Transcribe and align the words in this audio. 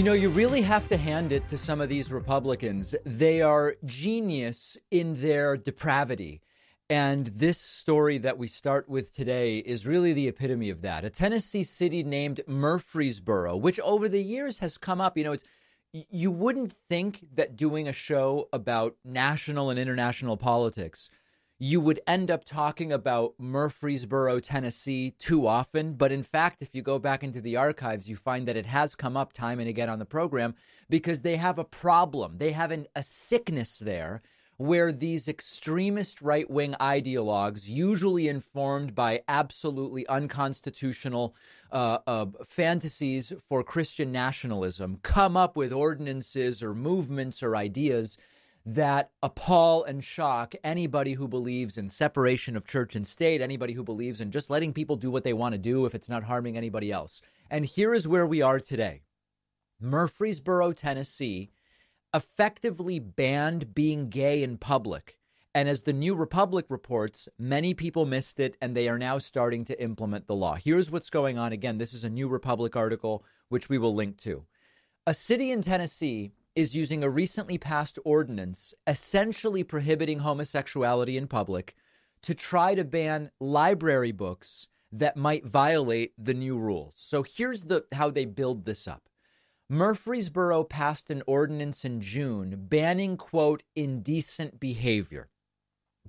You 0.00 0.06
know, 0.06 0.12
you 0.14 0.30
really 0.30 0.62
have 0.62 0.88
to 0.88 0.96
hand 0.96 1.30
it 1.30 1.46
to 1.50 1.58
some 1.58 1.78
of 1.82 1.90
these 1.90 2.10
Republicans. 2.10 2.94
They 3.04 3.42
are 3.42 3.76
genius 3.84 4.78
in 4.90 5.20
their 5.20 5.58
depravity. 5.58 6.40
And 6.88 7.26
this 7.26 7.58
story 7.60 8.16
that 8.16 8.38
we 8.38 8.48
start 8.48 8.88
with 8.88 9.14
today 9.14 9.58
is 9.58 9.86
really 9.86 10.14
the 10.14 10.26
epitome 10.26 10.70
of 10.70 10.80
that. 10.80 11.04
A 11.04 11.10
Tennessee 11.10 11.64
city 11.64 12.02
named 12.02 12.40
Murfreesboro, 12.46 13.58
which 13.58 13.78
over 13.80 14.08
the 14.08 14.22
years 14.22 14.56
has 14.60 14.78
come 14.78 15.02
up, 15.02 15.18
you 15.18 15.24
know, 15.24 15.32
it's 15.32 15.44
you 15.92 16.30
wouldn't 16.30 16.72
think 16.88 17.26
that 17.34 17.56
doing 17.56 17.86
a 17.86 17.92
show 17.92 18.48
about 18.54 18.96
national 19.04 19.68
and 19.68 19.78
international 19.78 20.38
politics 20.38 21.10
you 21.62 21.78
would 21.78 22.00
end 22.06 22.30
up 22.30 22.46
talking 22.46 22.90
about 22.90 23.34
Murfreesboro, 23.38 24.40
Tennessee 24.40 25.10
too 25.18 25.46
often. 25.46 25.92
But 25.92 26.10
in 26.10 26.22
fact, 26.22 26.62
if 26.62 26.70
you 26.72 26.80
go 26.80 26.98
back 26.98 27.22
into 27.22 27.42
the 27.42 27.54
archives, 27.56 28.08
you 28.08 28.16
find 28.16 28.48
that 28.48 28.56
it 28.56 28.64
has 28.64 28.94
come 28.94 29.14
up 29.14 29.34
time 29.34 29.60
and 29.60 29.68
again 29.68 29.90
on 29.90 29.98
the 29.98 30.06
program 30.06 30.54
because 30.88 31.20
they 31.20 31.36
have 31.36 31.58
a 31.58 31.64
problem. 31.64 32.38
They 32.38 32.52
have 32.52 32.70
an, 32.70 32.86
a 32.96 33.02
sickness 33.02 33.78
there 33.78 34.22
where 34.56 34.90
these 34.90 35.28
extremist 35.28 36.22
right 36.22 36.48
wing 36.48 36.74
ideologues, 36.80 37.68
usually 37.68 38.26
informed 38.26 38.94
by 38.94 39.20
absolutely 39.28 40.06
unconstitutional 40.06 41.34
uh, 41.72 41.98
uh, 42.06 42.26
fantasies 42.46 43.34
for 43.48 43.62
Christian 43.62 44.10
nationalism, 44.10 44.98
come 45.02 45.36
up 45.36 45.56
with 45.56 45.72
ordinances 45.74 46.62
or 46.62 46.74
movements 46.74 47.42
or 47.42 47.54
ideas 47.54 48.16
that 48.64 49.10
appall 49.22 49.84
and 49.84 50.04
shock 50.04 50.54
anybody 50.62 51.14
who 51.14 51.26
believes 51.26 51.78
in 51.78 51.88
separation 51.88 52.56
of 52.56 52.66
church 52.66 52.94
and 52.94 53.06
state, 53.06 53.40
anybody 53.40 53.72
who 53.72 53.82
believes 53.82 54.20
in 54.20 54.30
just 54.30 54.50
letting 54.50 54.72
people 54.72 54.96
do 54.96 55.10
what 55.10 55.24
they 55.24 55.32
want 55.32 55.52
to 55.52 55.58
do 55.58 55.86
if 55.86 55.94
it's 55.94 56.08
not 56.08 56.24
harming 56.24 56.56
anybody 56.56 56.92
else. 56.92 57.22
And 57.50 57.64
here 57.64 57.94
is 57.94 58.06
where 58.06 58.26
we 58.26 58.42
are 58.42 58.60
today 58.60 59.02
Murfreesboro, 59.80 60.72
Tennessee, 60.72 61.50
effectively 62.12 62.98
banned 62.98 63.74
being 63.74 64.10
gay 64.10 64.42
in 64.42 64.58
public. 64.58 65.16
And 65.54 65.68
as 65.68 65.82
the 65.82 65.92
New 65.92 66.14
Republic 66.14 66.66
reports, 66.68 67.28
many 67.38 67.74
people 67.74 68.06
missed 68.06 68.38
it 68.38 68.56
and 68.60 68.76
they 68.76 68.88
are 68.88 68.98
now 68.98 69.18
starting 69.18 69.64
to 69.64 69.82
implement 69.82 70.26
the 70.26 70.34
law. 70.34 70.54
Here's 70.54 70.90
what's 70.90 71.10
going 71.10 71.38
on. 71.38 71.52
Again, 71.52 71.78
this 71.78 71.92
is 71.92 72.04
a 72.04 72.10
New 72.10 72.28
Republic 72.28 72.76
article, 72.76 73.24
which 73.48 73.68
we 73.68 73.78
will 73.78 73.94
link 73.94 74.16
to. 74.18 74.44
A 75.06 75.14
city 75.14 75.50
in 75.50 75.62
Tennessee 75.62 76.30
is 76.54 76.74
using 76.74 77.02
a 77.02 77.10
recently 77.10 77.58
passed 77.58 77.98
ordinance 78.04 78.74
essentially 78.86 79.62
prohibiting 79.62 80.20
homosexuality 80.20 81.16
in 81.16 81.26
public 81.26 81.74
to 82.22 82.34
try 82.34 82.74
to 82.74 82.84
ban 82.84 83.30
library 83.40 84.12
books 84.12 84.68
that 84.92 85.16
might 85.16 85.46
violate 85.46 86.12
the 86.18 86.34
new 86.34 86.58
rules. 86.58 86.94
So 86.96 87.22
here's 87.22 87.64
the 87.64 87.84
how 87.92 88.10
they 88.10 88.24
build 88.24 88.64
this 88.64 88.88
up. 88.88 89.08
Murfreesboro 89.68 90.64
passed 90.64 91.10
an 91.10 91.22
ordinance 91.26 91.84
in 91.84 92.00
June 92.00 92.66
banning 92.68 93.16
quote 93.16 93.62
indecent 93.76 94.58
behavior. 94.58 95.28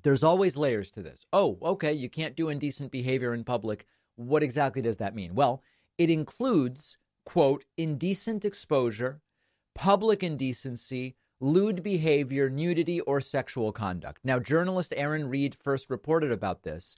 There's 0.02 0.24
always 0.24 0.58
layers 0.58 0.90
to 0.92 1.04
this. 1.04 1.26
Oh, 1.32 1.60
okay, 1.62 1.94
you 1.94 2.10
can't 2.10 2.36
do 2.36 2.50
indecent 2.50 2.92
behavior 2.92 3.36
in 3.36 3.44
public. 3.44 3.86
What 4.16 4.42
exactly 4.42 4.82
does 4.82 4.98
that 4.98 5.16
mean? 5.16 5.36
Well, 5.36 5.62
it 6.00 6.10
includes 6.10 6.98
quote 7.24 7.66
indecent 7.78 8.44
exposure 8.44 9.22
public 9.74 10.24
indecency, 10.24 11.16
lewd 11.40 11.84
behavior, 11.84 12.50
nudity, 12.50 13.00
or 13.02 13.20
sexual 13.22 13.72
conduct. 13.72 14.20
Now, 14.24 14.40
journalist 14.40 14.94
Erin 14.96 15.30
Reed 15.30 15.56
first 15.56 15.90
reported 15.90 16.32
about 16.32 16.64
this. 16.64 16.96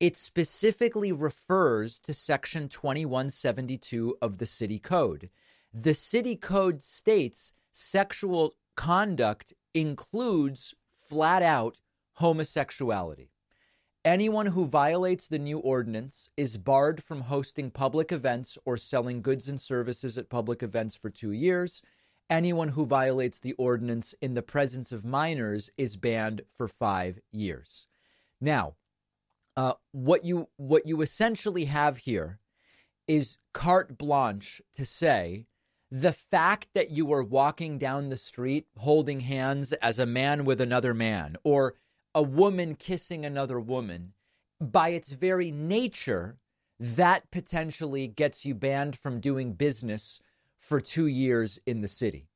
It 0.00 0.16
specifically 0.16 1.12
refers 1.12 2.00
to 2.00 2.14
Section 2.14 2.68
2172 2.68 4.16
of 4.20 4.38
the 4.38 4.46
City 4.46 4.78
Code. 4.78 5.30
The 5.72 5.94
City 5.94 6.34
Code 6.36 6.82
states 6.82 7.52
sexual 7.72 8.54
conduct 8.74 9.54
includes 9.74 10.74
flat 11.08 11.42
out 11.42 11.76
homosexuality. 12.14 13.30
Anyone 14.04 14.46
who 14.46 14.66
violates 14.66 15.28
the 15.28 15.38
new 15.38 15.58
ordinance 15.58 16.28
is 16.36 16.56
barred 16.56 17.02
from 17.02 17.22
hosting 17.22 17.70
public 17.70 18.10
events 18.10 18.58
or 18.64 18.76
selling 18.76 19.22
goods 19.22 19.48
and 19.48 19.60
services 19.60 20.18
at 20.18 20.28
public 20.28 20.62
events 20.62 20.96
for 20.96 21.08
two 21.08 21.30
years 21.30 21.82
anyone 22.32 22.68
who 22.68 22.86
violates 22.86 23.38
the 23.38 23.52
ordinance 23.52 24.14
in 24.22 24.32
the 24.32 24.42
presence 24.42 24.90
of 24.90 25.04
minors 25.04 25.68
is 25.76 25.96
banned 25.96 26.40
for 26.56 26.66
five 26.66 27.20
years. 27.30 27.86
Now, 28.40 28.74
uh, 29.54 29.74
what 29.92 30.24
you 30.24 30.48
what 30.56 30.86
you 30.86 31.02
essentially 31.02 31.66
have 31.66 31.98
here 31.98 32.38
is 33.06 33.36
carte 33.52 33.98
blanche 33.98 34.62
to 34.74 34.86
say 34.86 35.46
the 35.90 36.12
fact 36.12 36.68
that 36.72 36.90
you 36.90 37.12
are 37.12 37.22
walking 37.22 37.76
down 37.76 38.08
the 38.08 38.16
street 38.16 38.66
holding 38.78 39.20
hands 39.20 39.74
as 39.74 39.98
a 39.98 40.06
man 40.06 40.46
with 40.46 40.58
another 40.58 40.94
man 40.94 41.36
or 41.44 41.74
a 42.14 42.22
woman 42.22 42.74
kissing 42.74 43.26
another 43.26 43.60
woman 43.60 44.14
by 44.58 44.88
its 44.88 45.10
very 45.10 45.50
nature 45.50 46.38
that 46.80 47.30
potentially 47.30 48.06
gets 48.06 48.46
you 48.46 48.54
banned 48.54 48.96
from 48.96 49.20
doing 49.20 49.52
business 49.52 50.18
for 50.62 50.80
two 50.80 51.06
years 51.06 51.58
in 51.66 51.80
the 51.80 51.88
city. 51.88 52.28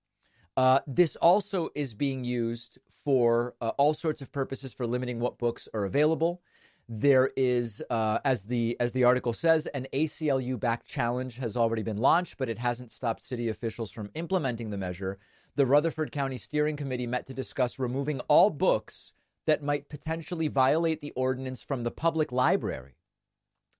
Uh, 0.57 0.81
this 0.87 1.17
also 1.17 1.71
is 1.75 1.95
being 1.95 2.25
used 2.25 2.79
for 3.05 3.55
uh, 3.61 3.69
all 3.79 3.95
sorts 3.95 4.21
of 4.21 4.33
purposes 4.33 4.73
for 4.73 4.87
limiting 4.87 5.21
what 5.21 5.39
books 5.39 5.69
are 5.73 5.85
available. 5.85 6.43
There 6.89 7.31
is, 7.37 7.83
uh, 7.89 8.19
as 8.25 8.45
the 8.45 8.77
as 8.81 8.93
the 8.93 9.05
article 9.05 9.33
says, 9.33 9.67
an 9.67 9.87
ACLU-backed 9.93 10.87
challenge 10.87 11.37
has 11.37 11.57
already 11.57 11.83
been 11.83 11.97
launched, 11.97 12.37
but 12.37 12.49
it 12.49 12.59
hasn't 12.59 12.91
stopped 12.91 13.23
city 13.23 13.49
officials 13.49 13.91
from 13.91 14.11
implementing 14.15 14.71
the 14.71 14.77
measure. 14.77 15.19
The 15.57 15.67
Rutherford 15.67 16.13
County 16.13 16.37
Steering 16.37 16.77
Committee 16.77 17.07
met 17.07 17.27
to 17.27 17.35
discuss 17.35 17.79
removing 17.79 18.21
all 18.29 18.51
books 18.51 19.13
that 19.47 19.63
might 19.63 19.89
potentially 19.89 20.49
violate 20.49 21.01
the 21.01 21.13
ordinance 21.13 21.63
from 21.63 21.83
the 21.83 21.91
public 21.91 22.33
library. 22.33 22.97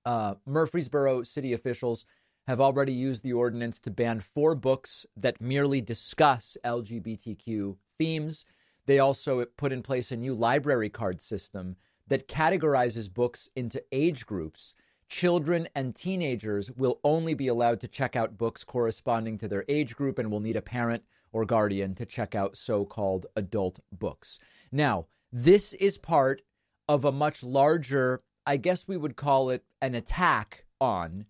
Uh, 0.05 0.35
Murfreesboro 0.45 1.23
city 1.23 1.53
officials 1.53 2.05
have 2.47 2.61
already 2.61 2.93
used 2.93 3.23
the 3.23 3.33
ordinance 3.33 3.79
to 3.81 3.91
ban 3.91 4.21
four 4.21 4.55
books 4.55 5.05
that 5.15 5.41
merely 5.41 5.81
discuss 5.81 6.57
LGBTQ 6.63 7.75
themes. 7.97 8.45
They 8.85 8.99
also 8.99 9.43
put 9.45 9.73
in 9.73 9.83
place 9.83 10.11
a 10.11 10.15
new 10.15 10.33
library 10.33 10.89
card 10.89 11.21
system 11.21 11.75
that 12.07 12.29
categorizes 12.29 13.13
books 13.13 13.49
into 13.55 13.83
age 13.91 14.25
groups. 14.25 14.73
Children 15.09 15.67
and 15.75 15.93
teenagers 15.93 16.71
will 16.71 16.99
only 17.03 17.33
be 17.33 17.49
allowed 17.49 17.81
to 17.81 17.87
check 17.87 18.15
out 18.15 18.37
books 18.37 18.63
corresponding 18.63 19.37
to 19.39 19.49
their 19.49 19.65
age 19.67 19.95
group 19.95 20.17
and 20.17 20.31
will 20.31 20.39
need 20.39 20.55
a 20.55 20.61
parent 20.61 21.03
or 21.33 21.45
guardian 21.45 21.95
to 21.95 22.05
check 22.05 22.33
out 22.33 22.57
so 22.57 22.85
called 22.85 23.25
adult 23.35 23.81
books. 23.91 24.39
Now, 24.71 25.07
this 25.33 25.73
is 25.73 25.97
part 25.97 26.41
of 26.87 27.03
a 27.03 27.11
much 27.11 27.43
larger, 27.43 28.21
I 28.45 28.55
guess 28.55 28.87
we 28.87 28.95
would 28.95 29.17
call 29.17 29.49
it 29.49 29.65
an 29.81 29.95
attack 29.95 30.65
on 30.79 31.25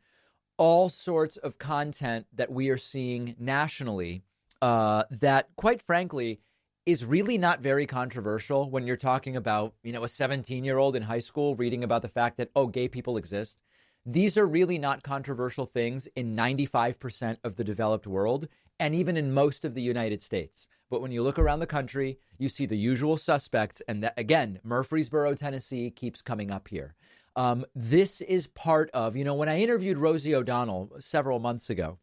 all 0.57 0.89
sorts 0.89 1.37
of 1.37 1.57
content 1.57 2.25
that 2.33 2.51
we 2.51 2.69
are 2.69 2.77
seeing 2.77 3.35
nationally 3.39 4.23
uh, 4.61 5.03
that, 5.09 5.49
quite 5.55 5.81
frankly, 5.81 6.39
is 6.85 7.03
really 7.03 7.37
not 7.37 7.61
very 7.61 7.85
controversial 7.85 8.69
when 8.69 8.87
you're 8.87 8.95
talking 8.95 9.35
about, 9.35 9.73
you 9.83 9.91
know, 9.91 10.03
a 10.03 10.07
17 10.07 10.63
year 10.63 10.77
old 10.77 10.95
in 10.95 11.03
high 11.03 11.19
school 11.19 11.55
reading 11.55 11.83
about 11.83 12.01
the 12.01 12.07
fact 12.07 12.37
that, 12.37 12.49
oh, 12.55 12.67
gay 12.67 12.87
people 12.87 13.17
exist. 13.17 13.57
These 14.05 14.37
are 14.37 14.47
really 14.47 14.77
not 14.77 15.03
controversial 15.03 15.65
things 15.65 16.07
in 16.15 16.33
95% 16.33 17.37
of 17.43 17.57
the 17.57 17.63
developed 17.65 18.07
world 18.07 18.47
and 18.79 18.95
even 18.95 19.17
in 19.17 19.33
most 19.33 19.65
of 19.65 19.73
the 19.73 19.81
United 19.81 20.21
States. 20.21 20.67
But 20.89 21.01
when 21.01 21.11
you 21.11 21.23
look 21.23 21.37
around 21.37 21.59
the 21.59 21.67
country, 21.67 22.19
you 22.37 22.47
see 22.47 22.65
the 22.65 22.77
usual 22.77 23.17
suspects. 23.17 23.81
And 23.87 24.01
that, 24.03 24.13
again, 24.15 24.59
Murfreesboro, 24.63 25.33
Tennessee 25.33 25.89
keeps 25.89 26.21
coming 26.21 26.51
up 26.51 26.69
here. 26.69 26.95
Um, 27.37 27.65
this 27.75 28.19
is 28.21 28.47
part 28.47 28.89
of, 28.95 29.15
you 29.15 29.23
know, 29.23 29.35
when 29.35 29.47
I 29.47 29.59
interviewed 29.59 29.99
Rosie 29.99 30.33
O'Donnell 30.33 30.93
several 30.99 31.37
months 31.37 31.69
ago, 31.69 31.99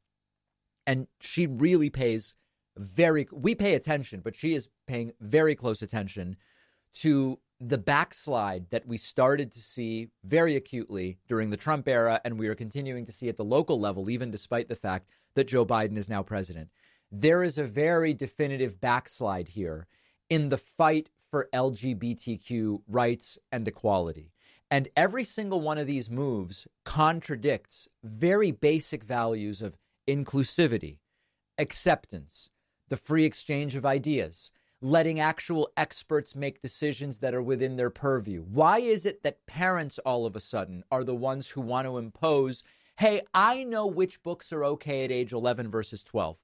and 0.87 1.09
she 1.21 1.45
really 1.49 1.91
pays 1.91 2.35
very, 2.77 3.27
we 3.33 3.57
pay 3.57 3.75
attention, 3.75 4.21
but 4.21 4.37
she 4.37 4.55
is 4.55 4.69
paying 4.87 5.11
very 5.21 5.57
close 5.57 5.83
attention 5.83 6.37
to 6.95 7.41
the 7.59 7.79
backslide 7.79 8.71
that 8.71 8.87
we 8.87 8.97
started 8.97 9.51
to 9.53 9.59
see 9.59 10.11
very 10.23 10.55
acutely 10.55 11.19
during 11.27 11.51
the 11.51 11.57
Trump 11.57 11.89
era, 11.89 12.21
and 12.25 12.39
we 12.39 12.47
are 12.47 12.55
continuing 12.55 13.05
to 13.05 13.13
see 13.13 13.29
at 13.29 13.37
the 13.37 13.45
local 13.45 13.81
level, 13.81 14.09
even 14.09 14.31
despite 14.31 14.69
the 14.69 14.77
fact 14.77 15.11
that 15.35 15.49
Joe 15.49 15.67
Biden 15.67 15.99
is 15.99 16.09
now 16.09 16.23
president. 16.23 16.69
There 17.11 17.43
is 17.43 17.59
a 17.59 17.65
very 17.65 18.15
definitive 18.15 18.81
backslide 18.81 19.49
here 19.49 19.89
in 20.31 20.51
the 20.51 20.59
fight 20.59 21.11
for 21.29 21.49
LGBTQ 21.53 22.83
rights 22.87 23.37
and 23.51 23.67
equality. 23.67 24.34
And 24.75 24.89
every 24.97 25.23
single 25.23 25.61
one 25.61 25.79
of 25.79 25.87
these 25.87 26.11
moves 26.11 26.67
contradicts 26.85 27.89
very 28.03 28.51
basic 28.51 29.05
values 29.05 29.63
of 29.63 29.77
inclusivity, 30.09 30.99
acceptance, 31.57 32.51
the 32.89 32.97
free 32.97 33.25
exchange 33.25 33.77
of 33.77 33.87
ideas, 33.87 34.51
letting 34.81 35.21
actual 35.21 35.71
experts 35.77 36.35
make 36.35 36.61
decisions 36.61 37.21
that 37.21 37.37
are 37.37 37.41
within 37.41 37.77
their 37.77 37.89
purview. 37.89 38.43
Why 38.43 38.81
is 38.81 39.07
it 39.07 39.23
that 39.23 39.47
parents 39.47 40.01
all 40.01 40.27
of 40.27 40.35
a 40.35 40.41
sudden 40.41 40.83
are 40.91 41.05
the 41.05 41.15
ones 41.15 41.51
who 41.51 41.61
want 41.61 41.87
to 41.87 41.97
impose, 41.97 42.65
hey, 42.97 43.23
I 43.33 43.63
know 43.63 43.87
which 43.87 44.25
books 44.25 44.53
are 44.53 44.65
okay 44.65 45.05
at 45.05 45.13
age 45.13 45.33
11 45.33 45.71
versus 45.71 46.03
12? 46.03 46.37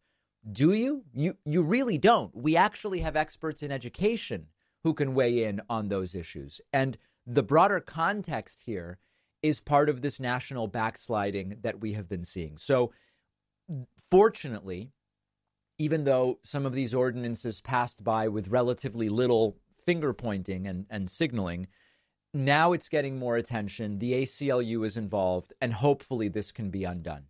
Do 0.52 0.72
you? 0.72 1.02
You 1.12 1.36
you 1.44 1.62
really 1.62 1.98
don't. 1.98 2.32
We 2.36 2.56
actually 2.56 3.00
have 3.00 3.16
experts 3.16 3.60
in 3.60 3.72
education 3.72 4.46
who 4.84 4.94
can 4.94 5.14
weigh 5.14 5.42
in 5.42 5.60
on 5.68 5.88
those 5.88 6.14
issues. 6.14 6.60
And 6.72 6.96
the 7.26 7.42
broader 7.42 7.80
context 7.80 8.62
here 8.64 8.98
is 9.42 9.60
part 9.60 9.88
of 9.88 10.02
this 10.02 10.20
national 10.20 10.66
backsliding 10.66 11.56
that 11.62 11.80
we 11.80 11.94
have 11.94 12.08
been 12.08 12.24
seeing. 12.24 12.58
So 12.58 12.92
fortunately, 14.10 14.92
even 15.78 16.04
though 16.04 16.38
some 16.42 16.66
of 16.66 16.74
these 16.74 16.92
ordinances 16.92 17.60
passed 17.60 18.04
by 18.04 18.28
with 18.28 18.48
relatively 18.48 19.08
little 19.08 19.56
finger 19.86 20.12
pointing 20.12 20.66
and, 20.66 20.86
and 20.90 21.08
signaling, 21.10 21.68
now 22.34 22.72
it's 22.72 22.88
getting 22.88 23.18
more 23.18 23.36
attention. 23.36 23.98
The 23.98 24.12
ACLU 24.12 24.84
is 24.84 24.96
involved, 24.96 25.52
and 25.60 25.72
hopefully 25.72 26.28
this 26.28 26.52
can 26.52 26.70
be 26.70 26.84
undone. 26.84 27.24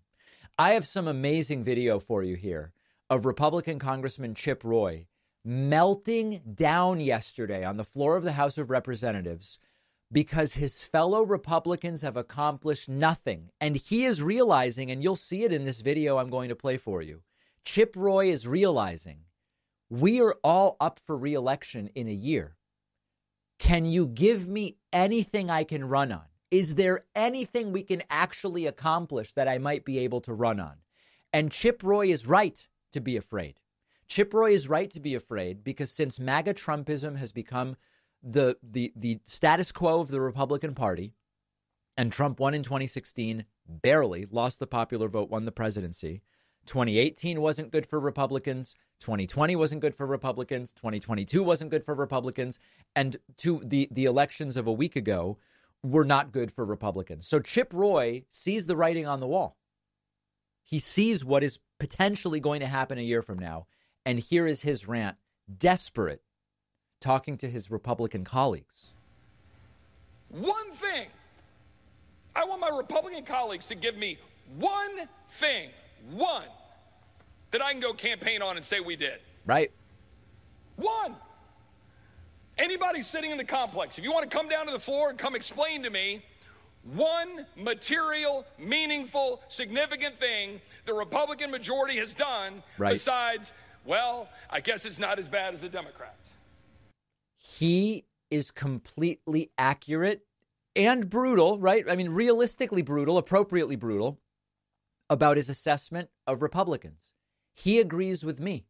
I 0.58 0.72
have 0.72 0.87
some 0.87 1.08
amazing 1.08 1.64
video 1.64 1.98
for 2.00 2.22
you 2.22 2.37
here 2.37 2.72
of 3.08 3.25
Republican 3.25 3.78
Congressman 3.78 4.34
Chip 4.34 4.62
Roy 4.62 5.06
melting 5.44 6.42
down 6.54 7.00
yesterday 7.00 7.64
on 7.64 7.76
the 7.76 7.84
floor 7.84 8.16
of 8.16 8.25
the 8.25 8.32
House 8.32 8.58
of 8.58 8.69
Representatives 8.69 9.58
because 10.12 10.55
his 10.55 10.83
fellow 10.83 11.23
Republicans 11.23 12.03
have 12.03 12.17
accomplished 12.17 12.89
nothing. 12.89 13.51
And 13.61 13.77
he 13.77 14.05
is 14.05 14.23
realizing, 14.23 14.91
and 14.91 15.03
you'll 15.03 15.17
see 15.17 15.45
it 15.45 15.53
in 15.53 15.65
this 15.65 15.81
video 15.81 16.19
I'm 16.19 16.31
going 16.31 16.49
to 16.49 16.57
play 16.57 16.77
for 16.77 17.01
you. 17.03 17.23
Chip 17.65 17.95
Roy 17.97 18.31
is 18.31 18.47
realizing 18.47 19.21
we 19.89 20.21
are 20.21 20.37
all 20.43 20.77
up 20.81 21.01
for 21.05 21.17
reelection 21.17 21.91
in 21.95 22.09
a 22.09 22.12
year. 22.12 22.57
Can 23.59 23.85
you 23.85 24.07
give 24.07 24.49
me 24.49 24.79
anything 24.93 25.51
I 25.51 25.65
can 25.65 25.85
run 25.85 26.12
on? 26.12 26.25
Is 26.51 26.75
there 26.75 27.05
anything 27.15 27.71
we 27.71 27.83
can 27.83 28.03
actually 28.11 28.67
accomplish 28.67 29.33
that 29.35 29.47
I 29.47 29.59
might 29.59 29.85
be 29.85 29.99
able 29.99 30.21
to 30.23 30.33
run 30.33 30.59
on? 30.59 30.77
And 31.33 31.53
Chip 31.53 31.83
Roy 31.85 32.09
is 32.09 32.27
right 32.27 32.67
to 32.93 33.01
be 33.01 33.17
afraid. 33.17 33.61
Chip 34.09 34.35
Roy 34.35 34.53
is 34.53 34.69
right 34.69 34.93
to 34.93 34.99
be 34.99 35.15
afraid 35.15 35.62
because 35.62 35.93
since 35.93 36.19
MAGA 36.19 36.55
Trumpism 36.55 37.17
has 37.19 37.31
become 37.31 37.77
the 38.22 38.56
the 38.62 38.93
the 38.96 39.20
status 39.25 39.72
quo 39.72 40.00
of 40.00 40.08
the 40.08 40.20
Republican 40.20 40.75
Party, 40.75 41.14
and 41.96 42.12
Trump 42.12 42.40
won 42.40 42.55
in 42.55 42.62
2016, 42.62 43.44
barely 43.67 44.26
lost 44.31 44.58
the 44.58 44.67
popular 44.67 45.08
vote, 45.08 45.31
won 45.31 45.44
the 45.44 45.52
presidency. 45.52 46.22
2018 46.67 47.40
wasn't 47.40 47.72
good 47.72 47.87
for 47.87 47.99
Republicans. 47.99 48.75
2020 49.00 49.56
wasn't 49.56 49.81
good 49.81 49.94
for 49.94 50.06
Republicans. 50.06 50.72
2022 50.72 51.43
wasn't 51.43 51.70
good 51.70 51.84
for 51.84 51.94
Republicans. 51.94 52.58
And 52.94 53.17
to 53.38 53.62
the, 53.64 53.88
the 53.90 54.05
elections 54.05 54.56
of 54.56 54.66
a 54.66 54.73
week 54.73 54.94
ago 54.94 55.38
were 55.82 56.05
not 56.05 56.32
good 56.32 56.52
for 56.52 56.64
Republicans. 56.64 57.26
So 57.26 57.40
Chip 57.40 57.73
Roy 57.73 58.25
sees 58.31 58.66
the 58.66 58.76
writing 58.76 59.06
on 59.06 59.20
the 59.20 59.26
wall. 59.26 59.56
He 60.62 60.78
sees 60.78 61.25
what 61.25 61.43
is 61.43 61.58
potentially 61.78 62.40
going 62.40 62.61
to 62.61 62.66
happen 62.66 62.99
a 62.99 63.02
year 63.02 63.23
from 63.23 63.38
now. 63.38 63.66
And 64.05 64.19
here 64.19 64.46
is 64.46 64.62
his 64.62 64.87
rant, 64.87 65.16
desperate, 65.58 66.23
talking 67.00 67.37
to 67.38 67.49
his 67.49 67.70
Republican 67.70 68.25
colleagues. 68.25 68.87
One 70.29 70.73
thing. 70.73 71.08
I 72.37 72.44
want 72.44 72.61
my 72.61 72.69
Republican 72.69 73.25
colleagues 73.25 73.67
to 73.67 73.75
give 73.75 73.97
me 73.97 74.19
one 74.56 75.08
thing, 75.32 75.70
one 76.11 76.44
that 77.50 77.62
I 77.62 77.73
can 77.73 77.81
go 77.81 77.93
campaign 77.93 78.43
on 78.43 78.56
and 78.56 78.64
say 78.64 78.81
we 78.81 78.97
did. 78.97 79.19
Right. 79.44 79.73
One. 80.76 81.17
Anybody 82.56 83.02
sitting 83.02 83.31
in 83.31 83.38
the 83.38 83.44
complex, 83.44 83.99
if 83.99 84.05
you 84.05 84.12
want 84.12 84.31
to 84.31 84.37
come 84.37 84.49
down 84.49 84.67
to 84.67 84.73
the 84.73 84.81
floor 84.81 85.08
and 85.08 85.19
come 85.19 85.35
explain 85.35 85.82
to 85.82 85.91
me 85.91 86.23
one 86.94 87.47
material, 87.56 88.47
meaningful, 88.58 89.43
significant 89.49 90.19
thing 90.19 90.61
the 90.87 90.94
Republican 90.94 91.50
majority 91.50 91.97
has 91.99 92.14
done 92.14 92.62
right. 92.79 92.93
besides, 92.93 93.52
well, 93.85 94.29
I 94.49 94.61
guess 94.61 94.85
it's 94.85 94.99
not 94.99 95.19
as 95.19 95.29
bad 95.29 95.55
as 95.55 95.61
the 95.61 95.69
Democrats. 95.69 96.19
He 97.61 98.07
is 98.31 98.51
completely 98.51 99.51
accurate 99.59 100.25
and 100.75 101.11
brutal, 101.11 101.59
right? 101.59 101.85
I 101.91 101.95
mean, 101.95 102.09
realistically 102.09 102.81
brutal, 102.81 103.19
appropriately 103.19 103.77
brutal 103.77 104.19
about 105.11 105.37
his 105.37 105.51
assessment 105.51 106.09
of 106.27 106.41
Republicans. 106.41 107.12
He 107.53 107.79
agrees 107.79 108.25
with 108.25 108.41
me. 108.41 108.65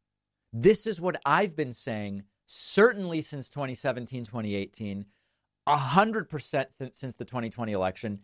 This 0.52 0.88
is 0.88 1.00
what 1.00 1.20
I've 1.24 1.54
been 1.54 1.72
saying 1.72 2.24
certainly 2.46 3.22
since 3.22 3.48
2017, 3.48 4.24
2018, 4.24 5.04
100% 5.68 6.66
th- 6.76 6.90
since 6.92 7.14
the 7.14 7.24
2020 7.24 7.70
election, 7.70 8.22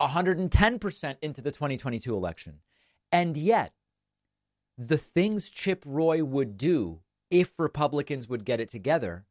110% 0.00 1.16
into 1.20 1.42
the 1.42 1.52
2022 1.52 2.16
election. 2.16 2.60
And 3.12 3.36
yet, 3.36 3.74
the 4.78 4.96
things 4.96 5.50
Chip 5.50 5.82
Roy 5.84 6.24
would 6.24 6.56
do 6.56 7.00
if 7.30 7.52
Republicans 7.58 8.30
would 8.30 8.46
get 8.46 8.60
it 8.60 8.70
together 8.70 9.26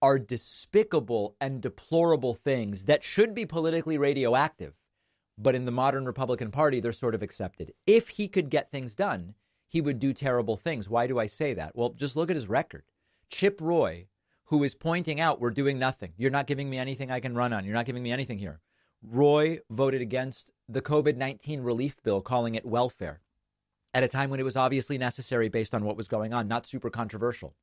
are 0.00 0.18
despicable 0.18 1.36
and 1.40 1.60
deplorable 1.60 2.34
things 2.34 2.84
that 2.84 3.02
should 3.02 3.34
be 3.34 3.46
politically 3.46 3.98
radioactive. 3.98 4.74
But 5.36 5.54
in 5.54 5.64
the 5.64 5.70
modern 5.70 6.04
Republican 6.04 6.50
Party, 6.50 6.80
they're 6.80 6.92
sort 6.92 7.14
of 7.14 7.22
accepted. 7.22 7.72
If 7.86 8.10
he 8.10 8.28
could 8.28 8.50
get 8.50 8.70
things 8.70 8.94
done, 8.94 9.34
he 9.68 9.80
would 9.80 9.98
do 9.98 10.12
terrible 10.12 10.56
things. 10.56 10.88
Why 10.88 11.06
do 11.06 11.18
I 11.18 11.26
say 11.26 11.54
that? 11.54 11.76
Well, 11.76 11.90
just 11.90 12.16
look 12.16 12.30
at 12.30 12.36
his 12.36 12.48
record. 12.48 12.84
Chip 13.28 13.60
Roy, 13.60 14.06
who 14.46 14.64
is 14.64 14.74
pointing 14.74 15.20
out 15.20 15.40
we're 15.40 15.50
doing 15.50 15.78
nothing. 15.78 16.12
You're 16.16 16.30
not 16.30 16.46
giving 16.46 16.70
me 16.70 16.78
anything 16.78 17.10
I 17.10 17.20
can 17.20 17.34
run 17.34 17.52
on. 17.52 17.64
You're 17.64 17.74
not 17.74 17.86
giving 17.86 18.02
me 18.02 18.10
anything 18.10 18.38
here. 18.38 18.60
Roy 19.02 19.60
voted 19.70 20.00
against 20.00 20.50
the 20.68 20.82
COVID 20.82 21.16
19 21.16 21.60
relief 21.60 22.02
bill, 22.02 22.20
calling 22.20 22.54
it 22.54 22.66
welfare 22.66 23.20
at 23.94 24.02
a 24.02 24.08
time 24.08 24.30
when 24.30 24.40
it 24.40 24.44
was 24.44 24.56
obviously 24.56 24.98
necessary 24.98 25.48
based 25.48 25.74
on 25.74 25.84
what 25.84 25.96
was 25.96 26.08
going 26.08 26.32
on, 26.32 26.48
not 26.48 26.66
super 26.66 26.90
controversial. 26.90 27.54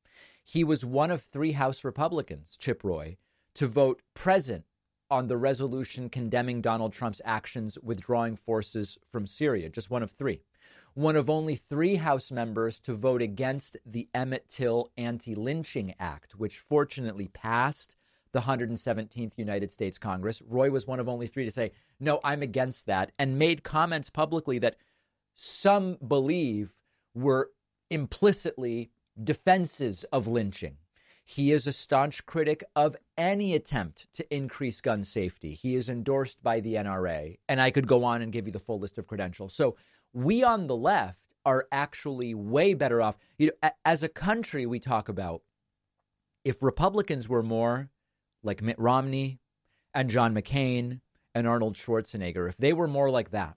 He 0.42 0.64
was 0.64 0.84
one 0.84 1.10
of 1.10 1.22
three 1.22 1.52
House 1.52 1.84
Republicans, 1.84 2.56
Chip 2.58 2.82
Roy, 2.84 3.16
to 3.54 3.66
vote 3.66 4.02
present 4.14 4.64
on 5.10 5.28
the 5.28 5.36
resolution 5.36 6.08
condemning 6.08 6.60
Donald 6.60 6.92
Trump's 6.92 7.22
actions 7.24 7.78
withdrawing 7.80 8.36
forces 8.36 8.98
from 9.10 9.26
Syria, 9.26 9.68
just 9.68 9.90
one 9.90 10.02
of 10.02 10.10
three 10.10 10.42
one 10.96 11.14
of 11.14 11.28
only 11.28 11.56
three 11.56 11.96
House 11.96 12.30
members 12.30 12.80
to 12.80 12.94
vote 12.94 13.20
against 13.20 13.76
the 13.84 14.08
Emmett 14.14 14.48
Till 14.48 14.90
Anti 14.96 15.34
Lynching 15.34 15.94
Act, 16.00 16.36
which 16.36 16.58
fortunately 16.58 17.28
passed 17.28 17.94
the 18.32 18.40
117th 18.40 19.36
United 19.36 19.70
States 19.70 19.98
Congress. 19.98 20.40
Roy 20.40 20.70
was 20.70 20.86
one 20.86 20.98
of 20.98 21.06
only 21.06 21.26
three 21.26 21.44
to 21.44 21.50
say, 21.50 21.72
no, 22.00 22.18
I'm 22.24 22.40
against 22.40 22.86
that, 22.86 23.12
and 23.18 23.38
made 23.38 23.62
comments 23.62 24.08
publicly 24.08 24.58
that 24.60 24.76
some 25.36 25.98
believe 26.06 26.74
were 27.14 27.50
implicitly 27.90 28.90
defenses 29.22 30.04
of 30.04 30.26
lynching. 30.26 30.78
He 31.24 31.52
is 31.52 31.66
a 31.66 31.72
staunch 31.72 32.24
critic 32.24 32.64
of 32.74 32.96
any 33.18 33.54
attempt 33.54 34.06
to 34.14 34.34
increase 34.34 34.80
gun 34.80 35.04
safety. 35.04 35.54
He 35.54 35.74
is 35.74 35.88
endorsed 35.88 36.42
by 36.42 36.60
the 36.60 36.74
NRA, 36.74 37.38
and 37.48 37.60
I 37.60 37.70
could 37.70 37.86
go 37.86 38.04
on 38.04 38.22
and 38.22 38.32
give 38.32 38.46
you 38.46 38.52
the 38.52 38.58
full 38.58 38.78
list 38.78 38.96
of 38.96 39.06
credentials. 39.06 39.54
So 39.54 39.76
we 40.12 40.42
on 40.42 40.66
the 40.66 40.76
left 40.76 41.18
are 41.44 41.66
actually 41.70 42.34
way 42.34 42.74
better 42.74 43.02
off. 43.02 43.16
You 43.38 43.50
know, 43.62 43.70
as 43.84 44.02
a 44.02 44.08
country, 44.08 44.66
we 44.66 44.78
talk 44.78 45.08
about 45.08 45.42
if 46.44 46.62
Republicans 46.62 47.28
were 47.28 47.42
more 47.42 47.90
like 48.42 48.62
Mitt 48.62 48.78
Romney 48.78 49.40
and 49.92 50.08
John 50.08 50.32
McCain 50.32 51.00
and 51.34 51.46
Arnold 51.46 51.74
Schwarzenegger, 51.74 52.48
if 52.48 52.56
they 52.56 52.72
were 52.72 52.88
more 52.88 53.10
like 53.10 53.30
that, 53.32 53.56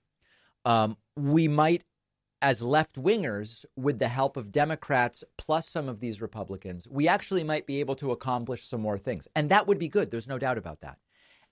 um, 0.65 0.97
we 1.15 1.47
might, 1.47 1.83
as 2.41 2.61
left 2.61 2.95
wingers, 2.95 3.65
with 3.75 3.99
the 3.99 4.07
help 4.07 4.37
of 4.37 4.51
Democrats 4.51 5.23
plus 5.37 5.67
some 5.67 5.89
of 5.89 5.99
these 5.99 6.21
Republicans, 6.21 6.87
we 6.89 7.07
actually 7.07 7.43
might 7.43 7.65
be 7.67 7.79
able 7.79 7.95
to 7.95 8.11
accomplish 8.11 8.65
some 8.65 8.81
more 8.81 8.97
things. 8.97 9.27
And 9.35 9.49
that 9.49 9.67
would 9.67 9.79
be 9.79 9.89
good. 9.89 10.11
There's 10.11 10.27
no 10.27 10.39
doubt 10.39 10.57
about 10.57 10.81
that. 10.81 10.97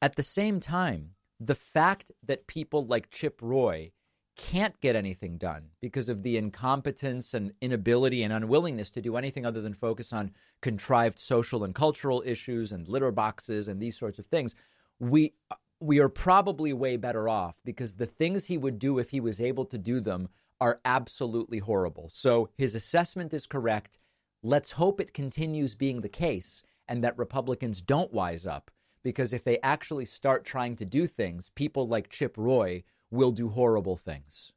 At 0.01 0.15
the 0.15 0.23
same 0.23 0.59
time, 0.59 1.11
the 1.39 1.55
fact 1.55 2.11
that 2.23 2.47
people 2.47 2.85
like 2.85 3.09
Chip 3.09 3.39
Roy 3.41 3.91
can't 4.37 4.79
get 4.81 4.95
anything 4.95 5.37
done 5.37 5.69
because 5.81 6.09
of 6.09 6.21
the 6.21 6.37
incompetence 6.37 7.33
and 7.33 7.53
inability 7.59 8.21
and 8.21 8.31
unwillingness 8.31 8.91
to 8.91 9.01
do 9.01 9.17
anything 9.17 9.45
other 9.45 9.61
than 9.61 9.73
focus 9.73 10.13
on 10.13 10.31
contrived 10.61 11.19
social 11.19 11.63
and 11.63 11.73
cultural 11.73 12.23
issues 12.25 12.71
and 12.71 12.87
litter 12.87 13.11
boxes 13.11 13.67
and 13.67 13.81
these 13.81 13.97
sorts 13.97 14.19
of 14.19 14.27
things, 14.27 14.53
we 14.99 15.33
we 15.79 15.99
are 15.99 16.09
probably 16.09 16.73
way 16.73 16.97
better 16.97 17.29
off 17.29 17.55
because 17.63 17.95
the 17.95 18.05
things 18.05 18.45
he 18.45 18.57
would 18.57 18.79
do 18.79 18.97
if 18.97 19.11
he 19.11 19.19
was 19.19 19.39
able 19.39 19.65
to 19.65 19.77
do 19.77 19.99
them 19.99 20.29
are 20.59 20.79
absolutely 20.83 21.59
horrible. 21.59 22.09
So 22.11 22.49
his 22.57 22.73
assessment 22.73 23.33
is 23.33 23.45
correct. 23.45 23.99
Let's 24.41 24.73
hope 24.73 24.99
it 24.99 25.13
continues 25.13 25.75
being 25.75 26.01
the 26.01 26.09
case 26.09 26.63
and 26.87 27.03
that 27.03 27.17
Republicans 27.17 27.81
don't 27.81 28.13
wise 28.13 28.45
up 28.45 28.71
because 29.03 29.33
if 29.33 29.43
they 29.43 29.59
actually 29.61 30.05
start 30.05 30.45
trying 30.45 30.75
to 30.77 30.85
do 30.85 31.05
things, 31.05 31.51
people 31.53 31.87
like 31.87 32.09
Chip 32.09 32.35
Roy 32.37 32.83
will 33.11 33.31
do 33.31 33.49
horrible 33.49 33.97
things. 33.97 34.51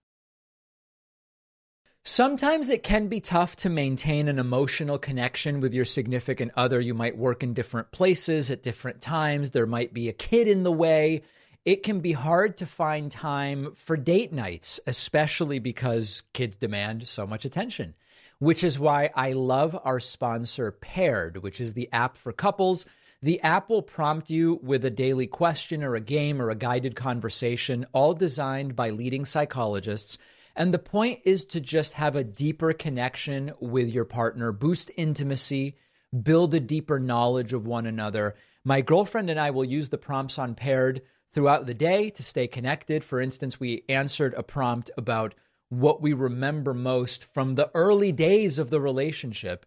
Sometimes 2.13 2.71
it 2.71 2.83
can 2.83 3.07
be 3.07 3.21
tough 3.21 3.55
to 3.55 3.71
maintain 3.71 4.27
an 4.27 4.41
emotional 4.41 4.99
connection 4.99 5.61
with 5.61 5.73
your 5.73 5.85
significant 5.85 6.51
other. 6.57 6.81
You 6.81 6.93
might 6.93 7.17
work 7.17 7.45
in 7.45 7.55
different 7.55 7.93
places 7.93 8.51
at 8.51 8.65
different 8.65 9.01
times. 9.01 9.51
There 9.51 9.65
might 9.65 9.95
be 9.95 10.09
a 10.09 10.13
kid 10.13 10.49
in 10.49 10.65
the 10.65 10.73
way. 10.73 11.23
it 11.65 11.85
can 11.85 12.01
be 12.01 12.11
hard 12.11 12.57
to 12.57 12.67
find 12.67 13.13
time 13.13 13.77
for 13.77 13.97
date 13.97 14.33
nights, 14.33 14.81
especially 14.89 15.61
because 15.61 16.25
kids 16.33 16.57
demand 16.57 17.07
so 17.07 17.29
much 17.29 17.45
attention, 17.45 17.95
which 18.41 18.65
is 18.65 18.77
why 18.77 19.11
I 19.15 19.35
love 19.35 19.79
our 19.85 20.01
sponsor, 20.01 20.73
Paired, 20.73 21.37
which 21.45 21.61
is 21.61 21.75
the 21.75 21.89
app 21.93 22.17
for 22.17 22.33
couples. 22.33 22.87
The 23.23 23.41
app 23.43 23.71
will 23.71 23.83
prompt 23.83 24.31
you 24.31 24.59
with 24.65 24.85
a 24.85 24.91
daily 24.91 25.29
question 25.29 25.85
or 25.85 25.95
a 25.95 26.01
game 26.01 26.43
or 26.43 26.51
a 26.51 26.57
guided 26.57 26.97
conversation, 26.97 27.87
all 27.93 28.15
designed 28.15 28.75
by 28.75 28.91
leading 28.91 29.25
psychologists. 29.25 30.19
And 30.57 30.75
the 30.75 30.79
point 30.79 31.21
is 31.25 31.45
to 31.47 31.61
just 31.61 31.95
have 31.95 32.17
a 32.17 32.25
deeper 32.25 32.73
connection 32.73 33.53
with 33.61 33.89
your 33.89 34.05
partner, 34.05 34.53
boost 34.53 34.91
intimacy, 34.97 35.77
build 36.23 36.55
a 36.55 36.61
deeper 36.61 36.99
knowledge 36.99 37.53
of 37.53 37.67
one 37.67 37.87
another. 37.87 38.35
My 38.65 38.81
girlfriend 38.81 39.31
and 39.31 39.39
I 39.39 39.51
will 39.51 39.65
use 39.65 39.89
the 39.89 39.99
prompts 39.99 40.39
on 40.39 40.55
Paired 40.55 41.03
throughout 41.33 41.67
the 41.67 41.75
day 41.75 42.11
to 42.11 42.23
stay 42.23 42.47
connected. 42.49 43.05
For 43.05 43.21
instance, 43.21 43.61
we 43.61 43.85
answered 43.89 44.35
a 44.35 44.43
prompt 44.43 44.91
about 44.97 45.35
what 45.69 46.03
we 46.03 46.13
remember 46.13 46.75
most 46.75 47.25
from 47.33 47.55
the 47.55 47.71
early 47.75 48.11
days 48.11 48.59
of 48.59 48.71
the 48.71 48.81
relationship. 48.81 49.65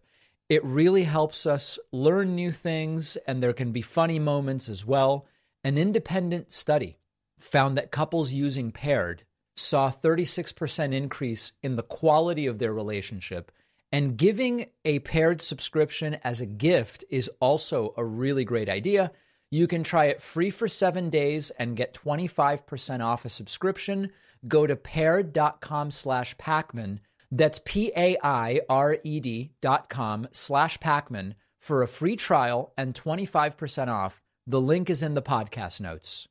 It 0.50 0.62
really 0.62 1.04
helps 1.04 1.46
us 1.46 1.78
learn 1.90 2.34
new 2.34 2.52
things, 2.52 3.16
and 3.26 3.42
there 3.42 3.54
can 3.54 3.72
be 3.72 3.80
funny 3.80 4.18
moments 4.18 4.68
as 4.68 4.84
well. 4.84 5.26
An 5.64 5.78
independent 5.78 6.52
study 6.52 6.98
found 7.38 7.78
that 7.78 7.90
couples 7.90 8.32
using 8.32 8.70
paired 8.70 9.24
saw 9.56 9.90
36% 9.90 10.92
increase 10.92 11.52
in 11.62 11.76
the 11.76 11.82
quality 11.82 12.46
of 12.46 12.58
their 12.58 12.72
relationship 12.72 13.52
and 13.92 14.16
giving 14.16 14.66
a 14.84 14.98
paired 15.00 15.40
subscription 15.40 16.18
as 16.24 16.40
a 16.40 16.46
gift 16.46 17.04
is 17.10 17.30
also 17.40 17.94
a 17.96 18.04
really 18.04 18.44
great 18.44 18.68
idea 18.68 19.12
you 19.54 19.68
can 19.68 19.84
try 19.84 20.06
it 20.06 20.20
free 20.20 20.50
for 20.50 20.66
seven 20.66 21.10
days 21.10 21.50
and 21.50 21.76
get 21.76 21.94
25% 21.94 23.04
off 23.04 23.24
a 23.24 23.28
subscription. 23.28 24.10
Go 24.48 24.66
to 24.66 24.74
paired.com 24.74 25.92
slash 25.92 26.36
Pakman. 26.38 26.98
That's 27.30 27.60
P 27.64 27.92
A 27.96 28.16
I 28.20 28.62
R 28.68 28.96
E 29.04 29.20
D 29.20 29.52
dot 29.60 29.88
com 29.88 30.26
slash 30.32 30.78
Pakman 30.78 31.34
for 31.60 31.82
a 31.82 31.88
free 31.88 32.16
trial 32.16 32.72
and 32.76 32.94
25% 32.94 33.86
off. 33.86 34.20
The 34.44 34.60
link 34.60 34.90
is 34.90 35.04
in 35.04 35.14
the 35.14 35.22
podcast 35.22 35.80
notes. 35.80 36.26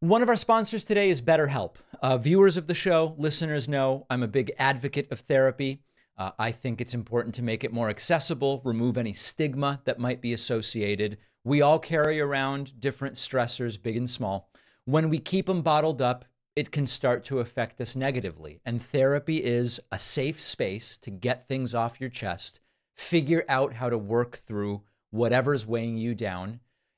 One 0.00 0.22
of 0.22 0.28
our 0.28 0.36
sponsors 0.36 0.84
today 0.84 1.10
is 1.10 1.20
BetterHelp. 1.20 1.74
Uh, 2.02 2.16
viewers 2.16 2.56
of 2.56 2.66
the 2.66 2.74
show, 2.74 3.14
listeners 3.18 3.68
know 3.68 4.06
I'm 4.08 4.22
a 4.22 4.28
big 4.28 4.52
advocate 4.58 5.12
of 5.12 5.20
therapy. 5.20 5.82
Uh, 6.16 6.30
I 6.38 6.52
think 6.52 6.80
it's 6.80 6.94
important 6.94 7.34
to 7.36 7.42
make 7.42 7.64
it 7.64 7.72
more 7.72 7.88
accessible, 7.88 8.62
remove 8.64 8.96
any 8.96 9.12
stigma 9.12 9.80
that 9.84 9.98
might 9.98 10.20
be 10.20 10.32
associated 10.32 11.18
we 11.44 11.62
all 11.62 11.78
carry 11.78 12.20
around 12.20 12.78
different 12.80 13.14
stressors, 13.14 13.82
big 13.82 13.96
and 13.96 14.10
small. 14.10 14.50
When 14.84 15.08
we 15.08 15.18
keep 15.18 15.46
them 15.46 15.62
bottled 15.62 16.02
up, 16.02 16.26
it 16.54 16.70
can 16.70 16.86
start 16.86 17.24
to 17.24 17.38
affect 17.38 17.80
us 17.80 17.96
negatively. 17.96 18.60
And 18.66 18.82
therapy 18.82 19.38
is 19.38 19.80
a 19.90 19.98
safe 19.98 20.40
space 20.40 20.96
to 20.98 21.10
get 21.10 21.48
things 21.48 21.74
off 21.74 22.00
your 22.00 22.10
chest, 22.10 22.60
figure 22.94 23.44
out 23.48 23.74
how 23.74 23.88
to 23.88 23.96
work 23.96 24.36
through 24.46 24.82
whatever's 25.10 25.66
weighing 25.66 25.96
you 25.96 26.14
down. 26.14 26.60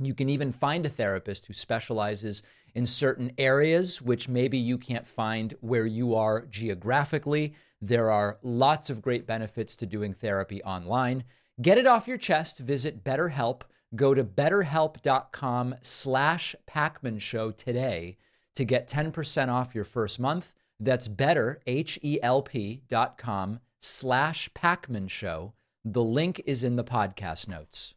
You 0.00 0.14
can 0.14 0.28
even 0.28 0.52
find 0.52 0.86
a 0.86 0.90
therapist 0.90 1.46
who 1.46 1.52
specializes 1.52 2.42
in 2.74 2.86
certain 2.86 3.32
areas, 3.36 4.00
which 4.00 4.28
maybe 4.28 4.56
you 4.56 4.78
can't 4.78 5.06
find 5.06 5.54
where 5.60 5.86
you 5.86 6.14
are 6.14 6.46
geographically. 6.46 7.54
There 7.80 8.10
are 8.10 8.38
lots 8.42 8.90
of 8.90 9.02
great 9.02 9.26
benefits 9.26 9.74
to 9.76 9.86
doing 9.86 10.14
therapy 10.14 10.62
online. 10.62 11.24
Get 11.60 11.78
it 11.78 11.86
off 11.86 12.06
your 12.06 12.18
chest. 12.18 12.58
Visit 12.58 13.02
BetterHelp. 13.02 13.62
Go 13.96 14.14
to 14.14 14.22
betterhelp.com 14.22 15.74
slash 15.82 16.54
Pakman 16.68 17.20
Show 17.20 17.50
today 17.50 18.18
to 18.54 18.64
get 18.64 18.88
10% 18.88 19.48
off 19.48 19.74
your 19.74 19.84
first 19.84 20.20
month. 20.20 20.54
That's 20.78 21.08
better, 21.08 21.60
H-E-L-P 21.66 22.82
dot 22.88 23.18
com 23.18 23.60
slash 23.80 24.48
Pakman 24.54 25.10
Show. 25.10 25.54
The 25.84 26.04
link 26.04 26.42
is 26.46 26.62
in 26.62 26.76
the 26.76 26.84
podcast 26.84 27.48
notes. 27.48 27.94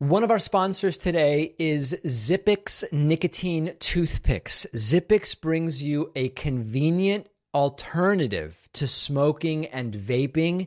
One 0.00 0.24
of 0.24 0.30
our 0.32 0.40
sponsors 0.40 0.98
today 0.98 1.54
is 1.56 1.96
Zippix 2.04 2.82
Nicotine 2.92 3.76
Toothpicks. 3.78 4.66
Zippix 4.74 5.40
brings 5.40 5.84
you 5.84 6.10
a 6.16 6.30
convenient 6.30 7.28
alternative 7.54 8.68
to 8.72 8.88
smoking 8.88 9.66
and 9.66 9.94
vaping 9.94 10.66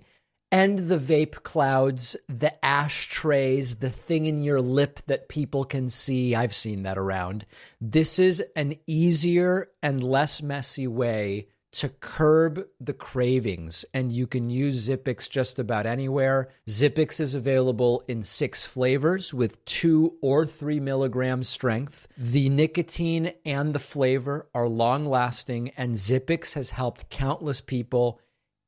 and 0.50 0.88
the 0.88 0.98
vape 0.98 1.44
clouds, 1.44 2.16
the 2.30 2.54
ashtrays, 2.64 3.76
the 3.76 3.90
thing 3.90 4.28
in 4.28 4.46
your 4.46 4.62
lip 4.62 5.02
that 5.08 5.28
people 5.28 5.66
can 5.66 5.90
see. 5.90 6.34
I've 6.34 6.56
seen 6.56 6.84
that 6.84 6.98
around. 6.98 7.46
This 7.82 8.20
is 8.20 8.42
an 8.56 8.76
easier 8.88 9.68
and 9.84 10.02
less 10.02 10.42
messy 10.42 10.88
way 10.88 11.48
to 11.74 11.90
curb 11.90 12.66
the 12.80 12.94
cravings, 12.94 13.86
and 13.94 14.12
you 14.12 14.26
can 14.26 14.50
use 14.50 14.88
Zippix 14.88 15.30
just 15.30 15.60
about 15.60 15.86
anywhere. 15.86 16.50
Zippix 16.68 17.20
is 17.20 17.34
available 17.34 18.04
in 18.08 18.24
six 18.24 18.66
flavors 18.66 19.34
with 19.34 19.64
two 19.66 20.16
or 20.22 20.46
three 20.46 20.80
milligram 20.80 21.44
strength. 21.44 22.08
The 22.18 22.50
nicotine 22.50 23.34
and 23.46 23.74
the 23.74 23.80
flavor 23.80 24.48
are 24.56 24.68
long 24.68 25.06
lasting, 25.06 25.72
and 25.78 25.96
Zippix 25.96 26.54
has 26.54 26.72
helped 26.72 27.10
countless 27.10 27.62
people 27.62 28.20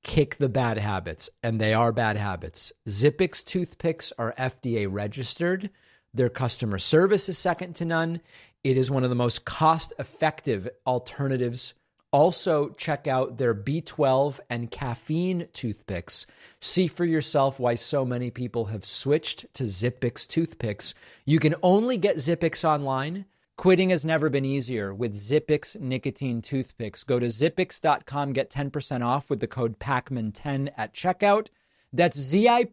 kick 0.03 0.37
the 0.37 0.49
bad 0.49 0.77
habits, 0.77 1.29
and 1.41 1.59
they 1.59 1.73
are 1.73 1.91
bad 1.91 2.17
habits. 2.17 2.71
Zippix 2.87 3.43
toothpicks 3.43 4.13
are 4.17 4.33
FDA 4.37 4.87
registered. 4.89 5.69
Their 6.13 6.29
customer 6.29 6.79
service 6.79 7.29
is 7.29 7.37
second 7.37 7.75
to 7.75 7.85
none. 7.85 8.21
It 8.63 8.77
is 8.77 8.91
one 8.91 9.03
of 9.03 9.09
the 9.09 9.15
most 9.15 9.45
cost 9.45 9.93
effective 9.99 10.67
alternatives. 10.85 11.73
Also, 12.11 12.69
check 12.69 13.05
out 13.07 13.37
their 13.37 13.53
B12 13.53 14.39
and 14.49 14.71
caffeine 14.71 15.47
toothpicks. 15.53 16.25
See 16.59 16.87
for 16.87 17.05
yourself 17.05 17.59
why 17.59 17.75
so 17.75 18.03
many 18.03 18.31
people 18.31 18.65
have 18.65 18.83
switched 18.83 19.45
to 19.53 19.65
Zippix 19.65 20.27
toothpicks. 20.27 20.95
You 21.25 21.37
can 21.39 21.53
only 21.61 21.97
get 21.97 22.15
Zippix 22.17 22.63
online. 22.67 23.25
Quitting 23.57 23.91
has 23.91 24.03
never 24.03 24.29
been 24.29 24.45
easier 24.45 24.91
with 24.91 25.13
Zippix 25.13 25.79
nicotine 25.79 26.41
toothpicks. 26.41 27.03
Go 27.03 27.19
to 27.19 27.27
zippix.com, 27.27 28.33
get 28.33 28.49
10% 28.49 29.05
off 29.05 29.29
with 29.29 29.39
the 29.39 29.47
code 29.47 29.77
PAKMAN10 29.79 30.71
at 30.77 30.93
checkout. 30.93 31.49
That's 31.93 32.17
Z-I-P-P-I-X.com. 32.17 32.67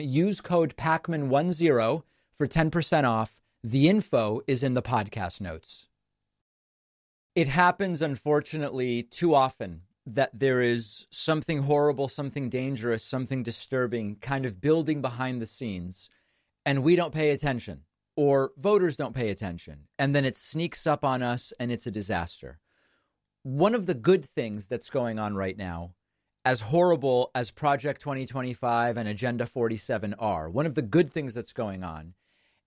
Use 0.00 0.40
code 0.40 0.76
PAKMAN10 0.76 2.02
for 2.38 2.48
10% 2.48 3.04
off. 3.04 3.40
The 3.62 3.88
info 3.88 4.40
is 4.48 4.64
in 4.64 4.74
the 4.74 4.82
podcast 4.82 5.40
notes. 5.40 5.86
It 7.34 7.48
happens, 7.48 8.02
unfortunately, 8.02 9.02
too 9.02 9.34
often 9.34 9.82
that 10.04 10.38
there 10.38 10.60
is 10.60 11.06
something 11.10 11.62
horrible, 11.62 12.08
something 12.08 12.50
dangerous, 12.50 13.02
something 13.02 13.42
disturbing 13.42 14.16
kind 14.16 14.44
of 14.44 14.60
building 14.60 15.00
behind 15.00 15.40
the 15.40 15.46
scenes, 15.46 16.10
and 16.66 16.82
we 16.82 16.96
don't 16.96 17.14
pay 17.14 17.30
attention 17.30 17.84
or 18.16 18.52
voters 18.56 18.96
don't 18.96 19.14
pay 19.14 19.30
attention 19.30 19.88
and 19.98 20.14
then 20.14 20.24
it 20.24 20.36
sneaks 20.36 20.86
up 20.86 21.04
on 21.04 21.22
us 21.22 21.52
and 21.58 21.72
it's 21.72 21.86
a 21.86 21.90
disaster. 21.90 22.58
One 23.42 23.74
of 23.74 23.86
the 23.86 23.94
good 23.94 24.24
things 24.24 24.66
that's 24.66 24.90
going 24.90 25.18
on 25.18 25.34
right 25.34 25.56
now, 25.56 25.94
as 26.44 26.60
horrible 26.60 27.30
as 27.34 27.50
Project 27.50 28.00
2025 28.00 28.96
and 28.96 29.08
Agenda 29.08 29.46
47 29.46 30.14
are, 30.18 30.50
one 30.50 30.66
of 30.66 30.74
the 30.74 30.82
good 30.82 31.10
things 31.10 31.34
that's 31.34 31.52
going 31.52 31.82
on 31.82 32.14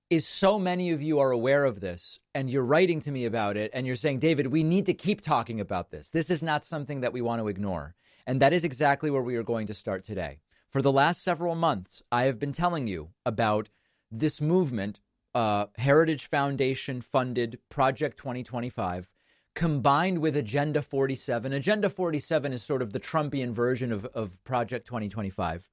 is 0.10 0.28
so 0.28 0.60
many 0.60 0.92
of 0.92 1.02
you 1.02 1.20
are 1.20 1.32
aware 1.32 1.66
of 1.66 1.80
this 1.80 2.20
and 2.34 2.50
you're 2.50 2.64
writing 2.64 3.00
to 3.02 3.12
me 3.12 3.26
about 3.26 3.58
it 3.58 3.72
and 3.74 3.88
you're 3.88 3.96
saying, 3.96 4.20
David, 4.20 4.48
we 4.48 4.64
need 4.64 4.86
to 4.86 4.94
keep 4.94 5.22
talking 5.22 5.60
about 5.60 5.90
this. 5.90 6.10
This 6.10 6.30
is 6.30 6.44
not 6.44 6.64
something 6.64 7.02
that 7.02 7.14
we 7.14 7.22
want 7.22 7.42
to 7.42 7.48
ignore. 7.48 7.96
And 8.28 8.42
that 8.42 8.54
is 8.54 8.64
exactly 8.64 9.10
where 9.10 9.22
we 9.22 9.36
are 9.36 9.44
going 9.44 9.68
to 9.68 9.74
start 9.74 10.04
today. 10.04 10.40
For 10.70 10.82
the 10.82 10.92
last 10.92 11.24
several 11.24 11.56
months, 11.56 12.02
I 12.12 12.24
have 12.24 12.40
been 12.40 12.52
telling 12.52 12.88
you 12.88 13.10
about 13.26 13.70
this 14.12 14.42
movement 14.42 15.02
uh, 15.34 15.68
Heritage 15.78 16.28
Foundation 16.28 17.02
funded 17.02 17.60
Project 17.70 18.18
2025 18.18 19.10
combined 19.56 20.20
with 20.20 20.36
Agenda 20.36 20.82
47. 20.82 21.54
Agenda 21.54 21.90
47 21.90 22.54
is 22.54 22.62
sort 22.62 22.82
of 22.82 22.94
the 22.94 23.00
Trumpian 23.00 23.54
version 23.54 23.92
of, 23.92 24.06
of 24.08 24.42
Project 24.44 24.86
2025, 24.86 25.70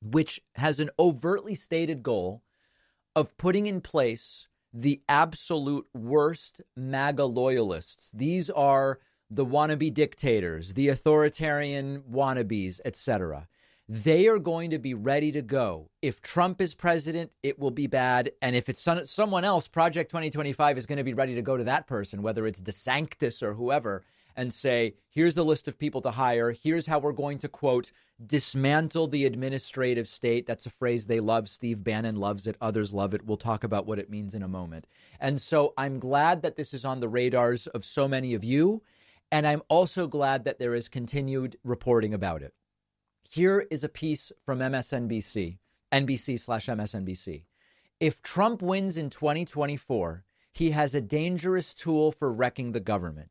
which 0.00 0.40
has 0.54 0.78
an 0.78 0.90
overtly 0.98 1.54
stated 1.54 2.02
goal 2.02 2.42
of 3.18 3.36
putting 3.36 3.66
in 3.66 3.80
place 3.80 4.46
the 4.72 5.02
absolute 5.08 5.88
worst 5.92 6.60
MAGA 6.76 7.24
loyalists. 7.24 8.12
These 8.14 8.48
are 8.48 9.00
the 9.28 9.44
wannabe 9.44 9.92
dictators, 9.92 10.74
the 10.74 10.86
authoritarian 10.88 12.04
wannabes, 12.08 12.80
etc. 12.84 13.48
They 13.88 14.28
are 14.28 14.38
going 14.38 14.70
to 14.70 14.78
be 14.78 14.94
ready 14.94 15.32
to 15.32 15.42
go. 15.42 15.90
If 16.00 16.22
Trump 16.22 16.60
is 16.60 16.76
president, 16.76 17.32
it 17.42 17.58
will 17.58 17.72
be 17.72 17.88
bad. 17.88 18.30
And 18.40 18.54
if 18.54 18.68
it's 18.68 18.86
someone 19.06 19.44
else, 19.44 19.66
Project 19.66 20.12
2025 20.12 20.78
is 20.78 20.86
going 20.86 20.98
to 20.98 21.04
be 21.04 21.14
ready 21.14 21.34
to 21.34 21.42
go 21.42 21.56
to 21.56 21.64
that 21.64 21.88
person, 21.88 22.22
whether 22.22 22.46
it's 22.46 22.60
DeSantis 22.60 23.42
or 23.42 23.54
whoever, 23.54 24.04
and 24.38 24.54
say, 24.54 24.94
here's 25.10 25.34
the 25.34 25.44
list 25.44 25.66
of 25.66 25.78
people 25.78 26.00
to 26.00 26.12
hire. 26.12 26.52
Here's 26.52 26.86
how 26.86 27.00
we're 27.00 27.10
going 27.10 27.38
to, 27.38 27.48
quote, 27.48 27.90
dismantle 28.24 29.08
the 29.08 29.26
administrative 29.26 30.06
state. 30.06 30.46
That's 30.46 30.64
a 30.64 30.70
phrase 30.70 31.06
they 31.06 31.18
love. 31.18 31.48
Steve 31.48 31.82
Bannon 31.82 32.14
loves 32.14 32.46
it. 32.46 32.56
Others 32.60 32.92
love 32.92 33.14
it. 33.14 33.26
We'll 33.26 33.36
talk 33.36 33.64
about 33.64 33.84
what 33.84 33.98
it 33.98 34.08
means 34.08 34.34
in 34.34 34.44
a 34.44 34.48
moment. 34.48 34.86
And 35.18 35.40
so 35.40 35.74
I'm 35.76 35.98
glad 35.98 36.42
that 36.42 36.54
this 36.54 36.72
is 36.72 36.84
on 36.84 37.00
the 37.00 37.08
radars 37.08 37.66
of 37.66 37.84
so 37.84 38.06
many 38.06 38.32
of 38.32 38.44
you. 38.44 38.80
And 39.32 39.44
I'm 39.44 39.62
also 39.68 40.06
glad 40.06 40.44
that 40.44 40.60
there 40.60 40.74
is 40.74 40.88
continued 40.88 41.58
reporting 41.64 42.14
about 42.14 42.40
it. 42.40 42.54
Here 43.28 43.66
is 43.72 43.82
a 43.82 43.88
piece 43.88 44.30
from 44.46 44.60
MSNBC, 44.60 45.58
NBC 45.92 46.38
slash 46.38 46.66
MSNBC. 46.66 47.42
If 47.98 48.22
Trump 48.22 48.62
wins 48.62 48.96
in 48.96 49.10
2024, 49.10 50.24
he 50.52 50.70
has 50.70 50.94
a 50.94 51.00
dangerous 51.00 51.74
tool 51.74 52.12
for 52.12 52.32
wrecking 52.32 52.70
the 52.70 52.80
government. 52.80 53.30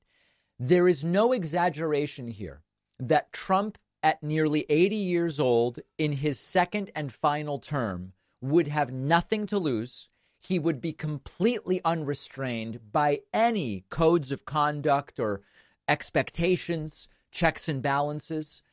There 0.59 0.87
is 0.87 1.03
no 1.03 1.33
exaggeration 1.33 2.29
here 2.29 2.63
that 2.99 3.31
Trump, 3.31 3.77
at 4.01 4.23
nearly 4.23 4.65
80 4.69 4.95
years 4.95 5.39
old, 5.39 5.79
in 5.99 6.13
his 6.13 6.39
second 6.39 6.89
and 6.95 7.13
final 7.13 7.59
term, 7.59 8.13
would 8.41 8.67
have 8.67 8.91
nothing 8.91 9.45
to 9.47 9.59
lose. 9.59 10.09
He 10.39 10.57
would 10.57 10.81
be 10.81 10.93
completely 10.93 11.79
unrestrained 11.85 12.91
by 12.91 13.21
any 13.31 13.85
codes 13.89 14.31
of 14.31 14.45
conduct 14.45 15.19
or 15.19 15.41
expectations, 15.87 17.07
checks 17.31 17.69
and 17.69 17.83
balances. 17.83 18.63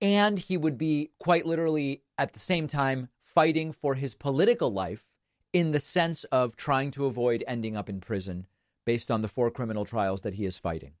And 0.00 0.38
he 0.38 0.56
would 0.56 0.78
be 0.78 1.10
quite 1.18 1.44
literally 1.44 2.04
at 2.16 2.32
the 2.32 2.38
same 2.38 2.68
time 2.68 3.08
fighting 3.22 3.70
for 3.70 3.96
his 3.96 4.14
political 4.14 4.72
life 4.72 5.04
in 5.52 5.72
the 5.72 5.80
sense 5.80 6.24
of 6.24 6.56
trying 6.56 6.90
to 6.92 7.04
avoid 7.04 7.44
ending 7.46 7.76
up 7.76 7.90
in 7.90 8.00
prison 8.00 8.46
based 8.86 9.10
on 9.10 9.20
the 9.20 9.28
four 9.28 9.50
criminal 9.50 9.84
trials 9.84 10.22
that 10.22 10.34
he 10.34 10.46
is 10.46 10.56
fighting. 10.56 10.94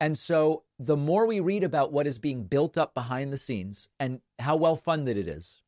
And 0.00 0.16
so 0.16 0.64
the 0.78 0.96
more 0.96 1.26
we 1.26 1.40
read 1.40 1.64
about 1.64 1.92
what 1.92 2.06
is 2.06 2.18
being 2.18 2.44
built 2.44 2.78
up 2.78 2.94
behind 2.94 3.32
the 3.32 3.38
scenes 3.38 3.88
and 3.98 4.20
how 4.38 4.56
well 4.56 4.76
funded 4.76 5.16
it 5.16 5.28
is, 5.28 5.62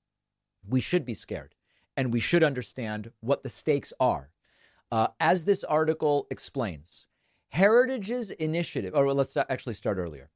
we 0.67 0.81
should 0.81 1.05
be 1.05 1.15
scared 1.15 1.55
and 1.97 2.13
we 2.13 2.21
should 2.21 2.45
understand 2.45 3.11
what 3.21 3.43
the 3.43 3.49
stakes 3.49 3.93
are. 3.99 4.31
Uh, 4.93 5.09
as 5.19 5.45
this 5.45 5.65
article 5.65 6.27
explains, 6.31 7.07
Heritage's 7.51 8.31
initiative, 8.31 8.95
or 8.95 9.13
let's 9.13 9.37
actually 9.37 9.75
start 9.75 9.99
earlier. 9.99 10.31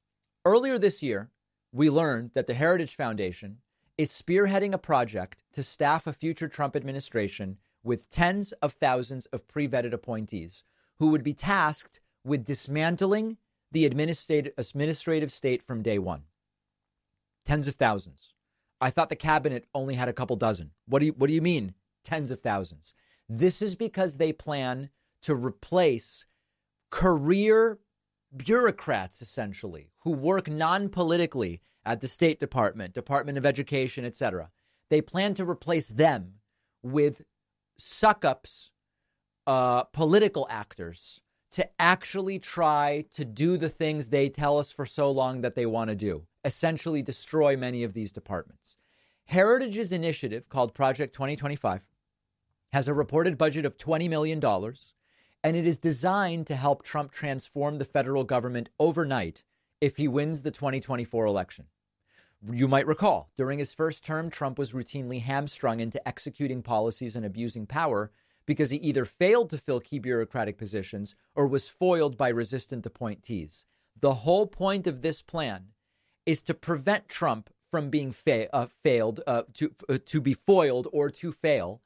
Earlier 0.44 0.78
this 0.78 1.02
year, 1.02 1.30
we 1.72 1.88
learned 1.88 2.32
that 2.34 2.46
the 2.46 2.54
Heritage 2.54 2.96
Foundation 2.96 3.58
is 3.96 4.10
spearheading 4.10 4.72
a 4.72 4.78
project 4.78 5.42
to 5.52 5.62
staff 5.62 6.06
a 6.06 6.12
future 6.12 6.48
Trump 6.48 6.74
administration 6.74 7.58
with 7.84 8.10
tens 8.10 8.52
of 8.52 8.72
thousands 8.72 9.26
of 9.26 9.46
pre 9.46 9.68
vetted 9.68 9.92
appointees 9.92 10.64
who 10.98 11.08
would 11.08 11.22
be 11.22 11.34
tasked 11.34 12.00
with 12.24 12.44
dismantling 12.44 13.36
the 13.74 13.84
administrative 13.84 15.32
state 15.32 15.62
from 15.62 15.82
day 15.82 15.98
one. 15.98 16.22
Tens 17.44 17.68
of 17.68 17.74
thousands. 17.74 18.32
I 18.80 18.90
thought 18.90 19.10
the 19.10 19.16
cabinet 19.16 19.66
only 19.74 19.94
had 19.94 20.08
a 20.08 20.12
couple 20.12 20.36
dozen. 20.36 20.70
What 20.86 21.00
do 21.00 21.06
you, 21.06 21.12
what 21.12 21.26
do 21.26 21.34
you 21.34 21.42
mean, 21.42 21.74
tens 22.02 22.30
of 22.30 22.40
thousands? 22.40 22.94
This 23.28 23.60
is 23.60 23.74
because 23.74 24.16
they 24.16 24.32
plan 24.32 24.90
to 25.22 25.34
replace 25.34 26.26
career 26.90 27.80
bureaucrats, 28.34 29.20
essentially, 29.20 29.90
who 30.00 30.10
work 30.10 30.48
non 30.48 30.88
politically 30.88 31.60
at 31.84 32.00
the 32.00 32.08
State 32.08 32.40
Department, 32.40 32.94
Department 32.94 33.38
of 33.38 33.44
Education, 33.44 34.04
etc. 34.04 34.50
They 34.90 35.00
plan 35.00 35.34
to 35.34 35.48
replace 35.48 35.88
them 35.88 36.34
with 36.82 37.22
suck 37.78 38.24
ups, 38.24 38.70
uh, 39.46 39.84
political 39.84 40.46
actors 40.50 41.20
to 41.54 41.68
actually 41.78 42.40
try 42.40 43.04
to 43.12 43.24
do 43.24 43.56
the 43.56 43.68
things 43.68 44.08
they 44.08 44.28
tell 44.28 44.58
us 44.58 44.72
for 44.72 44.84
so 44.84 45.08
long 45.08 45.40
that 45.42 45.54
they 45.54 45.64
want 45.64 45.88
to 45.88 45.94
do, 45.94 46.26
essentially 46.44 47.00
destroy 47.00 47.56
many 47.56 47.84
of 47.84 47.92
these 47.92 48.10
departments. 48.10 48.76
Heritage's 49.26 49.92
initiative, 49.92 50.48
called 50.48 50.74
Project 50.74 51.14
2025, 51.14 51.82
has 52.72 52.88
a 52.88 52.92
reported 52.92 53.38
budget 53.38 53.64
of 53.64 53.76
$20 53.76 54.10
million, 54.10 54.44
and 55.44 55.56
it 55.56 55.64
is 55.64 55.78
designed 55.78 56.48
to 56.48 56.56
help 56.56 56.82
Trump 56.82 57.12
transform 57.12 57.78
the 57.78 57.84
federal 57.84 58.24
government 58.24 58.70
overnight 58.80 59.44
if 59.80 59.96
he 59.96 60.08
wins 60.08 60.42
the 60.42 60.50
2024 60.50 61.24
election. 61.24 61.66
You 62.52 62.66
might 62.66 62.88
recall, 62.88 63.30
during 63.38 63.60
his 63.60 63.72
first 63.72 64.04
term, 64.04 64.28
Trump 64.28 64.58
was 64.58 64.72
routinely 64.72 65.22
hamstrung 65.22 65.78
into 65.78 66.06
executing 66.06 66.62
policies 66.62 67.14
and 67.14 67.24
abusing 67.24 67.64
power 67.64 68.10
because 68.46 68.70
he 68.70 68.76
either 68.76 69.04
failed 69.04 69.50
to 69.50 69.58
fill 69.58 69.80
key 69.80 69.98
bureaucratic 69.98 70.58
positions 70.58 71.14
or 71.34 71.46
was 71.46 71.68
foiled 71.68 72.16
by 72.16 72.28
resistant 72.28 72.84
appointees. 72.84 73.66
The 74.00 74.14
whole 74.14 74.46
point 74.46 74.86
of 74.86 75.02
this 75.02 75.22
plan 75.22 75.68
is 76.26 76.42
to 76.42 76.54
prevent 76.54 77.08
Trump 77.08 77.50
from 77.70 77.90
being 77.90 78.12
fa- 78.12 78.54
uh, 78.54 78.66
failed, 78.82 79.20
uh, 79.26 79.42
to 79.54 79.74
uh, 79.88 79.98
to 80.06 80.20
be 80.20 80.34
foiled 80.34 80.88
or 80.92 81.10
to 81.10 81.32
fail, 81.32 81.82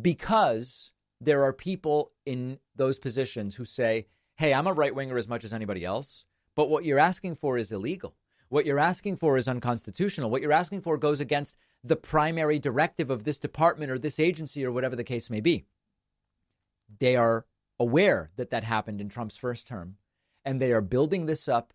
because 0.00 0.92
there 1.20 1.42
are 1.42 1.52
people 1.52 2.12
in 2.24 2.58
those 2.76 2.98
positions 2.98 3.56
who 3.56 3.64
say, 3.64 4.06
"Hey, 4.36 4.54
I'm 4.54 4.66
a 4.66 4.72
right 4.72 4.94
winger 4.94 5.18
as 5.18 5.28
much 5.28 5.44
as 5.44 5.52
anybody 5.52 5.84
else, 5.84 6.24
but 6.54 6.68
what 6.70 6.84
you're 6.84 6.98
asking 6.98 7.36
for 7.36 7.58
is 7.58 7.72
illegal. 7.72 8.14
What 8.48 8.66
you're 8.66 8.78
asking 8.78 9.16
for 9.16 9.36
is 9.36 9.48
unconstitutional. 9.48 10.30
What 10.30 10.42
you're 10.42 10.52
asking 10.52 10.82
for 10.82 10.96
goes 10.96 11.20
against 11.20 11.56
the 11.82 11.96
primary 11.96 12.58
directive 12.58 13.10
of 13.10 13.24
this 13.24 13.38
department 13.38 13.90
or 13.90 13.98
this 13.98 14.20
agency 14.20 14.64
or 14.64 14.70
whatever 14.70 14.96
the 14.96 15.04
case 15.04 15.30
may 15.30 15.40
be." 15.40 15.66
They 16.98 17.16
are 17.16 17.46
aware 17.78 18.30
that 18.36 18.50
that 18.50 18.64
happened 18.64 19.00
in 19.00 19.08
Trump's 19.08 19.36
first 19.36 19.66
term, 19.66 19.96
and 20.44 20.60
they 20.60 20.72
are 20.72 20.80
building 20.80 21.26
this 21.26 21.48
up 21.48 21.72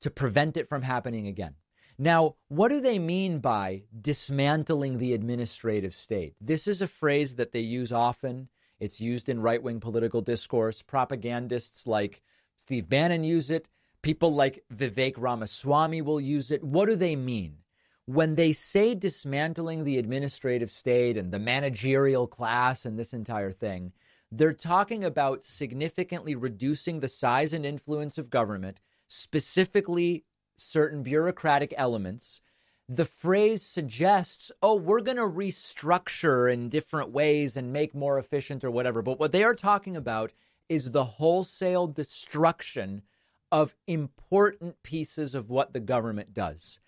to 0.00 0.10
prevent 0.10 0.56
it 0.56 0.68
from 0.68 0.82
happening 0.82 1.26
again. 1.26 1.54
Now, 1.98 2.36
what 2.46 2.68
do 2.68 2.80
they 2.80 3.00
mean 3.00 3.40
by 3.40 3.82
dismantling 4.00 4.98
the 4.98 5.12
administrative 5.14 5.94
state? 5.94 6.34
This 6.40 6.68
is 6.68 6.80
a 6.80 6.86
phrase 6.86 7.34
that 7.34 7.50
they 7.50 7.60
use 7.60 7.90
often. 7.90 8.48
It's 8.78 9.00
used 9.00 9.28
in 9.28 9.40
right 9.40 9.60
wing 9.60 9.80
political 9.80 10.20
discourse. 10.20 10.80
Propagandists 10.82 11.88
like 11.88 12.22
Steve 12.56 12.88
Bannon 12.88 13.24
use 13.24 13.50
it. 13.50 13.68
People 14.02 14.32
like 14.32 14.62
Vivek 14.72 15.14
Ramaswamy 15.16 16.02
will 16.02 16.20
use 16.20 16.52
it. 16.52 16.62
What 16.62 16.86
do 16.86 16.94
they 16.94 17.16
mean? 17.16 17.58
When 18.06 18.36
they 18.36 18.52
say 18.52 18.94
dismantling 18.94 19.82
the 19.82 19.98
administrative 19.98 20.70
state 20.70 21.16
and 21.16 21.32
the 21.32 21.40
managerial 21.40 22.28
class 22.28 22.84
and 22.84 22.96
this 22.96 23.12
entire 23.12 23.52
thing, 23.52 23.92
they're 24.30 24.52
talking 24.52 25.04
about 25.04 25.44
significantly 25.44 26.34
reducing 26.34 27.00
the 27.00 27.08
size 27.08 27.52
and 27.52 27.64
influence 27.64 28.18
of 28.18 28.30
government, 28.30 28.80
specifically 29.06 30.24
certain 30.56 31.02
bureaucratic 31.02 31.72
elements. 31.76 32.40
The 32.88 33.04
phrase 33.04 33.62
suggests, 33.62 34.50
oh, 34.62 34.74
we're 34.74 35.00
going 35.00 35.16
to 35.16 35.22
restructure 35.22 36.52
in 36.52 36.68
different 36.68 37.10
ways 37.10 37.56
and 37.56 37.72
make 37.72 37.94
more 37.94 38.18
efficient 38.18 38.64
or 38.64 38.70
whatever. 38.70 39.02
But 39.02 39.18
what 39.18 39.32
they 39.32 39.44
are 39.44 39.54
talking 39.54 39.96
about 39.96 40.32
is 40.68 40.90
the 40.90 41.04
wholesale 41.04 41.86
destruction 41.86 43.02
of 43.50 43.74
important 43.86 44.82
pieces 44.82 45.34
of 45.34 45.48
what 45.48 45.72
the 45.72 45.80
government 45.80 46.34
does. 46.34 46.80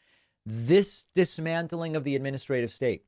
This 0.44 1.04
dismantling 1.14 1.96
of 1.96 2.04
the 2.04 2.16
administrative 2.16 2.72
state 2.72 3.04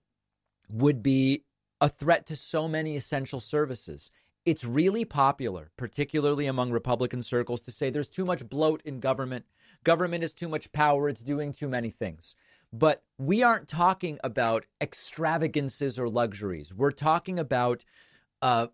would 0.69 1.03
be 1.03 1.45
a 1.81 1.89
threat 1.89 2.27
to 2.27 2.37
so 2.37 2.69
many 2.69 2.97
essential 2.97 3.41
services. 3.41 4.11
It's 4.45 4.65
really 4.65 5.05
popular, 5.05 5.71
particularly 5.77 6.47
among 6.47 6.73
Republican 6.73 7.23
circles, 7.23 7.61
to 7.63 7.71
say 7.71 7.91
there's 7.91 8.09
too 8.09 8.25
much 8.25 8.49
bloat 8.49 8.83
in 8.85 8.99
government. 8.99 9.45
Government 9.85 10.23
has 10.23 10.33
too 10.33 10.49
much 10.49 10.73
power. 10.73 11.09
It's 11.09 11.21
doing 11.21 11.53
too 11.53 11.69
many 11.69 11.91
things. 11.91 12.35
But 12.73 13.05
we 13.19 13.43
aren't 13.43 13.69
talking 13.69 14.19
about 14.25 14.67
extravagances 14.81 15.99
or 15.99 16.09
luxuries. 16.09 16.75
We're 16.75 16.91
talking 16.91 17.39
about 17.39 17.85
uh, 18.41 18.69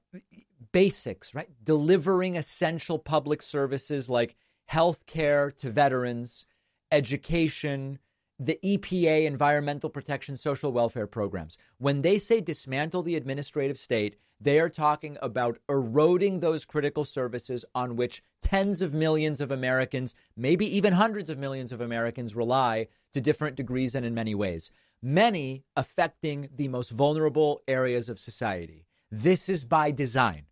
basics, 0.72 1.34
right? 1.34 1.50
Delivering 1.62 2.36
essential 2.36 2.98
public 2.98 3.42
services 3.42 4.08
like 4.08 4.36
health 4.66 5.04
care 5.06 5.50
to 5.50 5.70
veterans, 5.70 6.46
education, 6.90 7.98
the 8.38 8.58
EPA, 8.64 9.26
environmental 9.26 9.90
protection, 9.90 10.36
social 10.36 10.72
welfare 10.72 11.06
programs. 11.06 11.58
When 11.78 12.02
they 12.02 12.18
say 12.18 12.40
dismantle 12.40 13.02
the 13.02 13.16
administrative 13.16 13.78
state, 13.78 14.16
they 14.40 14.60
are 14.60 14.68
talking 14.68 15.18
about 15.20 15.58
eroding 15.68 16.40
those 16.40 16.64
critical 16.64 17.04
services 17.04 17.64
on 17.74 17.96
which 17.96 18.22
tens 18.42 18.80
of 18.82 18.94
millions 18.94 19.40
of 19.40 19.50
Americans, 19.50 20.14
maybe 20.36 20.66
even 20.76 20.92
hundreds 20.92 21.28
of 21.28 21.38
millions 21.38 21.72
of 21.72 21.80
Americans, 21.80 22.36
rely 22.36 22.86
to 23.12 23.20
different 23.20 23.56
degrees 23.56 23.94
and 23.94 24.06
in 24.06 24.14
many 24.14 24.34
ways, 24.34 24.70
many 25.02 25.64
affecting 25.76 26.48
the 26.54 26.68
most 26.68 26.90
vulnerable 26.90 27.62
areas 27.66 28.08
of 28.08 28.20
society. 28.20 28.86
This 29.10 29.48
is 29.48 29.64
by 29.64 29.90
design. 29.90 30.44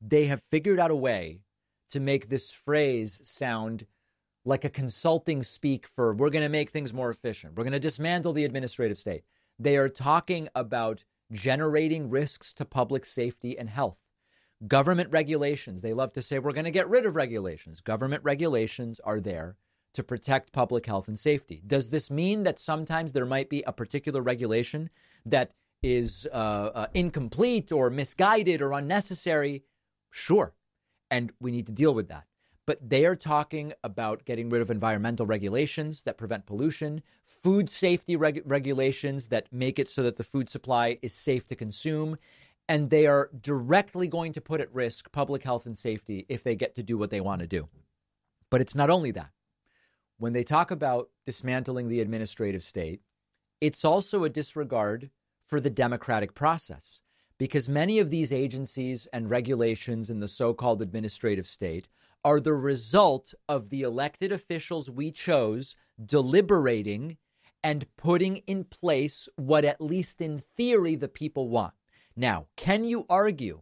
They 0.00 0.26
have 0.26 0.42
figured 0.42 0.80
out 0.80 0.90
a 0.90 0.96
way 0.96 1.40
to 1.90 2.00
make 2.00 2.28
this 2.28 2.50
phrase 2.50 3.20
sound 3.24 3.86
like 4.44 4.64
a 4.64 4.70
consulting 4.70 5.42
speak 5.42 5.86
for 5.86 6.14
we're 6.14 6.30
going 6.30 6.44
to 6.44 6.48
make 6.48 6.70
things 6.70 6.92
more 6.92 7.10
efficient. 7.10 7.56
We're 7.56 7.64
going 7.64 7.72
to 7.72 7.80
dismantle 7.80 8.32
the 8.32 8.44
administrative 8.44 8.98
state. 8.98 9.24
They 9.58 9.76
are 9.76 9.88
talking 9.88 10.48
about 10.54 11.04
generating 11.32 12.10
risks 12.10 12.52
to 12.54 12.64
public 12.64 13.04
safety 13.04 13.58
and 13.58 13.68
health. 13.68 13.98
Government 14.66 15.10
regulations, 15.10 15.82
they 15.82 15.92
love 15.92 16.12
to 16.14 16.22
say 16.22 16.38
we're 16.38 16.52
going 16.52 16.64
to 16.64 16.70
get 16.70 16.88
rid 16.88 17.04
of 17.04 17.14
regulations. 17.14 17.80
Government 17.80 18.22
regulations 18.24 19.00
are 19.04 19.20
there 19.20 19.56
to 19.92 20.02
protect 20.02 20.52
public 20.52 20.86
health 20.86 21.08
and 21.08 21.18
safety. 21.18 21.62
Does 21.66 21.90
this 21.90 22.10
mean 22.10 22.42
that 22.44 22.58
sometimes 22.58 23.12
there 23.12 23.26
might 23.26 23.50
be 23.50 23.62
a 23.66 23.72
particular 23.72 24.22
regulation 24.22 24.90
that 25.24 25.52
is 25.82 26.26
uh, 26.32 26.70
uh, 26.74 26.86
incomplete 26.94 27.72
or 27.72 27.90
misguided 27.90 28.62
or 28.62 28.72
unnecessary? 28.72 29.64
Sure. 30.10 30.54
And 31.10 31.32
we 31.40 31.50
need 31.50 31.66
to 31.66 31.72
deal 31.72 31.94
with 31.94 32.08
that. 32.08 32.24
But 32.66 32.90
they 32.90 33.06
are 33.06 33.16
talking 33.16 33.72
about 33.84 34.24
getting 34.24 34.50
rid 34.50 34.60
of 34.60 34.70
environmental 34.70 35.24
regulations 35.24 36.02
that 36.02 36.18
prevent 36.18 36.46
pollution, 36.46 37.02
food 37.24 37.70
safety 37.70 38.16
reg- 38.16 38.42
regulations 38.44 39.28
that 39.28 39.52
make 39.52 39.78
it 39.78 39.88
so 39.88 40.02
that 40.02 40.16
the 40.16 40.24
food 40.24 40.50
supply 40.50 40.98
is 41.00 41.14
safe 41.14 41.46
to 41.46 41.54
consume, 41.54 42.18
and 42.68 42.90
they 42.90 43.06
are 43.06 43.30
directly 43.40 44.08
going 44.08 44.32
to 44.32 44.40
put 44.40 44.60
at 44.60 44.74
risk 44.74 45.12
public 45.12 45.44
health 45.44 45.64
and 45.64 45.78
safety 45.78 46.26
if 46.28 46.42
they 46.42 46.56
get 46.56 46.74
to 46.74 46.82
do 46.82 46.98
what 46.98 47.10
they 47.10 47.20
want 47.20 47.40
to 47.40 47.46
do. 47.46 47.68
But 48.50 48.60
it's 48.60 48.74
not 48.74 48.90
only 48.90 49.12
that. 49.12 49.30
When 50.18 50.32
they 50.32 50.44
talk 50.44 50.70
about 50.70 51.10
dismantling 51.24 51.88
the 51.88 52.00
administrative 52.00 52.64
state, 52.64 53.00
it's 53.60 53.84
also 53.84 54.24
a 54.24 54.30
disregard 54.30 55.10
for 55.46 55.60
the 55.60 55.70
democratic 55.70 56.34
process 56.34 57.00
because 57.38 57.68
many 57.68 57.98
of 57.98 58.10
these 58.10 58.32
agencies 58.32 59.06
and 59.12 59.30
regulations 59.30 60.10
in 60.10 60.20
the 60.20 60.28
so 60.28 60.54
called 60.54 60.82
administrative 60.82 61.46
state 61.46 61.86
are 62.26 62.40
the 62.40 62.54
result 62.54 63.34
of 63.48 63.70
the 63.70 63.82
elected 63.82 64.32
officials 64.32 64.90
we 64.90 65.12
chose 65.12 65.76
deliberating 66.04 67.18
and 67.62 67.86
putting 67.96 68.38
in 68.48 68.64
place 68.64 69.28
what, 69.36 69.64
at 69.64 69.80
least 69.80 70.20
in 70.20 70.42
theory, 70.56 70.96
the 70.96 71.06
people 71.06 71.48
want. 71.48 71.74
Now, 72.16 72.46
can 72.56 72.84
you 72.84 73.06
argue 73.08 73.60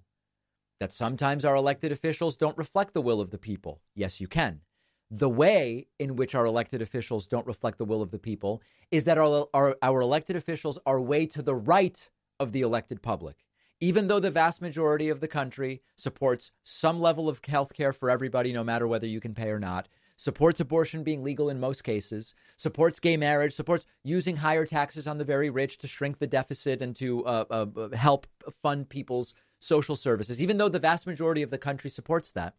that 0.80 0.94
sometimes 0.94 1.44
our 1.44 1.54
elected 1.54 1.92
officials 1.92 2.38
don't 2.38 2.56
reflect 2.56 2.94
the 2.94 3.02
will 3.02 3.20
of 3.20 3.28
the 3.28 3.36
people? 3.36 3.82
Yes, 3.94 4.18
you 4.18 4.28
can. 4.28 4.62
The 5.10 5.28
way 5.28 5.88
in 5.98 6.16
which 6.16 6.34
our 6.34 6.46
elected 6.46 6.80
officials 6.80 7.26
don't 7.26 7.46
reflect 7.46 7.76
the 7.76 7.84
will 7.84 8.00
of 8.00 8.12
the 8.12 8.18
people 8.18 8.62
is 8.90 9.04
that 9.04 9.18
our, 9.18 9.46
our, 9.52 9.76
our 9.82 10.00
elected 10.00 10.36
officials 10.36 10.78
are 10.86 10.98
way 10.98 11.26
to 11.26 11.42
the 11.42 11.54
right 11.54 12.08
of 12.40 12.52
the 12.52 12.62
elected 12.62 13.02
public. 13.02 13.44
Even 13.80 14.08
though 14.08 14.20
the 14.20 14.30
vast 14.30 14.62
majority 14.62 15.08
of 15.08 15.20
the 15.20 15.28
country 15.28 15.82
supports 15.96 16.50
some 16.62 17.00
level 17.00 17.28
of 17.28 17.40
health 17.46 17.74
care 17.74 17.92
for 17.92 18.08
everybody, 18.08 18.52
no 18.52 18.64
matter 18.64 18.86
whether 18.86 19.06
you 19.06 19.20
can 19.20 19.34
pay 19.34 19.48
or 19.48 19.58
not, 19.58 19.88
supports 20.16 20.60
abortion 20.60 21.02
being 21.02 21.22
legal 21.22 21.50
in 21.50 21.58
most 21.58 21.82
cases, 21.82 22.34
supports 22.56 23.00
gay 23.00 23.16
marriage, 23.16 23.54
supports 23.54 23.84
using 24.02 24.36
higher 24.36 24.64
taxes 24.64 25.06
on 25.06 25.18
the 25.18 25.24
very 25.24 25.50
rich 25.50 25.78
to 25.78 25.88
shrink 25.88 26.18
the 26.18 26.26
deficit 26.26 26.80
and 26.80 26.94
to 26.96 27.24
uh, 27.26 27.44
uh, 27.50 27.88
help 27.96 28.26
fund 28.62 28.88
people's 28.88 29.34
social 29.58 29.96
services. 29.96 30.40
Even 30.40 30.58
though 30.58 30.68
the 30.68 30.78
vast 30.78 31.06
majority 31.06 31.42
of 31.42 31.50
the 31.50 31.58
country 31.58 31.90
supports 31.90 32.30
that, 32.32 32.54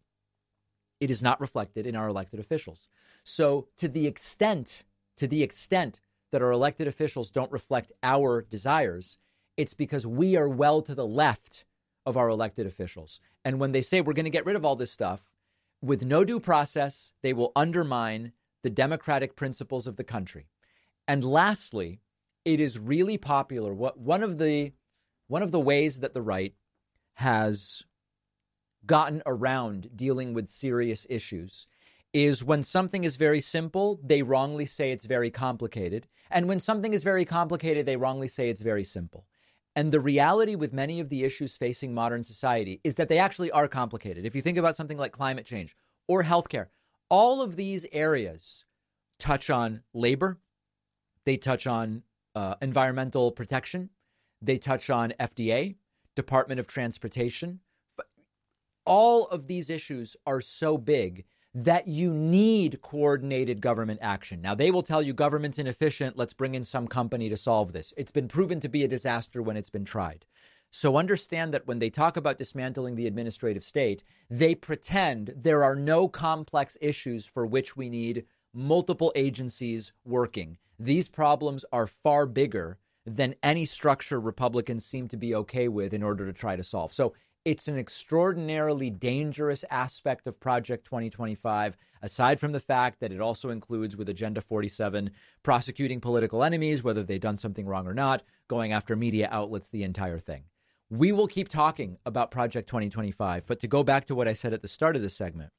it 0.99 1.11
is 1.11 1.21
not 1.21 1.41
reflected 1.41 1.85
in 1.85 1.95
our 1.95 2.07
elected 2.07 2.39
officials. 2.39 2.87
So, 3.23 3.67
to 3.77 3.87
the 3.87 4.07
extent, 4.07 4.83
to 5.17 5.27
the 5.27 5.43
extent 5.43 5.99
that 6.31 6.41
our 6.41 6.51
elected 6.51 6.87
officials 6.87 7.29
don't 7.29 7.51
reflect 7.51 7.91
our 8.01 8.41
desires, 8.41 9.17
it's 9.57 9.73
because 9.73 10.05
we 10.05 10.35
are 10.35 10.49
well 10.49 10.81
to 10.81 10.95
the 10.95 11.07
left 11.07 11.65
of 12.05 12.17
our 12.17 12.29
elected 12.29 12.67
officials. 12.67 13.19
And 13.43 13.59
when 13.59 13.71
they 13.71 13.81
say 13.81 14.01
we're 14.01 14.13
going 14.13 14.25
to 14.25 14.29
get 14.29 14.45
rid 14.45 14.55
of 14.55 14.65
all 14.65 14.75
this 14.75 14.91
stuff, 14.91 15.23
with 15.81 16.03
no 16.03 16.23
due 16.23 16.39
process, 16.39 17.13
they 17.21 17.33
will 17.33 17.51
undermine 17.55 18.31
the 18.63 18.69
democratic 18.69 19.35
principles 19.35 19.87
of 19.87 19.95
the 19.95 20.03
country. 20.03 20.47
And 21.07 21.23
lastly, 21.23 22.01
it 22.43 22.59
is 22.59 22.79
really 22.79 23.17
popular. 23.17 23.73
What 23.73 23.99
one 23.99 24.23
of 24.23 24.37
the 24.37 24.73
one 25.27 25.41
of 25.41 25.51
the 25.51 25.59
ways 25.59 25.99
that 25.99 26.13
the 26.13 26.21
right 26.21 26.53
has 27.15 27.83
gotten 28.85 29.23
around 29.25 29.89
dealing 29.95 30.33
with 30.33 30.49
serious 30.49 31.07
issues 31.09 31.67
is 32.13 32.43
when 32.43 32.63
something 32.63 33.03
is 33.03 33.15
very 33.15 33.41
simple, 33.41 33.99
they 34.03 34.21
wrongly 34.21 34.65
say 34.65 34.91
it's 34.91 35.05
very 35.05 35.29
complicated. 35.29 36.07
And 36.29 36.47
when 36.47 36.59
something 36.59 36.93
is 36.93 37.03
very 37.03 37.25
complicated, 37.25 37.85
they 37.85 37.97
wrongly 37.97 38.27
say 38.27 38.49
it's 38.49 38.61
very 38.61 38.83
simple. 38.83 39.25
And 39.75 39.91
the 39.91 39.99
reality 39.99 40.55
with 40.55 40.71
many 40.71 40.99
of 40.99 41.09
the 41.09 41.23
issues 41.23 41.57
facing 41.57 41.93
modern 41.93 42.23
society 42.23 42.79
is 42.83 42.95
that 42.95 43.09
they 43.09 43.17
actually 43.17 43.51
are 43.51 43.67
complicated. 43.67 44.25
If 44.25 44.35
you 44.35 44.41
think 44.41 44.57
about 44.57 44.77
something 44.77 44.97
like 44.97 45.11
climate 45.11 45.45
change 45.45 45.75
or 46.07 46.23
healthcare, 46.23 46.67
all 47.09 47.41
of 47.41 47.57
these 47.57 47.85
areas 47.91 48.63
touch 49.19 49.49
on 49.49 49.83
labor, 49.93 50.39
they 51.25 51.35
touch 51.35 51.67
on 51.67 52.03
uh, 52.35 52.55
environmental 52.61 53.31
protection, 53.31 53.89
they 54.41 54.57
touch 54.57 54.89
on 54.89 55.13
FDA, 55.19 55.75
Department 56.15 56.59
of 56.59 56.67
Transportation. 56.67 57.59
All 58.85 59.25
of 59.27 59.47
these 59.47 59.69
issues 59.69 60.15
are 60.25 60.41
so 60.41 60.77
big 60.77 61.25
that 61.57 61.87
you 61.87 62.13
need 62.13 62.81
coordinated 62.81 63.61
government 63.61 63.99
action. 64.01 64.41
Now, 64.41 64.53
they 64.55 64.71
will 64.71 64.83
tell 64.83 65.01
you 65.01 65.13
government's 65.13 65.57
inefficient. 65.57 66.17
Let's 66.17 66.33
bring 66.33 66.53
in 66.53 66.65
some 66.65 66.85
company 66.85 67.29
to 67.29 67.37
solve 67.37 67.71
this. 67.71 67.93
It's 67.95 68.11
been 68.11 68.27
proven 68.27 68.59
to 68.59 68.67
be 68.67 68.83
a 68.83 68.89
disaster 68.89 69.41
when 69.41 69.55
it's 69.55 69.69
been 69.69 69.85
tried. 69.85 70.25
So 70.69 70.97
understand 70.97 71.53
that 71.53 71.65
when 71.65 71.79
they 71.79 71.89
talk 71.89 72.17
about 72.17 72.37
dismantling 72.37 72.95
the 72.95 73.07
administrative 73.07 73.63
state, 73.63 74.03
they 74.29 74.53
pretend 74.53 75.33
there 75.33 75.63
are 75.63 75.77
no 75.77 76.09
complex 76.09 76.77
issues 76.81 77.25
for 77.25 77.45
which 77.45 77.77
we 77.77 77.87
need 77.87 78.25
multiple 78.53 79.13
agencies 79.15 79.93
working. 80.03 80.57
These 80.77 81.07
problems 81.07 81.63
are 81.71 81.87
far 81.87 82.25
bigger 82.25 82.79
than 83.05 83.35
any 83.41 83.63
structure 83.65 84.19
Republicans 84.19 84.83
seem 84.83 85.07
to 85.07 85.15
be 85.15 85.33
okay 85.33 85.69
with 85.69 85.93
in 85.93 86.03
order 86.03 86.25
to 86.25 86.33
try 86.33 86.57
to 86.57 86.63
solve. 86.63 86.93
So 86.93 87.13
it's 87.45 87.67
an 87.67 87.77
extraordinarily 87.77 88.89
dangerous 88.89 89.63
aspect 89.69 90.25
of 90.25 90.39
Project 90.39 90.83
2025, 90.83 91.77
aside 92.01 92.39
from 92.39 92.53
the 92.53 92.59
fact 92.59 92.99
that 92.99 93.11
it 93.11 93.21
also 93.21 93.51
includes, 93.51 93.95
with 93.95 94.09
Agenda 94.09 94.41
47, 94.41 95.11
prosecuting 95.43 96.01
political 96.01 96.43
enemies, 96.43 96.83
whether 96.83 97.03
they've 97.03 97.19
done 97.21 97.37
something 97.37 97.67
wrong 97.67 97.87
or 97.87 97.93
not, 97.93 98.23
going 98.47 98.73
after 98.73 98.95
media 98.95 99.29
outlets, 99.31 99.69
the 99.69 99.83
entire 99.83 100.17
thing. 100.17 100.45
We 100.89 101.11
will 101.11 101.27
keep 101.27 101.47
talking 101.47 101.97
about 102.03 102.31
Project 102.31 102.67
2025, 102.67 103.45
but 103.45 103.59
to 103.59 103.67
go 103.67 103.83
back 103.83 104.05
to 104.07 104.15
what 104.15 104.27
I 104.27 104.33
said 104.33 104.53
at 104.53 104.63
the 104.63 104.67
start 104.67 104.95
of 104.95 105.03
this 105.03 105.15
segment, 105.15 105.51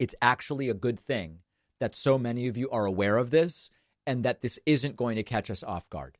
it's 0.00 0.16
actually 0.20 0.68
a 0.68 0.74
good 0.74 0.98
thing 0.98 1.38
that 1.78 1.94
so 1.94 2.18
many 2.18 2.48
of 2.48 2.56
you 2.56 2.68
are 2.70 2.86
aware 2.86 3.18
of 3.18 3.30
this 3.30 3.70
and 4.04 4.24
that 4.24 4.40
this 4.40 4.58
isn't 4.66 4.96
going 4.96 5.14
to 5.14 5.22
catch 5.22 5.48
us 5.48 5.62
off 5.62 5.88
guard. 5.88 6.18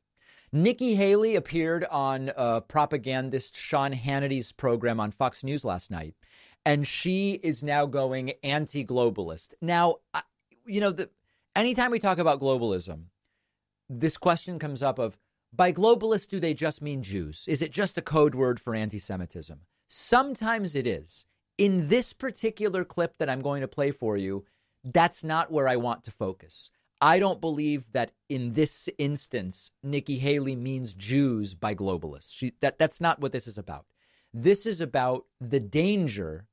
Nikki 0.55 0.95
Haley 0.95 1.35
appeared 1.35 1.83
on 1.91 2.31
uh, 2.37 2.61
propagandist 2.61 3.57
Sean 3.57 3.91
Hannity's 3.91 4.53
program 4.53 5.01
on 5.01 5.11
Fox 5.11 5.43
News 5.43 5.65
last 5.65 5.91
night, 5.91 6.15
and 6.65 6.87
she 6.87 7.41
is 7.43 7.61
now 7.61 7.85
going 7.85 8.31
anti-globalist. 8.41 9.49
Now, 9.61 9.97
you 10.65 10.79
know, 10.79 10.93
the, 10.93 11.09
anytime 11.57 11.91
we 11.91 11.99
talk 11.99 12.19
about 12.19 12.39
globalism, 12.39 13.07
this 13.89 14.15
question 14.15 14.57
comes 14.57 14.81
up 14.81 14.97
of 14.97 15.17
by 15.51 15.73
globalist, 15.73 16.29
do 16.29 16.39
they 16.39 16.53
just 16.53 16.81
mean 16.81 17.03
Jews? 17.03 17.43
Is 17.49 17.61
it 17.61 17.73
just 17.73 17.97
a 17.97 18.01
code 18.01 18.33
word 18.33 18.57
for 18.57 18.73
anti-Semitism? 18.73 19.59
Sometimes 19.89 20.73
it 20.73 20.87
is. 20.87 21.25
In 21.57 21.89
this 21.89 22.13
particular 22.13 22.85
clip 22.85 23.17
that 23.17 23.29
I'm 23.29 23.41
going 23.41 23.59
to 23.59 23.67
play 23.67 23.91
for 23.91 24.15
you, 24.15 24.45
that's 24.85 25.21
not 25.21 25.51
where 25.51 25.67
I 25.67 25.75
want 25.75 26.05
to 26.05 26.11
focus. 26.11 26.71
I 27.05 27.19
don't 27.19 27.39
believe 27.39 27.91
that 27.91 28.13
in 28.29 28.53
this 28.53 28.89
instance, 28.97 29.69
Nikki 29.83 30.17
Haley 30.17 30.55
means 30.55 30.95
Jews 30.95 31.53
by 31.53 31.75
globalists. 31.75 32.33
She, 32.33 32.53
that, 32.61 32.79
that's 32.79 32.99
not 32.99 33.19
what 33.19 33.31
this 33.31 33.45
is 33.45 33.59
about. 33.59 33.85
This 34.33 34.65
is 34.65 34.81
about 34.81 35.25
the 35.39 35.59
danger 35.59 36.47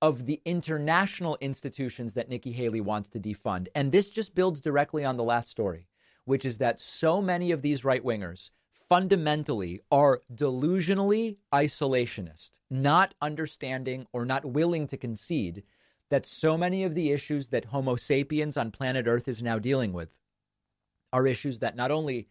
of 0.00 0.24
the 0.24 0.40
international 0.46 1.36
institutions 1.42 2.14
that 2.14 2.30
Nikki 2.30 2.52
Haley 2.52 2.80
wants 2.80 3.10
to 3.10 3.20
defund. 3.20 3.68
And 3.74 3.92
this 3.92 4.08
just 4.08 4.34
builds 4.34 4.62
directly 4.62 5.04
on 5.04 5.18
the 5.18 5.24
last 5.24 5.50
story, 5.50 5.88
which 6.24 6.46
is 6.46 6.56
that 6.56 6.80
so 6.80 7.20
many 7.20 7.50
of 7.50 7.60
these 7.60 7.84
right 7.84 8.02
wingers 8.02 8.48
fundamentally 8.88 9.82
are 9.92 10.22
delusionally 10.34 11.36
isolationist, 11.52 12.52
not 12.70 13.14
understanding 13.20 14.06
or 14.14 14.24
not 14.24 14.46
willing 14.46 14.86
to 14.86 14.96
concede 14.96 15.64
that 16.10 16.26
so 16.26 16.56
many 16.56 16.84
of 16.84 16.94
the 16.94 17.12
issues 17.12 17.48
that 17.48 17.66
Homo 17.66 17.96
sapiens 17.96 18.56
on 18.56 18.70
planet 18.70 19.06
Earth 19.06 19.28
is 19.28 19.42
now 19.42 19.58
dealing 19.58 19.92
with 19.92 20.10
are 21.12 21.26
issues 21.26 21.58
that 21.58 21.76
not 21.76 21.90
only 21.90 22.28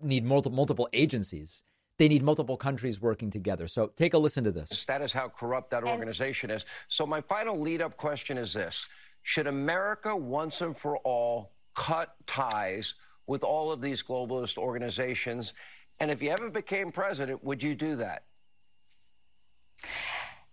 need 0.00 0.24
multiple, 0.24 0.56
multiple 0.56 0.88
agencies, 0.92 1.62
they 1.98 2.08
need 2.08 2.22
multiple 2.22 2.56
countries 2.56 3.00
working 3.00 3.30
together. 3.30 3.68
So 3.68 3.88
take 3.96 4.14
a 4.14 4.18
listen 4.18 4.44
to 4.44 4.52
this. 4.52 4.84
That 4.86 5.02
is 5.02 5.12
how 5.12 5.28
corrupt 5.28 5.70
that 5.70 5.84
organization 5.84 6.50
is. 6.50 6.64
So, 6.88 7.06
my 7.06 7.20
final 7.20 7.58
lead 7.58 7.82
up 7.82 7.96
question 7.96 8.38
is 8.38 8.52
this 8.52 8.86
Should 9.22 9.46
America 9.46 10.16
once 10.16 10.60
and 10.60 10.76
for 10.76 10.98
all 10.98 11.52
cut 11.74 12.14
ties 12.26 12.94
with 13.26 13.44
all 13.44 13.70
of 13.70 13.80
these 13.80 14.02
globalist 14.02 14.58
organizations? 14.58 15.52
And 16.00 16.10
if 16.10 16.22
you 16.22 16.30
ever 16.30 16.50
became 16.50 16.90
president, 16.90 17.44
would 17.44 17.62
you 17.62 17.74
do 17.74 17.96
that? 17.96 18.24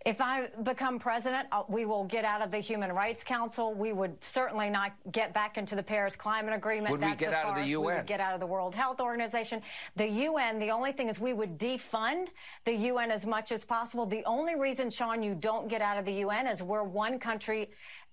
If 0.10 0.22
I 0.22 0.48
become 0.64 0.98
president, 0.98 1.48
uh, 1.52 1.62
we 1.68 1.86
will 1.86 2.04
get 2.04 2.26
out 2.26 2.42
of 2.42 2.50
the 2.50 2.58
Human 2.58 2.92
Rights 2.92 3.24
Council. 3.24 3.76
We 3.76 3.94
would 3.94 4.24
certainly 4.24 4.68
not 4.72 4.94
get 5.12 5.36
back 5.36 5.60
into 5.60 5.76
the 5.76 5.84
Paris 5.84 6.16
Climate 6.16 6.52
Agreement. 6.52 6.94
Would 6.94 7.02
That's 7.02 7.20
we 7.20 7.26
get 7.28 7.34
out 7.36 7.50
of 7.50 7.56
the 7.58 7.70
UN? 7.70 7.86
We 7.86 7.94
would 7.94 8.08
get 8.08 8.20
out 8.20 8.34
of 8.34 8.40
the 8.40 8.48
World 8.48 8.74
Health 8.74 9.02
Organization. 9.02 9.62
The 9.98 10.08
UN, 10.08 10.58
the 10.58 10.72
only 10.72 10.94
thing 10.94 11.10
is 11.10 11.20
we 11.20 11.34
would 11.34 11.60
defund 11.60 12.30
the 12.66 12.74
UN 12.74 13.12
as 13.12 13.28
much 13.28 13.52
as 13.52 13.64
possible. 13.64 14.08
The 14.08 14.26
only 14.26 14.56
reason, 14.56 14.90
Sean, 14.90 15.22
you 15.22 15.36
don't 15.36 15.68
get 15.68 15.80
out 15.80 16.00
of 16.00 16.06
the 16.06 16.14
UN 16.14 16.48
is 16.48 16.64
we're 16.64 16.82
one 16.82 17.20
country 17.20 17.70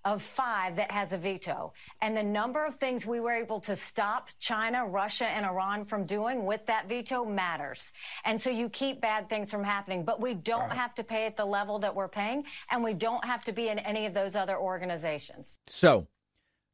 of 0.06 0.22
five 0.22 0.76
that 0.76 0.92
has 0.92 1.12
a 1.12 1.18
veto. 1.18 1.72
And 2.00 2.16
the 2.16 2.22
number 2.22 2.64
of 2.64 2.76
things 2.76 3.04
we 3.04 3.18
were 3.18 3.32
able 3.32 3.58
to 3.62 3.74
stop 3.74 4.28
China, 4.38 4.86
Russia, 4.86 5.26
and 5.26 5.44
Iran 5.44 5.84
from 5.84 6.06
doing 6.06 6.46
with 6.46 6.64
that 6.66 6.88
veto 6.88 7.24
matters. 7.24 7.90
And 8.24 8.40
so 8.40 8.48
you 8.48 8.68
keep 8.68 9.00
bad 9.00 9.28
things 9.28 9.50
from 9.50 9.64
happening, 9.64 10.04
but 10.04 10.20
we 10.20 10.32
don't 10.32 10.68
right. 10.68 10.78
have 10.78 10.94
to 10.94 11.04
pay 11.04 11.26
at 11.26 11.36
the 11.36 11.44
level 11.44 11.80
that 11.80 11.96
we're 11.96 12.06
paying, 12.06 12.44
and 12.70 12.84
we 12.84 12.94
don't 12.94 13.24
have 13.24 13.44
to 13.46 13.52
be 13.52 13.68
in 13.68 13.80
any 13.80 14.06
of 14.06 14.14
those 14.14 14.36
other 14.36 14.56
organizations. 14.56 15.58
So 15.66 16.06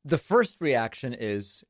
the 0.05 0.19
first 0.19 0.61
reaction 0.61 1.17
is 1.19 1.65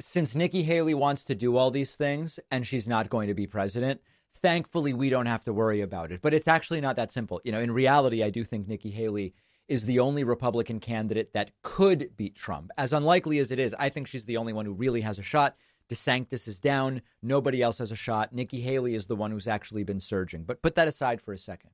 since 0.00 0.34
Nikki 0.34 0.64
Haley 0.64 0.94
wants 0.94 1.22
to 1.24 1.36
do 1.36 1.56
all 1.56 1.70
these 1.70 1.94
things 1.94 2.40
and 2.50 2.66
she's 2.66 2.88
not 2.88 3.08
going 3.08 3.28
to 3.28 3.34
be 3.34 3.46
president, 3.46 4.00
thankfully 4.42 4.92
we 4.92 5.08
don't 5.08 5.26
have 5.26 5.44
to 5.44 5.52
worry 5.52 5.80
about 5.80 6.10
it. 6.10 6.20
But 6.20 6.34
it's 6.34 6.48
actually 6.48 6.80
not 6.80 6.96
that 6.96 7.12
simple. 7.12 7.40
You 7.44 7.52
know, 7.52 7.60
in 7.60 7.70
reality, 7.70 8.24
I 8.24 8.30
do 8.30 8.42
think 8.42 8.66
Nikki 8.66 8.90
Haley 8.90 9.34
is 9.68 9.86
the 9.86 9.98
only 9.98 10.24
Republican 10.24 10.80
candidate 10.80 11.32
that 11.32 11.50
could 11.62 12.16
beat 12.16 12.34
Trump. 12.34 12.70
As 12.78 12.92
unlikely 12.92 13.38
as 13.38 13.50
it 13.50 13.58
is, 13.58 13.74
I 13.78 13.88
think 13.88 14.06
she's 14.06 14.24
the 14.24 14.36
only 14.36 14.52
one 14.52 14.64
who 14.64 14.72
really 14.72 15.00
has 15.00 15.18
a 15.18 15.22
shot. 15.22 15.56
DeSantis 15.88 16.48
is 16.48 16.60
down. 16.60 17.02
Nobody 17.22 17.62
else 17.62 17.78
has 17.78 17.92
a 17.92 17.96
shot. 17.96 18.32
Nikki 18.32 18.60
Haley 18.60 18.94
is 18.94 19.06
the 19.06 19.16
one 19.16 19.30
who's 19.30 19.48
actually 19.48 19.84
been 19.84 20.00
surging. 20.00 20.44
But 20.44 20.62
put 20.62 20.74
that 20.74 20.88
aside 20.88 21.20
for 21.20 21.32
a 21.32 21.38
second. 21.38 21.70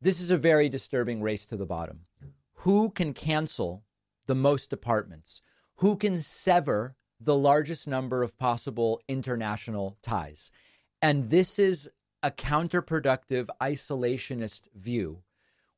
This 0.00 0.20
is 0.20 0.30
a 0.30 0.36
very 0.36 0.68
disturbing 0.68 1.22
race 1.22 1.46
to 1.46 1.56
the 1.56 1.66
bottom. 1.66 2.00
Who 2.58 2.90
can 2.90 3.12
cancel 3.14 3.84
the 4.26 4.34
most 4.34 4.70
departments? 4.70 5.42
Who 5.76 5.96
can 5.96 6.20
sever 6.20 6.96
the 7.20 7.36
largest 7.36 7.86
number 7.86 8.22
of 8.22 8.38
possible 8.38 9.00
international 9.08 9.96
ties? 10.02 10.50
And 11.00 11.30
this 11.30 11.58
is 11.58 11.90
a 12.22 12.30
counterproductive 12.30 13.48
isolationist 13.60 14.62
view 14.74 15.22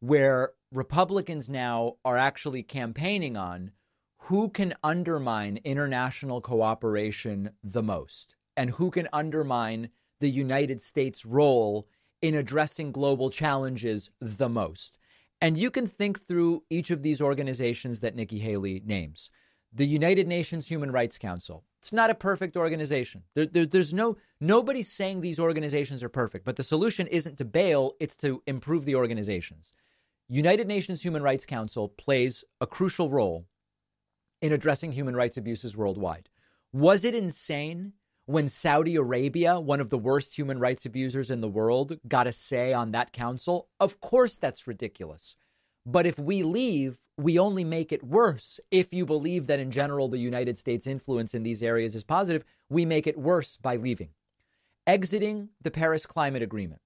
where 0.00 0.52
Republicans 0.76 1.48
now 1.48 1.94
are 2.04 2.18
actually 2.18 2.62
campaigning 2.62 3.34
on 3.34 3.70
who 4.24 4.50
can 4.50 4.74
undermine 4.84 5.58
international 5.64 6.42
cooperation 6.42 7.48
the 7.64 7.82
most 7.82 8.36
and 8.58 8.72
who 8.72 8.90
can 8.90 9.08
undermine 9.10 9.88
the 10.20 10.28
United 10.28 10.82
States' 10.82 11.24
role 11.24 11.88
in 12.20 12.34
addressing 12.34 12.92
global 12.92 13.30
challenges 13.30 14.10
the 14.20 14.50
most. 14.50 14.98
And 15.40 15.56
you 15.56 15.70
can 15.70 15.86
think 15.86 16.28
through 16.28 16.64
each 16.68 16.90
of 16.90 17.02
these 17.02 17.22
organizations 17.22 18.00
that 18.00 18.14
Nikki 18.14 18.40
Haley 18.40 18.82
names. 18.84 19.30
The 19.72 19.86
United 19.86 20.28
Nations 20.28 20.66
Human 20.66 20.92
Rights 20.92 21.16
Council. 21.16 21.64
It's 21.80 21.92
not 21.92 22.10
a 22.10 22.14
perfect 22.14 22.54
organization. 22.54 23.22
There, 23.34 23.46
there, 23.46 23.64
there's 23.64 23.94
no 23.94 24.18
nobody's 24.40 24.92
saying 24.92 25.22
these 25.22 25.38
organizations 25.38 26.02
are 26.02 26.10
perfect, 26.10 26.44
but 26.44 26.56
the 26.56 26.62
solution 26.62 27.06
isn't 27.06 27.38
to 27.38 27.46
bail; 27.46 27.94
it's 27.98 28.16
to 28.16 28.42
improve 28.46 28.84
the 28.84 28.94
organizations. 28.94 29.72
United 30.28 30.66
Nations 30.66 31.02
Human 31.02 31.22
Rights 31.22 31.46
Council 31.46 31.88
plays 31.88 32.42
a 32.60 32.66
crucial 32.66 33.10
role 33.10 33.46
in 34.42 34.52
addressing 34.52 34.90
human 34.90 35.14
rights 35.14 35.36
abuses 35.36 35.76
worldwide. 35.76 36.28
Was 36.72 37.04
it 37.04 37.14
insane 37.14 37.92
when 38.24 38.48
Saudi 38.48 38.96
Arabia, 38.96 39.60
one 39.60 39.80
of 39.80 39.90
the 39.90 39.98
worst 39.98 40.36
human 40.36 40.58
rights 40.58 40.84
abusers 40.84 41.30
in 41.30 41.42
the 41.42 41.48
world, 41.48 42.00
got 42.08 42.26
a 42.26 42.32
say 42.32 42.72
on 42.72 42.90
that 42.90 43.12
council? 43.12 43.68
Of 43.78 44.00
course, 44.00 44.36
that's 44.36 44.66
ridiculous. 44.66 45.36
But 45.86 46.06
if 46.06 46.18
we 46.18 46.42
leave, 46.42 46.98
we 47.16 47.38
only 47.38 47.62
make 47.62 47.92
it 47.92 48.02
worse. 48.02 48.58
If 48.72 48.92
you 48.92 49.06
believe 49.06 49.46
that 49.46 49.60
in 49.60 49.70
general 49.70 50.08
the 50.08 50.18
United 50.18 50.58
States' 50.58 50.88
influence 50.88 51.34
in 51.34 51.44
these 51.44 51.62
areas 51.62 51.94
is 51.94 52.02
positive, 52.02 52.44
we 52.68 52.84
make 52.84 53.06
it 53.06 53.16
worse 53.16 53.58
by 53.62 53.76
leaving. 53.76 54.08
Exiting 54.88 55.50
the 55.62 55.70
Paris 55.70 56.04
Climate 56.04 56.42
Agreement 56.42 56.80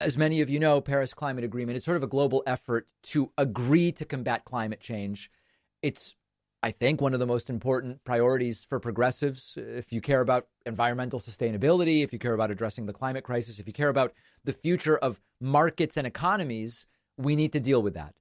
as 0.00 0.18
many 0.18 0.40
of 0.40 0.50
you 0.50 0.58
know, 0.58 0.80
Paris 0.80 1.14
Climate 1.14 1.44
Agreement 1.44 1.76
is 1.76 1.84
sort 1.84 1.96
of 1.96 2.02
a 2.02 2.08
global 2.08 2.42
effort 2.46 2.86
to 3.04 3.32
agree 3.38 3.92
to 3.92 4.04
combat 4.04 4.44
climate 4.44 4.80
change. 4.80 5.30
It's, 5.82 6.14
I 6.62 6.70
think, 6.70 7.00
one 7.00 7.14
of 7.14 7.20
the 7.20 7.26
most 7.26 7.48
important 7.48 8.04
priorities 8.04 8.64
for 8.68 8.78
progressives. 8.78 9.56
If 9.56 9.92
you 9.92 10.00
care 10.00 10.20
about 10.20 10.48
environmental 10.66 11.18
sustainability, 11.18 12.04
if 12.04 12.12
you 12.12 12.18
care 12.18 12.34
about 12.34 12.50
addressing 12.50 12.86
the 12.86 12.92
climate 12.92 13.24
crisis, 13.24 13.58
if 13.58 13.66
you 13.66 13.72
care 13.72 13.88
about 13.88 14.12
the 14.44 14.52
future 14.52 14.98
of 14.98 15.20
markets 15.40 15.96
and 15.96 16.06
economies, 16.06 16.86
we 17.16 17.34
need 17.34 17.52
to 17.52 17.60
deal 17.60 17.82
with 17.82 17.94
that. 17.94 18.14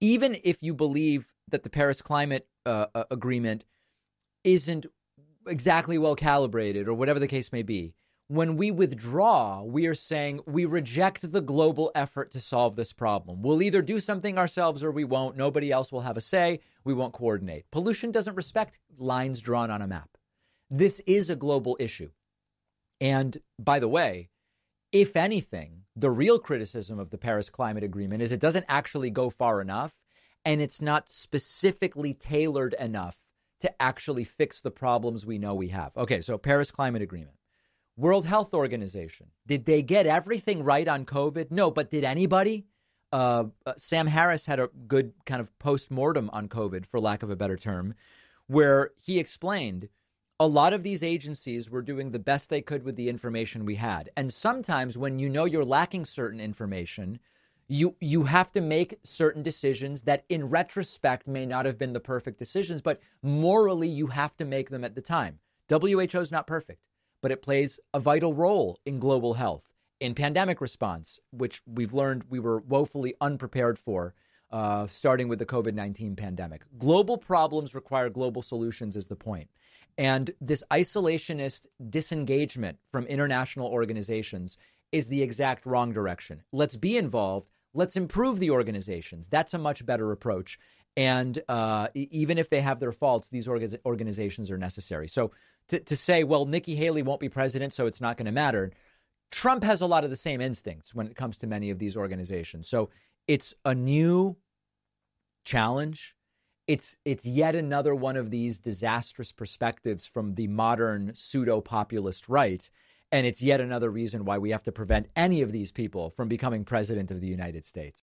Even 0.00 0.36
if 0.44 0.58
you 0.60 0.74
believe 0.74 1.26
that 1.48 1.62
the 1.62 1.70
Paris 1.70 2.02
Climate 2.02 2.46
uh, 2.66 2.86
uh 2.94 3.04
Agreement 3.10 3.64
isn't 4.44 4.86
exactly 5.46 5.96
well 5.98 6.16
calibrated 6.16 6.86
or 6.86 6.94
whatever 6.94 7.18
the 7.18 7.28
case 7.28 7.50
may 7.50 7.62
be, 7.62 7.94
when 8.28 8.56
we 8.56 8.70
withdraw, 8.70 9.62
we 9.62 9.86
are 9.86 9.94
saying 9.94 10.40
we 10.46 10.64
reject 10.64 11.32
the 11.32 11.40
global 11.40 11.90
effort 11.94 12.30
to 12.32 12.40
solve 12.40 12.76
this 12.76 12.92
problem. 12.92 13.42
We'll 13.42 13.62
either 13.62 13.82
do 13.82 14.00
something 14.00 14.38
ourselves 14.38 14.82
or 14.82 14.90
we 14.90 15.04
won't. 15.04 15.36
Nobody 15.36 15.70
else 15.70 15.92
will 15.92 16.00
have 16.00 16.16
a 16.16 16.22
say. 16.22 16.60
We 16.84 16.94
won't 16.94 17.12
coordinate. 17.12 17.70
Pollution 17.70 18.10
doesn't 18.10 18.34
respect 18.34 18.78
lines 18.96 19.40
drawn 19.40 19.70
on 19.70 19.82
a 19.82 19.86
map. 19.86 20.16
This 20.70 21.00
is 21.06 21.28
a 21.28 21.36
global 21.36 21.76
issue. 21.78 22.10
And 23.00 23.38
by 23.58 23.78
the 23.78 23.88
way, 23.88 24.30
if 24.92 25.16
anything, 25.16 25.82
the 25.94 26.10
real 26.10 26.38
criticism 26.38 26.98
of 26.98 27.10
the 27.10 27.18
Paris 27.18 27.50
Climate 27.50 27.84
Agreement 27.84 28.22
is 28.22 28.32
it 28.32 28.40
doesn't 28.40 28.66
actually 28.68 29.10
go 29.10 29.28
far 29.28 29.60
enough 29.60 29.94
and 30.44 30.60
it's 30.60 30.80
not 30.80 31.10
specifically 31.10 32.14
tailored 32.14 32.74
enough 32.74 33.18
to 33.60 33.82
actually 33.82 34.24
fix 34.24 34.60
the 34.60 34.70
problems 34.70 35.24
we 35.24 35.38
know 35.38 35.54
we 35.54 35.68
have. 35.68 35.96
Okay, 35.96 36.20
so 36.20 36.38
Paris 36.38 36.70
Climate 36.70 37.02
Agreement. 37.02 37.36
World 37.96 38.26
Health 38.26 38.54
Organization. 38.54 39.28
Did 39.46 39.66
they 39.66 39.82
get 39.82 40.06
everything 40.06 40.64
right 40.64 40.88
on 40.88 41.04
COVID? 41.04 41.50
No, 41.50 41.70
but 41.70 41.90
did 41.90 42.04
anybody? 42.04 42.66
Uh, 43.12 43.44
uh, 43.66 43.74
Sam 43.76 44.06
Harris 44.06 44.46
had 44.46 44.58
a 44.58 44.70
good 44.86 45.12
kind 45.26 45.40
of 45.40 45.56
post 45.58 45.90
mortem 45.90 46.30
on 46.32 46.48
COVID, 46.48 46.86
for 46.86 46.98
lack 46.98 47.22
of 47.22 47.30
a 47.30 47.36
better 47.36 47.56
term, 47.56 47.94
where 48.46 48.92
he 48.98 49.18
explained 49.18 49.90
a 50.40 50.46
lot 50.46 50.72
of 50.72 50.82
these 50.82 51.02
agencies 51.02 51.70
were 51.70 51.82
doing 51.82 52.10
the 52.10 52.18
best 52.18 52.48
they 52.48 52.62
could 52.62 52.82
with 52.82 52.96
the 52.96 53.10
information 53.10 53.66
we 53.66 53.76
had. 53.76 54.10
And 54.16 54.32
sometimes 54.32 54.96
when 54.96 55.18
you 55.18 55.28
know 55.28 55.44
you're 55.44 55.64
lacking 55.64 56.06
certain 56.06 56.40
information, 56.40 57.20
you 57.68 57.96
you 58.00 58.24
have 58.24 58.50
to 58.52 58.62
make 58.62 58.98
certain 59.02 59.42
decisions 59.42 60.02
that 60.02 60.24
in 60.28 60.48
retrospect 60.48 61.28
may 61.28 61.44
not 61.44 61.66
have 61.66 61.78
been 61.78 61.92
the 61.92 62.00
perfect 62.00 62.38
decisions, 62.38 62.80
but 62.80 63.00
morally 63.22 63.88
you 63.88 64.08
have 64.08 64.36
to 64.38 64.46
make 64.46 64.70
them 64.70 64.82
at 64.82 64.94
the 64.94 65.02
time. 65.02 65.38
WHO 65.68 66.20
is 66.20 66.32
not 66.32 66.46
perfect 66.46 66.80
but 67.22 67.30
it 67.30 67.40
plays 67.40 67.80
a 67.94 68.00
vital 68.00 68.34
role 68.34 68.78
in 68.84 68.98
global 68.98 69.34
health, 69.34 69.62
in 70.00 70.14
pandemic 70.14 70.60
response, 70.60 71.18
which 71.30 71.62
we've 71.66 71.94
learned 71.94 72.24
we 72.28 72.38
were 72.38 72.60
woefully 72.60 73.14
unprepared 73.20 73.78
for, 73.78 74.14
uh, 74.50 74.86
starting 74.88 75.28
with 75.28 75.38
the 75.38 75.46
COVID 75.46 75.74
19 75.74 76.16
pandemic. 76.16 76.64
Global 76.78 77.16
problems 77.16 77.74
require 77.74 78.10
global 78.10 78.42
solutions, 78.42 78.96
is 78.96 79.06
the 79.06 79.16
point. 79.16 79.48
And 79.96 80.34
this 80.40 80.62
isolationist 80.70 81.66
disengagement 81.88 82.78
from 82.90 83.06
international 83.06 83.68
organizations 83.68 84.58
is 84.90 85.08
the 85.08 85.22
exact 85.22 85.64
wrong 85.64 85.92
direction. 85.92 86.42
Let's 86.52 86.76
be 86.76 86.96
involved. 86.96 87.48
Let's 87.74 87.96
improve 87.96 88.38
the 88.38 88.50
organizations. 88.50 89.28
That's 89.28 89.54
a 89.54 89.58
much 89.58 89.86
better 89.86 90.12
approach. 90.12 90.58
And 90.96 91.42
uh, 91.48 91.88
even 91.94 92.36
if 92.36 92.50
they 92.50 92.60
have 92.60 92.78
their 92.78 92.92
faults, 92.92 93.30
these 93.30 93.48
organizations 93.48 94.50
are 94.50 94.58
necessary. 94.58 95.08
So 95.08 95.32
to, 95.68 95.80
to 95.80 95.96
say, 95.96 96.24
well, 96.24 96.46
Nikki 96.46 96.76
Haley 96.76 97.02
won't 97.02 97.20
be 97.20 97.28
president, 97.28 97.72
so 97.72 97.86
it's 97.86 98.00
not 98.00 98.16
going 98.16 98.26
to 98.26 98.32
matter. 98.32 98.70
Trump 99.30 99.64
has 99.64 99.80
a 99.80 99.86
lot 99.86 100.04
of 100.04 100.10
the 100.10 100.16
same 100.16 100.40
instincts 100.40 100.94
when 100.94 101.06
it 101.06 101.16
comes 101.16 101.38
to 101.38 101.46
many 101.46 101.70
of 101.70 101.78
these 101.78 101.96
organizations. 101.96 102.68
So 102.68 102.90
it's 103.26 103.54
a 103.64 103.74
new 103.74 104.36
challenge. 105.44 106.14
It's 106.68 106.96
it's 107.04 107.26
yet 107.26 107.56
another 107.56 107.94
one 107.94 108.16
of 108.16 108.30
these 108.30 108.58
disastrous 108.58 109.32
perspectives 109.32 110.06
from 110.06 110.34
the 110.34 110.46
modern 110.46 111.12
pseudo 111.14 111.60
populist 111.60 112.28
right. 112.28 112.68
And 113.10 113.26
it's 113.26 113.42
yet 113.42 113.60
another 113.60 113.90
reason 113.90 114.24
why 114.24 114.38
we 114.38 114.50
have 114.50 114.62
to 114.64 114.72
prevent 114.72 115.08
any 115.16 115.42
of 115.42 115.52
these 115.52 115.72
people 115.72 116.10
from 116.10 116.28
becoming 116.28 116.64
president 116.64 117.10
of 117.10 117.20
the 117.20 117.26
United 117.26 117.64
States. 117.64 118.04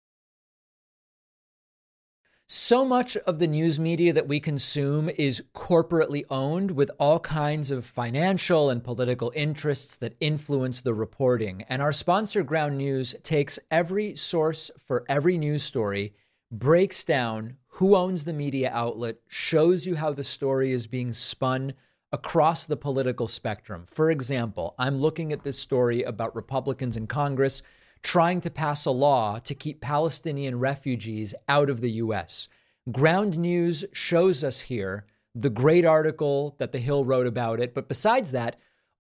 So 2.55 2.85
much 2.85 3.17
of 3.17 3.39
the 3.39 3.47
news 3.47 3.81
media 3.81 4.13
that 4.13 4.29
we 4.29 4.39
consume 4.39 5.09
is 5.09 5.43
corporately 5.55 6.25
owned 6.29 6.73
with 6.73 6.91
all 7.01 7.19
kinds 7.19 7.71
of 7.71 7.87
financial 7.87 8.69
and 8.69 8.85
political 8.85 9.33
interests 9.35 9.97
that 9.97 10.17
influence 10.21 10.83
the 10.83 10.93
reporting. 10.93 11.65
And 11.71 11.81
our 11.81 11.95
sponsor, 11.95 12.43
Ground 12.43 12.77
News, 12.77 13.15
takes 13.23 13.59
every 13.71 14.17
source 14.17 14.71
for 14.77 15.07
every 15.09 15.39
news 15.39 15.63
story, 15.63 16.13
breaks 16.51 17.07
down 17.07 17.57
who 17.69 17.97
owns 17.97 18.25
the 18.25 18.35
media 18.35 18.71
outlet, 18.71 19.17
shows 19.27 19.87
you 19.87 19.97
how 19.97 20.13
the 20.13 20.23
story 20.23 20.73
is 20.73 20.87
being 20.87 21.15
spun 21.15 21.73
across 22.13 22.67
the 22.67 22.77
political 22.77 23.29
spectrum. 23.29 23.87
For 23.89 24.11
example, 24.11 24.75
I'm 24.79 24.99
looking 24.99 25.33
at 25.33 25.43
this 25.43 25.59
story 25.59 26.03
about 26.03 26.37
Republicans 26.37 26.99
in 26.99 27.07
Congress 27.07 27.63
trying 28.03 28.41
to 28.41 28.51
pass 28.51 28.85
a 28.85 28.91
law 28.91 29.39
to 29.39 29.55
keep 29.55 29.81
Palestinian 29.81 30.59
refugees 30.59 31.35
out 31.49 31.71
of 31.71 31.81
the 31.81 31.93
U.S. 31.93 32.49
Ground 32.91 33.39
News 33.39 33.85
shows 33.93 34.43
us 34.43 34.61
here 34.61 35.07
the 35.35 35.51
great 35.51 35.85
article 35.85 36.57
that 36.59 36.73
The 36.73 36.79
Hill 36.79 37.05
wrote 37.05 37.27
about 37.27 37.61
it. 37.61 37.75
But 37.75 37.89
besides 37.89 38.33
that, 38.33 38.57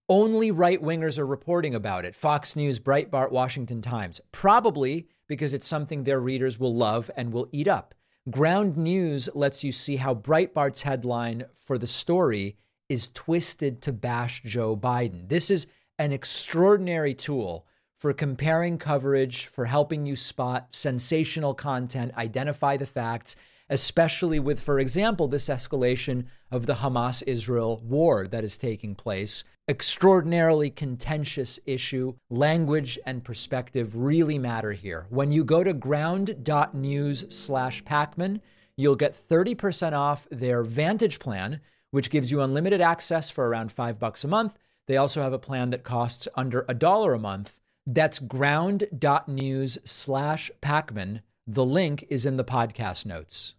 only 0.08 0.50
right 0.50 0.80
wingers 0.80 1.18
are 1.18 1.26
reporting 1.26 1.74
about 1.74 2.04
it 2.04 2.14
Fox 2.14 2.54
News, 2.56 2.78
Breitbart, 2.78 3.32
Washington 3.32 3.82
Times. 3.82 4.20
Probably 4.30 5.08
because 5.26 5.54
it's 5.54 5.66
something 5.66 6.04
their 6.04 6.20
readers 6.20 6.58
will 6.58 6.74
love 6.74 7.10
and 7.16 7.32
will 7.32 7.48
eat 7.52 7.68
up. 7.68 7.94
Ground 8.30 8.76
News 8.76 9.28
lets 9.34 9.64
you 9.64 9.72
see 9.72 9.96
how 9.96 10.14
Breitbart's 10.14 10.82
headline 10.82 11.44
for 11.64 11.76
the 11.76 11.86
story 11.86 12.56
is 12.88 13.08
twisted 13.08 13.82
to 13.82 13.92
bash 13.92 14.42
Joe 14.44 14.76
Biden. 14.76 15.28
This 15.28 15.50
is 15.50 15.66
an 15.98 16.12
extraordinary 16.12 17.14
tool 17.14 17.66
for 18.02 18.12
comparing 18.12 18.78
coverage, 18.78 19.46
for 19.46 19.66
helping 19.66 20.04
you 20.06 20.16
spot 20.16 20.66
sensational 20.72 21.54
content, 21.54 22.12
identify 22.16 22.76
the 22.76 22.84
facts, 22.84 23.36
especially 23.70 24.40
with, 24.40 24.58
for 24.58 24.80
example, 24.80 25.28
this 25.28 25.48
escalation 25.48 26.24
of 26.50 26.66
the 26.66 26.74
Hamas 26.74 27.22
Israel 27.28 27.80
war 27.84 28.26
that 28.26 28.42
is 28.42 28.58
taking 28.58 28.96
place. 28.96 29.44
Extraordinarily 29.68 30.68
contentious 30.68 31.60
issue. 31.64 32.14
Language 32.28 32.98
and 33.06 33.22
perspective 33.22 33.94
really 33.94 34.36
matter 34.36 34.72
here. 34.72 35.06
When 35.08 35.30
you 35.30 35.44
go 35.44 35.62
to 35.62 35.72
ground.news 35.72 37.26
slash 37.28 37.84
Pakman, 37.84 38.40
you'll 38.76 38.96
get 38.96 39.14
30% 39.14 39.92
off 39.92 40.26
their 40.28 40.64
Vantage 40.64 41.20
plan, 41.20 41.60
which 41.92 42.10
gives 42.10 42.32
you 42.32 42.40
unlimited 42.40 42.80
access 42.80 43.30
for 43.30 43.46
around 43.46 43.70
five 43.70 44.00
bucks 44.00 44.24
a 44.24 44.28
month. 44.28 44.58
They 44.88 44.96
also 44.96 45.22
have 45.22 45.32
a 45.32 45.38
plan 45.38 45.70
that 45.70 45.84
costs 45.84 46.26
under 46.34 46.64
a 46.68 46.74
dollar 46.74 47.14
a 47.14 47.18
month. 47.20 47.60
That's 47.86 48.18
ground.news 48.18 49.78
slash 49.84 50.50
Pakman. 50.60 51.20
The 51.46 51.64
link 51.64 52.06
is 52.08 52.24
in 52.24 52.36
the 52.36 52.44
podcast 52.44 53.04
notes. 53.04 53.54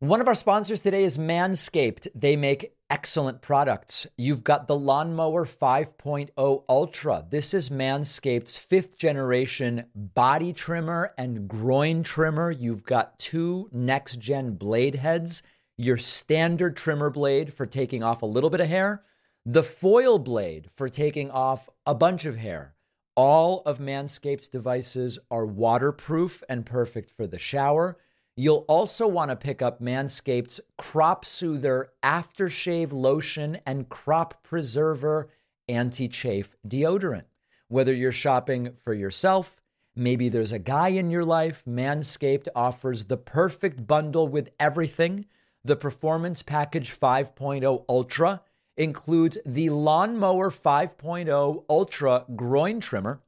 One 0.00 0.20
of 0.20 0.28
our 0.28 0.34
sponsors 0.36 0.80
today 0.80 1.02
is 1.02 1.18
Manscaped. 1.18 2.06
They 2.14 2.36
make 2.36 2.72
excellent 2.88 3.42
products. 3.42 4.06
You've 4.16 4.44
got 4.44 4.68
the 4.68 4.76
Lawnmower 4.76 5.44
5.0 5.44 6.64
Ultra. 6.68 7.26
This 7.28 7.52
is 7.52 7.68
Manscaped's 7.68 8.56
fifth 8.56 8.96
generation 8.96 9.86
body 9.96 10.52
trimmer 10.52 11.12
and 11.18 11.48
groin 11.48 12.04
trimmer. 12.04 12.50
You've 12.50 12.84
got 12.84 13.18
two 13.18 13.68
next 13.72 14.20
gen 14.20 14.52
blade 14.52 14.94
heads, 14.94 15.42
your 15.76 15.98
standard 15.98 16.76
trimmer 16.76 17.10
blade 17.10 17.52
for 17.52 17.66
taking 17.66 18.04
off 18.04 18.22
a 18.22 18.26
little 18.26 18.50
bit 18.50 18.60
of 18.60 18.68
hair, 18.68 19.02
the 19.50 19.62
foil 19.62 20.18
blade 20.18 20.68
for 20.76 20.90
taking 20.90 21.30
off 21.30 21.70
a 21.86 21.94
bunch 21.94 22.26
of 22.26 22.36
hair. 22.36 22.74
All 23.16 23.62
of 23.64 23.78
Manscaped's 23.78 24.46
devices 24.46 25.18
are 25.30 25.46
waterproof 25.46 26.42
and 26.50 26.66
perfect 26.66 27.10
for 27.10 27.26
the 27.26 27.38
shower. 27.38 27.96
You'll 28.36 28.66
also 28.68 29.08
want 29.08 29.30
to 29.30 29.36
pick 29.36 29.62
up 29.62 29.80
Manscaped's 29.80 30.60
Crop 30.76 31.24
Soother 31.24 31.88
Aftershave 32.02 32.92
Lotion 32.92 33.58
and 33.64 33.88
Crop 33.88 34.42
Preserver 34.42 35.30
Anti 35.66 36.08
Chafe 36.08 36.54
Deodorant. 36.68 37.24
Whether 37.68 37.94
you're 37.94 38.12
shopping 38.12 38.74
for 38.84 38.92
yourself, 38.92 39.62
maybe 39.96 40.28
there's 40.28 40.52
a 40.52 40.58
guy 40.58 40.88
in 40.88 41.10
your 41.10 41.24
life, 41.24 41.62
Manscaped 41.66 42.48
offers 42.54 43.04
the 43.04 43.16
perfect 43.16 43.86
bundle 43.86 44.28
with 44.28 44.50
everything. 44.60 45.24
The 45.64 45.74
Performance 45.74 46.42
Package 46.42 46.98
5.0 47.00 47.86
Ultra 47.88 48.42
includes 48.78 49.36
the 49.44 49.68
Lawnmower 49.68 50.50
5.0 50.50 51.64
Ultra 51.68 52.24
Groin 52.34 52.80
Trimmer, 52.80 53.20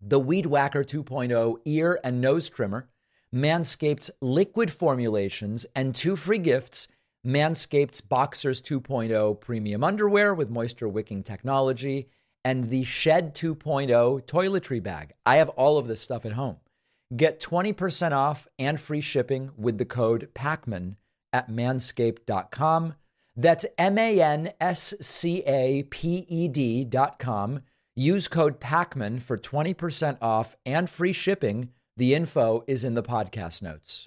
the 0.00 0.18
Weed 0.18 0.46
Whacker 0.46 0.84
2.0 0.84 1.58
Ear 1.64 2.00
and 2.02 2.20
Nose 2.20 2.48
Trimmer 2.48 2.88
Manscaped's 3.34 4.10
liquid 4.20 4.70
formulations, 4.70 5.66
and 5.74 5.94
two 5.94 6.16
free 6.16 6.38
gifts 6.38 6.88
Manscaped's 7.26 8.00
Boxers 8.00 8.62
2.0 8.62 9.40
premium 9.40 9.82
underwear 9.82 10.32
with 10.32 10.48
moisture 10.48 10.88
wicking 10.88 11.22
technology, 11.22 12.08
and 12.44 12.70
the 12.70 12.84
Shed 12.84 13.34
2.0 13.34 14.22
toiletry 14.26 14.82
bag. 14.82 15.12
I 15.26 15.36
have 15.36 15.48
all 15.50 15.76
of 15.76 15.88
this 15.88 16.00
stuff 16.00 16.24
at 16.24 16.32
home. 16.32 16.58
Get 17.14 17.40
20% 17.40 18.12
off 18.12 18.46
and 18.58 18.80
free 18.80 19.00
shipping 19.00 19.50
with 19.56 19.78
the 19.78 19.84
code 19.84 20.30
PAKMAN 20.34 20.96
at 21.32 21.50
manscaped.com. 21.50 22.94
That's 23.36 23.66
M 23.76 23.98
A 23.98 24.20
N 24.20 24.52
S 24.60 24.94
C 25.00 25.42
A 25.46 25.82
P 25.84 26.26
E 26.28 26.48
D 26.48 26.84
dot 26.84 27.18
com. 27.18 27.60
Use 27.94 28.28
code 28.28 28.60
PAKMAN 28.60 29.22
for 29.22 29.38
20% 29.38 30.18
off 30.20 30.54
and 30.66 30.88
free 30.88 31.14
shipping 31.14 31.70
the 31.96 32.14
info 32.14 32.62
is 32.66 32.84
in 32.84 32.92
the 32.92 33.02
podcast 33.02 33.62
notes. 33.62 34.06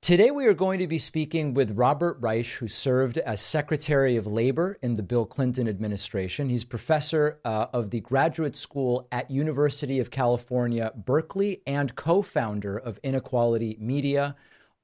Today, 0.00 0.30
we 0.30 0.46
are 0.46 0.54
going 0.54 0.78
to 0.80 0.86
be 0.86 0.98
speaking 0.98 1.54
with 1.54 1.78
Robert 1.78 2.18
Reich, 2.20 2.46
who 2.46 2.68
served 2.68 3.16
as 3.18 3.40
Secretary 3.40 4.16
of 4.16 4.26
Labor 4.26 4.78
in 4.82 4.94
the 4.94 5.02
Bill 5.02 5.24
Clinton 5.24 5.66
administration. 5.68 6.50
He's 6.50 6.64
professor 6.64 7.40
uh, 7.44 7.66
of 7.72 7.90
the 7.90 8.00
graduate 8.00 8.56
school 8.56 9.08
at 9.10 9.30
University 9.30 10.00
of 10.00 10.10
California, 10.10 10.92
Berkeley, 10.94 11.62
and 11.66 11.94
co-founder 11.94 12.76
of 12.76 12.98
Inequality 13.02 13.76
Media. 13.80 14.36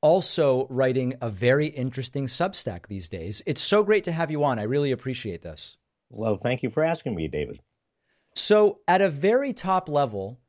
Also, 0.02 0.66
writing 0.70 1.14
a 1.20 1.28
very 1.28 1.66
interesting 1.66 2.26
Substack 2.26 2.86
these 2.86 3.08
days. 3.08 3.42
It's 3.44 3.60
so 3.60 3.82
great 3.82 4.04
to 4.04 4.12
have 4.12 4.30
you 4.30 4.42
on. 4.44 4.58
I 4.58 4.62
really 4.62 4.92
appreciate 4.92 5.42
this. 5.42 5.76
Well, 6.08 6.38
thank 6.38 6.62
you 6.62 6.70
for 6.70 6.82
asking 6.82 7.14
me, 7.14 7.28
David. 7.28 7.60
So, 8.34 8.80
at 8.88 9.02
a 9.02 9.10
very 9.10 9.52
top 9.52 9.88
level, 9.88 10.40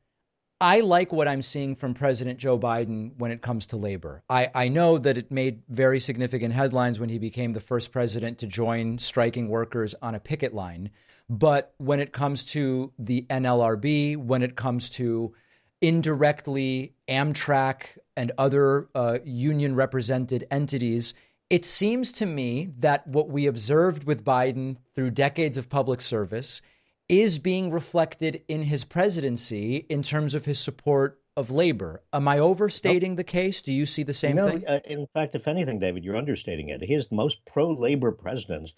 I 0.61 0.81
like 0.81 1.11
what 1.11 1.27
I'm 1.27 1.41
seeing 1.41 1.75
from 1.75 1.95
President 1.95 2.37
Joe 2.37 2.57
Biden 2.57 3.17
when 3.17 3.31
it 3.31 3.41
comes 3.41 3.65
to 3.67 3.77
labor. 3.77 4.23
I, 4.29 4.49
I 4.53 4.67
know 4.67 4.99
that 4.99 5.17
it 5.17 5.31
made 5.31 5.63
very 5.67 5.99
significant 5.99 6.53
headlines 6.53 6.99
when 6.99 7.09
he 7.09 7.17
became 7.17 7.53
the 7.53 7.59
first 7.59 7.91
president 7.91 8.37
to 8.39 8.47
join 8.47 8.99
striking 8.99 9.49
workers 9.49 9.95
on 10.03 10.13
a 10.13 10.19
picket 10.19 10.53
line. 10.53 10.91
But 11.27 11.73
when 11.77 11.99
it 11.99 12.13
comes 12.13 12.43
to 12.45 12.93
the 12.99 13.25
NLRB, 13.29 14.17
when 14.17 14.43
it 14.43 14.55
comes 14.55 14.91
to 14.91 15.33
indirectly 15.81 16.93
Amtrak 17.09 17.97
and 18.15 18.31
other 18.37 18.89
uh, 18.93 19.19
union 19.23 19.75
represented 19.75 20.45
entities, 20.51 21.13
it 21.49 21.65
seems 21.65 22.11
to 22.13 22.25
me 22.25 22.69
that 22.79 23.07
what 23.07 23.29
we 23.29 23.45
observed 23.45 24.05
with 24.05 24.23
Biden 24.23 24.77
through 24.95 25.11
decades 25.11 25.57
of 25.57 25.69
public 25.69 26.01
service 26.01 26.61
is 27.09 27.39
being 27.39 27.71
reflected 27.71 28.41
in 28.47 28.63
his 28.63 28.85
presidency 28.85 29.85
in 29.89 30.01
terms 30.01 30.33
of 30.33 30.45
his 30.45 30.59
support 30.59 31.19
of 31.35 31.49
labor. 31.49 32.01
Am 32.13 32.27
I 32.27 32.39
overstating 32.39 33.15
the 33.15 33.23
case? 33.23 33.61
Do 33.61 33.71
you 33.71 33.85
see 33.85 34.03
the 34.03 34.13
same 34.13 34.37
no, 34.37 34.47
thing? 34.47 34.67
Uh, 34.67 34.79
in 34.85 35.07
fact, 35.13 35.35
if 35.35 35.47
anything, 35.47 35.79
David, 35.79 36.03
you're 36.03 36.17
understating 36.17 36.69
it. 36.69 36.81
He 36.81 36.93
is 36.93 37.07
the 37.07 37.15
most 37.15 37.45
pro 37.45 37.71
labor 37.71 38.11
president 38.11 38.71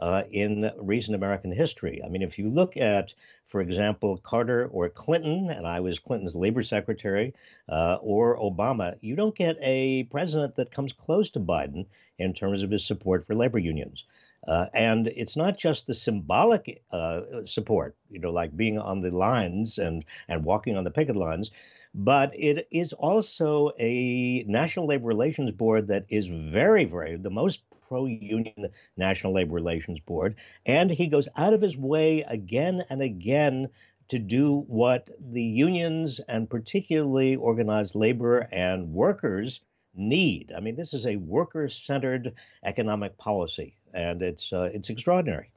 uh, 0.00 0.22
in 0.30 0.70
recent 0.78 1.14
American 1.14 1.52
history. 1.52 2.00
I 2.04 2.08
mean, 2.08 2.22
if 2.22 2.38
you 2.38 2.48
look 2.48 2.76
at, 2.76 3.14
for 3.46 3.60
example, 3.60 4.16
Carter 4.18 4.66
or 4.66 4.88
Clinton, 4.88 5.50
and 5.50 5.66
I 5.66 5.80
was 5.80 5.98
Clinton's 5.98 6.34
labor 6.34 6.62
secretary, 6.62 7.34
uh, 7.68 7.98
or 8.00 8.38
Obama, 8.38 8.96
you 9.00 9.16
don't 9.16 9.36
get 9.36 9.56
a 9.60 10.04
president 10.04 10.56
that 10.56 10.70
comes 10.70 10.92
close 10.92 11.30
to 11.30 11.40
Biden 11.40 11.86
in 12.18 12.34
terms 12.34 12.62
of 12.62 12.70
his 12.70 12.84
support 12.84 13.26
for 13.26 13.34
labor 13.34 13.58
unions. 13.58 14.04
Uh, 14.46 14.66
and 14.74 15.06
it's 15.08 15.36
not 15.36 15.56
just 15.56 15.86
the 15.86 15.94
symbolic 15.94 16.82
uh, 16.90 17.22
support, 17.44 17.96
you 18.10 18.18
know, 18.18 18.30
like 18.30 18.56
being 18.56 18.78
on 18.78 19.00
the 19.00 19.10
lines 19.10 19.78
and, 19.78 20.04
and 20.28 20.44
walking 20.44 20.76
on 20.76 20.84
the 20.84 20.90
picket 20.90 21.16
lines, 21.16 21.50
but 21.94 22.30
it 22.34 22.66
is 22.70 22.92
also 22.92 23.70
a 23.78 24.44
National 24.46 24.86
Labor 24.86 25.06
Relations 25.06 25.50
Board 25.52 25.86
that 25.88 26.04
is 26.08 26.26
very, 26.26 26.84
very 26.84 27.16
the 27.16 27.30
most 27.30 27.60
pro 27.88 28.06
union 28.06 28.68
National 28.96 29.32
Labor 29.32 29.54
Relations 29.54 30.00
Board. 30.00 30.36
And 30.66 30.90
he 30.90 31.06
goes 31.06 31.28
out 31.36 31.54
of 31.54 31.60
his 31.60 31.76
way 31.76 32.22
again 32.22 32.84
and 32.90 33.02
again 33.02 33.68
to 34.08 34.18
do 34.18 34.64
what 34.66 35.10
the 35.18 35.42
unions 35.42 36.20
and 36.28 36.48
particularly 36.48 37.36
organized 37.36 37.94
labor 37.94 38.48
and 38.52 38.92
workers 38.92 39.60
need. 39.94 40.52
I 40.54 40.60
mean, 40.60 40.76
this 40.76 40.92
is 40.92 41.06
a 41.06 41.16
worker 41.16 41.68
centered 41.68 42.34
economic 42.64 43.16
policy 43.16 43.76
and 43.94 44.20
it's 44.20 44.52
uh, 44.52 44.70
it's 44.74 44.90
extraordinary. 44.90 45.50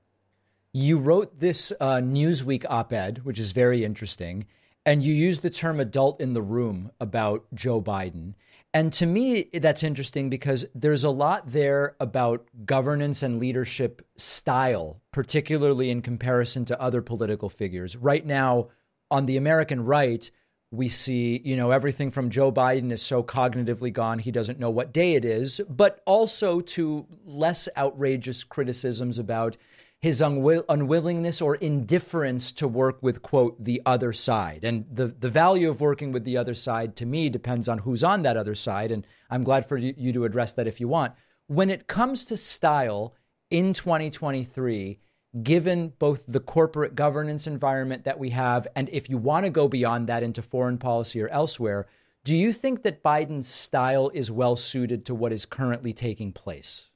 You 0.71 0.99
wrote 0.99 1.39
this 1.39 1.73
uh, 1.79 1.95
Newsweek 1.95 2.65
op-ed, 2.69 3.21
which 3.23 3.39
is 3.39 3.51
very 3.51 3.83
interesting, 3.83 4.45
and 4.85 5.01
you 5.01 5.13
used 5.13 5.41
the 5.41 5.49
term 5.49 5.79
"adult 5.79 6.21
in 6.21 6.33
the 6.33 6.41
room" 6.41 6.91
about 7.01 7.45
Joe 7.53 7.81
Biden. 7.81 8.35
And 8.73 8.93
to 8.93 9.05
me, 9.05 9.49
that's 9.53 9.81
interesting 9.81 10.29
because 10.29 10.65
there's 10.75 11.03
a 11.03 11.09
lot 11.09 11.51
there 11.51 11.95
about 11.99 12.47
governance 12.65 13.23
and 13.23 13.39
leadership 13.39 14.05
style, 14.17 15.01
particularly 15.11 15.89
in 15.89 16.01
comparison 16.01 16.65
to 16.65 16.79
other 16.81 17.01
political 17.01 17.49
figures. 17.49 17.95
Right 17.95 18.25
now, 18.25 18.67
on 19.09 19.25
the 19.25 19.37
American 19.37 19.83
right, 19.85 20.29
we 20.71 20.89
see, 20.89 21.41
you 21.45 21.55
know, 21.55 21.71
everything 21.71 22.11
from 22.11 22.29
Joe 22.29 22.51
Biden 22.51 22.91
is 22.91 23.01
so 23.01 23.23
cognitively 23.23 23.91
gone, 23.91 24.19
he 24.19 24.31
doesn't 24.31 24.59
know 24.59 24.69
what 24.69 24.93
day 24.93 25.15
it 25.15 25.23
is, 25.23 25.61
but 25.69 26.01
also 26.05 26.59
to 26.59 27.07
less 27.25 27.69
outrageous 27.77 28.43
criticisms 28.43 29.17
about 29.17 29.55
his 29.99 30.21
unwill- 30.21 30.65
unwillingness 30.69 31.41
or 31.41 31.55
indifference 31.55 32.51
to 32.51 32.67
work 32.67 33.01
with, 33.01 33.21
quote, 33.21 33.63
the 33.63 33.81
other 33.85 34.13
side. 34.13 34.63
And 34.63 34.85
the, 34.91 35.07
the 35.07 35.29
value 35.29 35.69
of 35.69 35.81
working 35.81 36.11
with 36.11 36.23
the 36.23 36.37
other 36.37 36.53
side 36.53 36.95
to 36.97 37.05
me 37.05 37.29
depends 37.29 37.67
on 37.67 37.79
who's 37.79 38.03
on 38.03 38.21
that 38.21 38.37
other 38.37 38.55
side. 38.55 38.91
And 38.91 39.07
I'm 39.29 39.43
glad 39.43 39.67
for 39.67 39.77
you, 39.77 39.93
you 39.97 40.13
to 40.13 40.25
address 40.25 40.53
that 40.53 40.67
if 40.67 40.79
you 40.79 40.87
want. 40.87 41.13
When 41.47 41.69
it 41.69 41.87
comes 41.87 42.25
to 42.25 42.37
style 42.37 43.15
in 43.49 43.73
2023, 43.73 44.99
given 45.43 45.93
both 45.97 46.23
the 46.27 46.39
corporate 46.39 46.95
governance 46.95 47.47
environment 47.47 48.03
that 48.03 48.19
we 48.19 48.29
have, 48.31 48.67
and 48.75 48.89
if 48.89 49.09
you 49.09 49.17
want 49.17 49.45
to 49.45 49.49
go 49.49 49.67
beyond 49.67 50.07
that 50.07 50.23
into 50.23 50.41
foreign 50.41 50.77
policy 50.77 51.21
or 51.21 51.27
elsewhere, 51.29 51.87
do 52.23 52.35
you 52.35 52.53
think 52.53 52.83
that 52.83 53.01
Biden's 53.01 53.47
style 53.47 54.11
is 54.13 54.29
well 54.29 54.55
suited 54.55 55.05
to 55.05 55.15
what 55.15 55.31
is 55.31 55.45
currently 55.45 55.93
taking 55.93 56.33
place? 56.33 56.89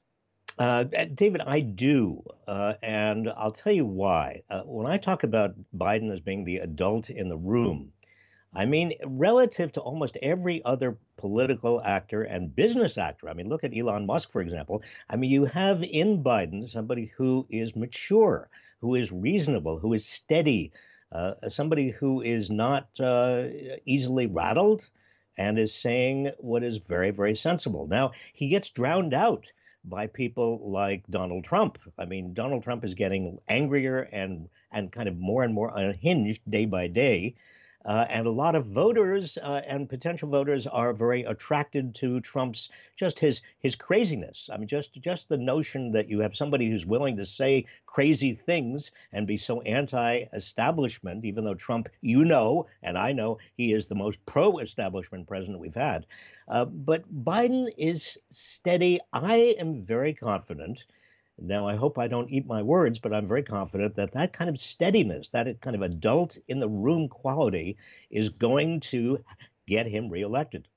Uh, 0.58 0.84
David, 1.14 1.40
I 1.46 1.60
do. 1.60 2.22
Uh, 2.46 2.74
and 2.82 3.30
I'll 3.36 3.52
tell 3.52 3.72
you 3.72 3.86
why. 3.86 4.42
Uh, 4.50 4.62
when 4.62 4.86
I 4.86 4.98
talk 4.98 5.22
about 5.24 5.54
Biden 5.76 6.12
as 6.12 6.20
being 6.20 6.44
the 6.44 6.58
adult 6.58 7.10
in 7.10 7.28
the 7.28 7.36
room, 7.36 7.92
I 8.54 8.66
mean, 8.66 8.92
relative 9.06 9.72
to 9.72 9.80
almost 9.80 10.18
every 10.20 10.62
other 10.64 10.98
political 11.16 11.80
actor 11.82 12.22
and 12.22 12.54
business 12.54 12.98
actor. 12.98 13.30
I 13.30 13.32
mean, 13.34 13.48
look 13.48 13.64
at 13.64 13.76
Elon 13.76 14.04
Musk, 14.04 14.30
for 14.30 14.42
example. 14.42 14.82
I 15.08 15.16
mean, 15.16 15.30
you 15.30 15.46
have 15.46 15.82
in 15.82 16.22
Biden 16.22 16.68
somebody 16.68 17.06
who 17.16 17.46
is 17.48 17.74
mature, 17.74 18.50
who 18.80 18.94
is 18.94 19.10
reasonable, 19.10 19.78
who 19.78 19.94
is 19.94 20.06
steady, 20.06 20.72
uh, 21.12 21.34
somebody 21.48 21.90
who 21.90 22.20
is 22.20 22.50
not 22.50 22.88
uh, 23.00 23.46
easily 23.86 24.26
rattled 24.26 24.88
and 25.38 25.58
is 25.58 25.74
saying 25.74 26.30
what 26.38 26.62
is 26.62 26.76
very, 26.76 27.10
very 27.10 27.36
sensible. 27.36 27.86
Now, 27.86 28.12
he 28.34 28.48
gets 28.48 28.68
drowned 28.68 29.14
out 29.14 29.46
by 29.84 30.06
people 30.06 30.60
like 30.70 31.06
Donald 31.08 31.44
Trump. 31.44 31.78
I 31.98 32.04
mean, 32.04 32.34
Donald 32.34 32.62
Trump 32.62 32.84
is 32.84 32.94
getting 32.94 33.38
angrier 33.48 34.08
and 34.12 34.48
and 34.70 34.92
kind 34.92 35.08
of 35.08 35.16
more 35.18 35.42
and 35.42 35.54
more 35.54 35.72
unhinged 35.74 36.42
day 36.48 36.66
by 36.66 36.86
day. 36.86 37.34
Uh, 37.84 38.06
and 38.08 38.26
a 38.26 38.30
lot 38.30 38.54
of 38.54 38.66
voters 38.66 39.38
uh, 39.42 39.60
and 39.66 39.88
potential 39.88 40.28
voters 40.28 40.66
are 40.66 40.92
very 40.92 41.24
attracted 41.24 41.94
to 41.96 42.20
Trump's 42.20 42.68
just 42.96 43.18
his 43.18 43.40
his 43.58 43.74
craziness. 43.74 44.48
I 44.52 44.56
mean, 44.56 44.68
just 44.68 44.94
just 45.00 45.28
the 45.28 45.36
notion 45.36 45.92
that 45.92 46.08
you 46.08 46.20
have 46.20 46.36
somebody 46.36 46.70
who's 46.70 46.86
willing 46.86 47.16
to 47.16 47.26
say 47.26 47.66
crazy 47.86 48.34
things 48.34 48.90
and 49.12 49.26
be 49.26 49.36
so 49.36 49.60
anti-establishment, 49.62 51.24
even 51.24 51.44
though 51.44 51.54
Trump, 51.54 51.88
you 52.00 52.24
know, 52.24 52.66
and 52.82 52.96
I 52.96 53.12
know 53.12 53.38
he 53.56 53.72
is 53.72 53.86
the 53.86 53.94
most 53.94 54.24
pro-establishment 54.26 55.26
president 55.26 55.58
we've 55.58 55.74
had. 55.74 56.06
Uh, 56.48 56.64
but 56.64 57.04
Biden 57.24 57.68
is 57.76 58.18
steady. 58.30 59.00
I 59.12 59.56
am 59.58 59.82
very 59.82 60.14
confident 60.14 60.84
now, 61.38 61.66
I 61.66 61.76
hope 61.76 61.98
I 61.98 62.08
don't 62.08 62.30
eat 62.30 62.46
my 62.46 62.62
words, 62.62 62.98
but 62.98 63.12
I'm 63.12 63.26
very 63.26 63.42
confident 63.42 63.96
that 63.96 64.12
that 64.12 64.32
kind 64.32 64.50
of 64.50 64.60
steadiness, 64.60 65.28
that 65.30 65.60
kind 65.60 65.74
of 65.74 65.82
adult 65.82 66.38
in 66.48 66.60
the 66.60 66.68
room 66.68 67.08
quality 67.08 67.76
is 68.10 68.28
going 68.28 68.80
to 68.80 69.18
get 69.66 69.86
him 69.86 70.08
reelected. 70.08 70.68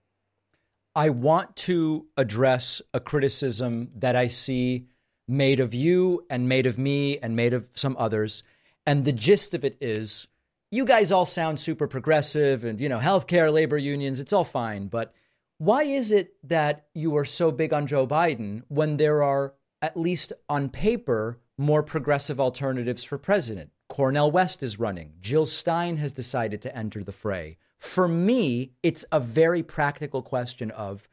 I 0.95 1.10
want 1.10 1.56
to 1.58 2.08
address 2.16 2.82
a 2.93 2.99
criticism 2.99 3.89
that 3.95 4.16
I 4.16 4.28
see 4.28 4.88
made 5.28 5.60
of 5.60 5.74
you 5.74 6.26
and 6.30 6.47
made 6.47 6.66
of 6.66 6.78
me 6.78 7.20
and 7.20 7.36
made 7.36 7.53
of 7.53 7.66
some 7.76 7.95
others. 7.99 8.43
And 8.86 9.03
the 9.03 9.12
gist 9.12 9.53
of 9.53 9.66
it 9.66 9.78
is 9.82 10.28
you 10.72 10.86
guys 10.86 11.12
all 11.12 11.26
sound 11.26 11.60
super 11.60 11.88
progressive 11.88 12.64
and, 12.64 12.80
you 12.80 12.88
know, 12.88 12.99
healthcare, 12.99 13.51
labor 13.51 13.78
unions, 13.78 14.20
it's 14.20 14.34
all 14.34 14.43
fine. 14.45 14.88
But 14.88 15.14
why 15.58 15.84
is 15.84 16.12
it 16.12 16.36
that 16.43 16.88
you 16.93 17.16
are 17.18 17.26
so 17.26 17.51
big 17.51 17.74
on 17.74 17.88
Joe 17.88 18.08
Biden 18.08 18.64
when 18.70 18.97
there 18.97 19.22
are 19.22 19.53
at 19.86 19.96
least 19.96 20.34
on 20.50 20.68
paper, 20.68 21.38
more 21.60 21.84
progressive 21.84 22.40
alternatives 22.40 23.04
for 23.04 23.20
president. 23.20 23.70
Cornel 23.88 24.32
West 24.32 24.64
is 24.64 24.80
running. 24.80 25.14
Jill 25.22 25.46
Stein 25.46 25.98
has 25.98 26.12
decided 26.12 26.60
to 26.64 26.76
enter 26.76 27.04
the 27.04 27.12
fray. 27.12 27.60
For 27.78 28.08
me, 28.08 28.72
it's 28.82 29.06
a 29.12 29.20
very 29.20 29.62
practical 29.62 30.24
question 30.24 30.72
of 30.72 31.08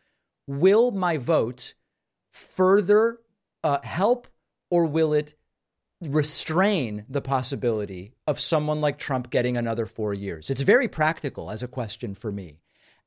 will 0.46 0.90
my 0.90 1.18
vote 1.18 1.74
further 2.32 3.18
uh, 3.62 3.80
help 3.82 4.26
or 4.70 4.86
will 4.86 5.12
it 5.12 5.34
restrain 6.00 7.04
the 7.10 7.20
possibility 7.20 8.14
of 8.26 8.40
someone 8.40 8.80
like 8.80 8.96
Trump 8.96 9.28
getting 9.28 9.58
another 9.58 9.84
four 9.84 10.14
years? 10.14 10.48
It's 10.48 10.62
very 10.62 10.88
practical 10.88 11.50
as 11.50 11.62
a 11.62 11.68
question 11.68 12.14
for 12.14 12.32
me. 12.32 12.56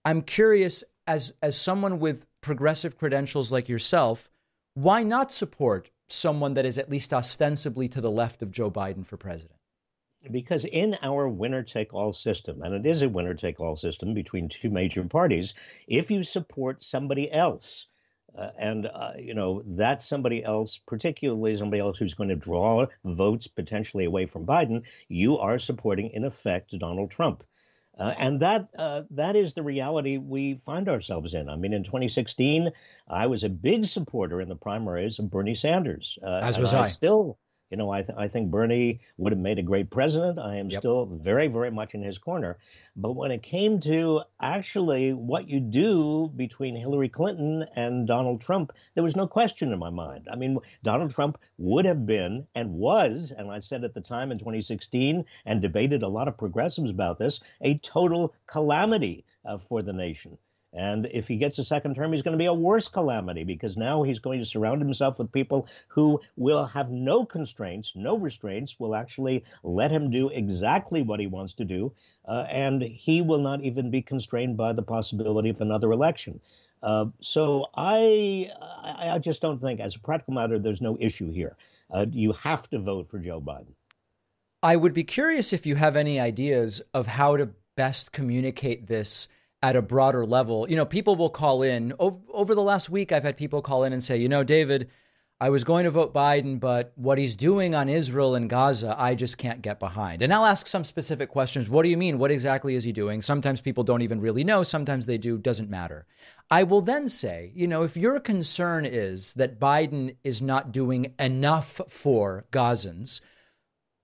I'm 0.06 0.22
curious, 0.22 0.84
as, 1.08 1.34
as 1.42 1.58
someone 1.58 1.98
with 1.98 2.28
progressive 2.42 3.00
credentials 3.00 3.52
like 3.52 3.68
yourself, 3.68 4.30
why 4.76 5.04
not 5.04 5.32
support 5.32 5.90
someone 6.10 6.54
that 6.54 6.66
is 6.66 6.78
at 6.78 6.90
least 6.90 7.14
ostensibly 7.14 7.88
to 7.88 8.02
the 8.02 8.12
left 8.12 8.42
of 8.42 8.52
Joe 8.52 8.70
Biden 8.70 9.06
for 9.06 9.18
president? 9.18 9.60
Because 10.30 10.66
in 10.66 10.98
our 11.02 11.30
winner 11.30 11.64
take 11.64 11.94
all 11.94 12.12
system, 12.12 12.62
and 12.62 12.74
it 12.76 12.86
is 12.86 13.02
a 13.02 13.10
winner 13.10 13.34
take 13.34 13.60
all 13.60 13.78
system 13.78 14.14
between 14.14 14.50
two 14.50 14.70
major 14.70 15.04
parties, 15.06 15.54
if 15.88 16.12
you 16.12 16.24
support 16.24 16.84
somebody 16.84 17.32
else, 17.32 17.86
uh, 18.38 18.50
and 18.58 18.88
uh, 18.88 19.14
you 19.18 19.34
know 19.34 19.64
that 19.66 20.02
somebody 20.02 20.44
else, 20.44 20.78
particularly 20.86 21.56
somebody 21.56 21.80
else 21.80 21.98
who's 21.98 22.14
going 22.14 22.30
to 22.30 22.36
draw 22.36 22.86
votes 23.06 23.48
potentially 23.48 24.04
away 24.04 24.26
from 24.26 24.46
Biden, 24.46 24.82
you 25.08 25.38
are 25.38 25.58
supporting 25.58 26.10
in 26.10 26.26
effect 26.26 26.78
Donald 26.78 27.12
Trump. 27.12 27.46
Uh, 27.98 28.14
and 28.18 28.40
that 28.42 28.68
uh, 28.78 29.04
that 29.10 29.36
is 29.36 29.54
the 29.54 29.64
reality 29.64 30.18
we 30.18 30.56
find 30.56 30.90
ourselves 30.90 31.34
in. 31.34 31.50
I 31.50 31.56
mean, 31.56 31.74
in 31.74 31.84
2016, 31.84 32.70
I 33.08 33.28
was 33.28 33.44
a 33.44 33.50
big 33.50 33.86
supporter 33.86 34.42
in 34.42 34.50
the 34.50 34.56
primaries 34.56 35.18
of 35.20 35.32
Bernie 35.32 35.56
Sanders. 35.56 36.20
Uh, 36.22 36.40
As 36.44 36.58
was 36.58 36.74
I. 36.74 36.84
I. 36.84 36.88
Still 36.90 37.38
you 37.72 37.78
know, 37.78 37.90
I, 37.90 38.04
th- 38.04 38.18
I 38.18 38.28
think 38.28 38.52
Bernie 38.52 39.00
would 39.18 39.32
have 39.32 39.40
made 39.40 39.60
a 39.60 39.64
great 39.64 39.90
president. 39.90 40.38
I 40.38 40.58
am 40.58 40.70
yep. 40.70 40.82
still 40.82 41.06
very, 41.06 41.48
very 41.48 41.72
much 41.72 41.94
in 41.94 42.04
his 42.04 42.18
corner. 42.18 42.58
But 42.96 43.14
when 43.14 43.32
it 43.32 43.42
came 43.42 43.80
to 43.82 44.22
actually 44.40 45.14
what 45.14 45.50
you 45.50 45.60
do 45.60 46.32
between 46.36 46.76
Hillary 46.76 47.10
Clinton 47.10 47.66
and 47.76 48.08
Donald 48.08 48.40
Trump, 48.40 48.72
there 48.94 49.04
was 49.04 49.16
no 49.16 49.28
question 49.28 49.74
in 49.74 49.80
my 49.80 49.90
mind. 49.90 50.28
I 50.32 50.36
mean, 50.36 50.60
Donald 50.84 51.12
Trump 51.12 51.40
would 51.58 51.86
have 51.86 52.06
been 52.06 52.46
and 52.56 52.74
was, 52.74 53.34
and 53.36 53.52
I 53.52 53.60
said 53.60 53.84
at 53.84 53.94
the 53.94 54.02
time 54.02 54.32
in 54.32 54.38
2016 54.38 55.26
and 55.46 55.62
debated 55.62 56.04
a 56.04 56.08
lot 56.08 56.28
of 56.28 56.38
progressives 56.38 56.92
about 56.92 57.18
this, 57.18 57.40
a 57.62 57.78
total 57.80 58.34
calamity 58.48 59.26
uh, 59.44 59.58
for 59.58 59.82
the 59.82 59.94
nation. 59.94 60.38
And 60.76 61.08
if 61.12 61.28
he 61.28 61.38
gets 61.38 61.58
a 61.58 61.64
second 61.64 61.96
term, 61.96 62.12
he's 62.12 62.22
going 62.22 62.34
to 62.34 62.42
be 62.42 62.48
a 62.48 62.54
worse 62.54 62.90
calamity 62.90 63.46
because 63.46 63.78
now 63.78 64.04
he's 64.04 64.20
going 64.20 64.40
to 64.40 64.46
surround 64.46 64.82
himself 64.82 65.18
with 65.18 65.32
people 65.32 65.68
who 65.88 66.20
will 66.36 66.66
have 66.66 66.92
no 66.92 67.26
constraints, 67.26 67.94
no 67.96 68.18
restraints, 68.18 68.78
will 68.78 68.94
actually 68.94 69.46
let 69.64 69.90
him 69.90 70.12
do 70.12 70.28
exactly 70.30 71.02
what 71.02 71.22
he 71.22 71.28
wants 71.28 71.54
to 71.54 71.64
do. 71.64 71.94
Uh, 72.28 72.46
and 72.50 72.82
he 72.82 73.22
will 73.22 73.40
not 73.40 73.62
even 73.62 73.90
be 73.90 74.02
constrained 74.02 74.58
by 74.58 74.74
the 74.74 74.82
possibility 74.82 75.50
of 75.50 75.62
another 75.62 75.92
election. 75.94 76.42
Uh, 76.84 77.06
so 77.22 77.68
I, 77.76 78.50
I 78.84 79.18
just 79.20 79.42
don't 79.42 79.60
think, 79.60 79.80
as 79.80 79.96
a 79.96 80.00
practical 80.00 80.34
matter, 80.34 80.60
there's 80.60 80.82
no 80.82 80.98
issue 81.00 81.32
here. 81.32 81.56
Uh, 81.90 82.06
you 82.12 82.34
have 82.34 82.70
to 82.72 82.80
vote 82.80 83.10
for 83.10 83.18
Joe 83.18 83.40
Biden. 83.40 83.74
I 84.62 84.76
would 84.76 84.94
be 84.94 85.04
curious 85.04 85.54
if 85.54 85.66
you 85.66 85.76
have 85.76 85.96
any 85.96 86.20
ideas 86.20 86.82
of 86.94 87.08
how 87.08 87.38
to 87.38 87.52
best 87.76 88.12
communicate 88.12 88.88
this 88.88 89.28
at 89.66 89.76
a 89.76 89.82
broader 89.82 90.28
level. 90.28 90.70
You 90.70 90.76
know, 90.76 90.86
people 90.86 91.16
will 91.16 91.32
call 91.32 91.64
in 91.64 91.92
over, 91.98 92.54
the 92.54 92.62
last 92.62 92.88
week. 92.88 93.12
I've 93.12 93.24
had 93.24 93.36
people 93.36 93.64
call 93.64 93.84
in 93.84 93.94
and 93.94 94.04
say, 94.04 94.16
you 94.16 94.30
know, 94.30 94.44
David, 94.44 94.92
I 95.42 95.50
was 95.50 95.64
going 95.64 95.86
to 95.86 95.92
vote 95.92 96.14
Biden, 96.14 96.60
but 96.60 96.94
what 96.96 97.18
he's 97.18 97.36
doing 97.36 97.74
on 97.74 97.90
Israel 97.90 98.36
and 98.36 98.48
Gaza, 98.48 98.96
I 98.96 99.16
just 99.16 99.40
can't 99.40 99.64
get 99.64 99.80
behind. 99.80 100.22
And 100.22 100.32
I'll 100.32 100.46
ask 100.46 100.68
some 100.68 100.84
specific 100.84 101.30
questions. 101.30 101.68
What 101.68 101.82
do 101.82 101.90
you 101.90 101.98
mean? 101.98 102.20
What 102.20 102.30
exactly 102.30 102.76
is 102.76 102.84
he 102.84 102.92
doing? 102.92 103.24
Sometimes 103.24 103.60
people 103.60 103.84
don't 103.84 104.04
even 104.04 104.22
really 104.22 104.44
know. 104.44 104.62
Sometimes 104.62 105.08
they 105.08 105.18
do. 105.18 105.40
Doesn't 105.40 105.70
matter. 105.70 106.06
I 106.52 106.62
will 106.62 106.82
then 106.82 107.10
say, 107.10 107.52
you 107.56 107.66
know, 107.66 107.82
if 107.82 107.98
your 107.98 108.20
concern 108.20 108.86
is 108.86 109.34
that 109.34 109.60
Biden 109.60 110.16
is 110.24 110.44
not 110.44 110.72
doing 110.72 111.16
enough 111.18 111.82
for 111.90 112.46
Gazans, 112.52 113.20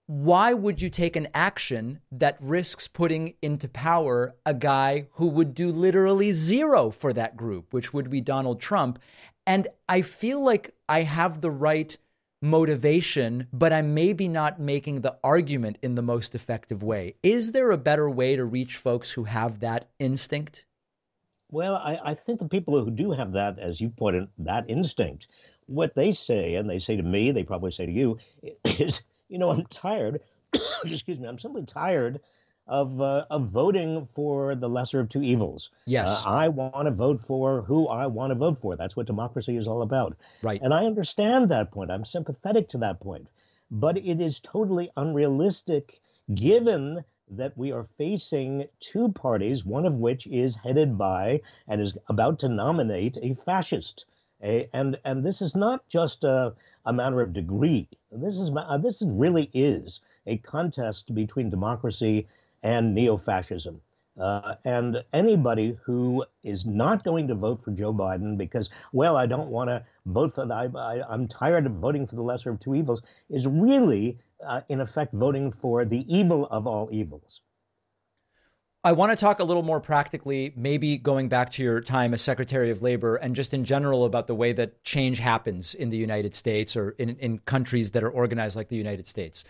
why 0.08 0.54
would 0.54 0.82
you 0.82 0.89
take 0.89 1.16
an 1.16 1.28
action 1.34 2.02
that 2.12 2.38
risks 2.41 2.88
putting 2.88 3.36
into 3.41 3.68
power 3.68 4.36
a 4.45 4.54
guy 4.54 5.08
who 5.14 5.28
would 5.28 5.54
do 5.54 5.72
literally 5.72 6.34
zero 6.34 6.89
for 6.89 7.14
that 7.14 7.38
group, 7.38 7.74
which 7.74 7.93
would 7.93 8.10
be 8.10 8.20
Donald 8.20 8.60
Trump? 8.60 8.99
And 9.47 9.68
I 9.88 10.02
feel 10.02 10.43
like 10.43 10.76
I 10.89 11.04
have 11.04 11.41
the 11.41 11.52
right 11.52 11.95
motivation, 12.41 13.47
but 13.54 13.72
I'm 13.72 13.93
maybe 13.93 14.28
not 14.28 14.60
making 14.60 15.02
the 15.02 15.18
argument 15.24 15.78
in 15.82 15.95
the 15.95 16.02
most 16.02 16.34
effective 16.36 16.82
way. 16.82 17.16
Is 17.24 17.52
there 17.52 17.72
a 17.72 17.78
better 17.78 18.10
way 18.10 18.36
to 18.36 18.43
reach 18.43 18.78
folks 18.78 19.12
who 19.12 19.26
have 19.26 19.60
that 19.60 19.89
instinct? 19.99 20.66
Well, 21.52 21.76
I, 21.76 21.99
I 22.04 22.14
think 22.14 22.39
the 22.39 22.47
people 22.47 22.84
who 22.84 22.91
do 22.91 23.12
have 23.12 23.34
that, 23.34 23.60
as 23.60 23.80
you 23.80 23.91
it, 23.99 24.30
that 24.39 24.70
instinct, 24.70 25.28
what 25.68 25.95
they 25.95 26.12
say, 26.12 26.56
and 26.56 26.70
they 26.70 26.80
say 26.80 26.95
to 26.95 27.04
me, 27.04 27.32
they 27.32 27.43
probably 27.43 27.72
say 27.72 27.86
to 27.86 27.91
you, 27.91 28.18
is 28.64 29.02
you 29.32 29.39
know, 29.39 29.49
I'm 29.51 29.65
tired. 29.67 30.21
excuse 30.86 31.19
me. 31.19 31.27
I'm 31.27 31.39
simply 31.39 31.63
tired 31.65 32.19
of 32.67 33.01
uh, 33.01 33.25
of 33.29 33.49
voting 33.49 34.05
for 34.05 34.55
the 34.55 34.69
lesser 34.69 34.99
of 34.99 35.09
two 35.09 35.23
evils. 35.23 35.71
Yes, 35.88 36.23
uh, 36.25 36.29
I 36.29 36.47
want 36.49 36.86
to 36.86 36.91
vote 36.91 37.21
for 37.21 37.63
who 37.63 37.88
I 37.88 38.05
want 38.07 38.32
to 38.32 38.36
vote 38.36 38.59
for. 38.59 38.75
That's 38.75 38.95
what 38.95 39.07
democracy 39.07 39.57
is 39.57 39.67
all 39.67 39.82
about. 39.82 40.17
Right. 40.43 40.61
And 40.61 40.73
I 40.73 40.86
understand 40.86 41.49
that 41.49 41.71
point. 41.71 41.91
I'm 41.91 42.05
sympathetic 42.05 42.69
to 42.69 42.77
that 42.79 42.99
point. 42.99 43.27
but 43.71 43.97
it 43.97 44.19
is 44.21 44.39
totally 44.41 44.91
unrealistic 44.97 46.01
given 46.36 47.03
that 47.29 47.57
we 47.57 47.71
are 47.71 47.88
facing 47.97 48.67
two 48.82 49.09
parties, 49.13 49.65
one 49.65 49.86
of 49.86 49.93
which 49.95 50.27
is 50.27 50.57
headed 50.57 50.97
by 50.97 51.41
and 51.67 51.79
is 51.82 51.97
about 52.09 52.39
to 52.39 52.49
nominate 52.49 53.17
a 53.21 53.34
fascist. 53.45 54.05
A, 54.43 54.67
and 54.73 54.99
and 55.05 55.23
this 55.25 55.41
is 55.41 55.55
not 55.55 55.88
just 55.88 56.23
a, 56.23 56.53
a 56.86 56.91
matter 56.93 57.21
of 57.21 57.32
degree. 57.34 57.88
This 58.12 58.38
is 58.38 58.51
uh, 58.55 58.78
this 58.78 59.01
is 59.01 59.09
really 59.14 59.49
is 59.53 60.01
a 60.28 60.38
contest 60.38 61.16
between 61.16 61.49
democracy 61.49 62.28
and 62.62 62.93
neo-fascism. 62.93 63.82
Uh, 64.20 64.55
and 64.66 65.03
anybody 65.14 65.78
who 65.84 66.24
is 66.43 66.66
not 66.66 67.03
going 67.05 67.28
to 67.30 67.36
vote 67.36 67.64
for 67.64 67.72
Joe 67.72 67.93
Biden 67.93 68.38
because, 68.38 68.70
well, 68.91 69.16
I 69.16 69.26
don't 69.26 69.49
want 69.49 69.70
to 69.70 69.84
vote 70.05 70.36
for 70.36 70.45
the, 70.45 70.53
I, 70.53 71.14
am 71.14 71.28
tired 71.28 71.66
of 71.66 71.74
voting 71.74 72.05
for 72.05 72.16
the 72.16 72.22
lesser 72.22 72.51
of 72.51 72.59
two 72.59 72.76
evils, 72.76 73.01
is 73.30 73.47
really, 73.47 74.20
uh, 74.45 74.62
in 74.68 74.82
effect, 74.82 75.14
voting 75.14 75.51
for 75.51 75.86
the 75.86 76.05
evil 76.14 76.47
of 76.47 76.68
all 76.68 76.89
evils. 76.91 77.41
I 78.84 78.93
want 78.93 79.11
to 79.11 79.15
talk 79.15 79.39
a 79.39 79.43
little 79.43 79.61
more 79.61 79.79
practically, 79.79 80.53
maybe 80.55 80.97
going 80.97 81.29
back 81.29 81.51
to 81.51 81.63
your 81.63 81.82
time 81.82 82.15
as 82.15 82.21
Secretary 82.23 82.71
of 82.71 82.82
Labor 82.82 83.15
and 83.15 83.36
just 83.36 83.53
in 83.53 83.63
general 83.63 84.05
about 84.05 84.25
the 84.25 84.34
way 84.34 84.53
that 84.53 84.84
change 84.84 85.19
happens 85.19 85.75
in 85.75 85.91
the 85.91 85.97
United 85.97 86.34
States 86.34 86.75
or 86.75 86.91
in, 86.91 87.09
in 87.17 87.38
countries 87.39 87.91
that 87.91 88.03
are 88.03 88.09
organized 88.09 88.55
like 88.55 88.69
the 88.69 88.75
United 88.75 89.05
States. 89.05 89.43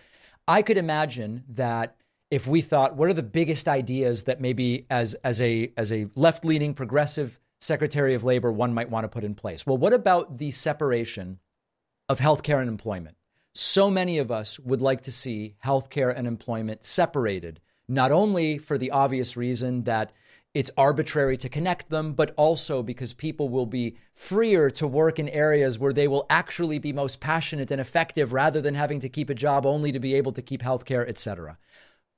I 0.50 0.62
could 0.62 0.76
imagine 0.76 1.46
that 1.48 1.96
if 2.30 2.46
we 2.46 2.60
thought, 2.60 2.98
what 2.98 3.08
are 3.08 3.14
the 3.14 3.24
biggest 3.24 3.70
ideas 3.70 4.24
that 4.24 4.42
maybe 4.42 4.86
as, 4.90 5.14
as 5.24 5.42
a, 5.42 5.72
as 5.78 5.94
a 5.94 6.08
left 6.16 6.44
leaning 6.44 6.74
progressive 6.74 7.40
Secretary 7.62 8.14
of 8.16 8.26
Labor 8.26 8.52
one 8.52 8.74
might 8.74 8.90
want 8.90 9.06
to 9.06 9.10
put 9.10 9.24
in 9.24 9.34
place? 9.34 9.66
Well, 9.66 9.78
what 9.78 9.94
about 9.94 10.40
the 10.40 10.52
separation 10.52 11.40
of 12.10 12.20
healthcare 12.20 12.60
and 12.60 12.68
employment? 12.68 13.16
So 13.54 13.90
many 13.90 14.18
of 14.18 14.30
us 14.30 14.60
would 14.60 14.82
like 14.82 15.04
to 15.04 15.12
see 15.12 15.56
healthcare 15.64 16.14
and 16.14 16.28
employment 16.28 16.84
separated 16.84 17.62
not 17.88 18.12
only 18.12 18.58
for 18.58 18.78
the 18.78 18.92
obvious 18.92 19.36
reason 19.36 19.84
that 19.84 20.12
it's 20.54 20.72
arbitrary 20.78 21.38
to 21.38 21.50
connect 21.50 21.90
them, 21.90 22.14
but 22.14 22.34
also 22.36 22.84
because 22.84 23.14
people 23.14 23.48
will 23.48 23.66
be 23.66 23.96
freer 24.14 24.70
to 24.72 24.86
work 24.86 25.18
in 25.18 25.30
areas 25.30 25.80
where 25.80 25.94
they 25.94 26.08
will 26.08 26.26
actually 26.30 26.78
be 26.78 26.92
most 26.92 27.22
passionate 27.22 27.72
and 27.72 27.80
effective 27.80 28.34
rather 28.34 28.60
than 28.60 28.76
having 28.76 29.00
to 29.00 29.10
keep 29.10 29.30
a 29.30 29.36
job 29.36 29.66
only 29.66 29.92
to 29.92 30.00
be 30.00 30.14
able 30.14 30.34
to 30.34 30.42
keep 30.42 30.62
healthcare, 30.62 31.08
et 31.08 31.18
cetera. 31.18 31.58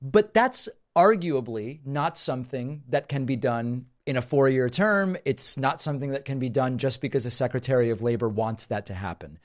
But 0.02 0.34
that's 0.34 0.68
arguably 0.96 1.80
not 1.86 2.18
something 2.18 2.82
that 2.88 3.08
can 3.08 3.24
be 3.24 3.36
done 3.36 3.86
in 4.06 4.16
a 4.16 4.22
four 4.22 4.48
year 4.48 4.68
term. 4.68 5.16
It's 5.24 5.56
not 5.56 5.80
something 5.80 6.10
that 6.10 6.24
can 6.24 6.38
be 6.38 6.48
done 6.48 6.78
just 6.78 7.00
because 7.00 7.26
a 7.26 7.30
Secretary 7.30 7.90
of 7.90 8.02
Labor 8.02 8.28
wants 8.28 8.66
that 8.66 8.86
to 8.86 8.94
happen. 8.94 9.38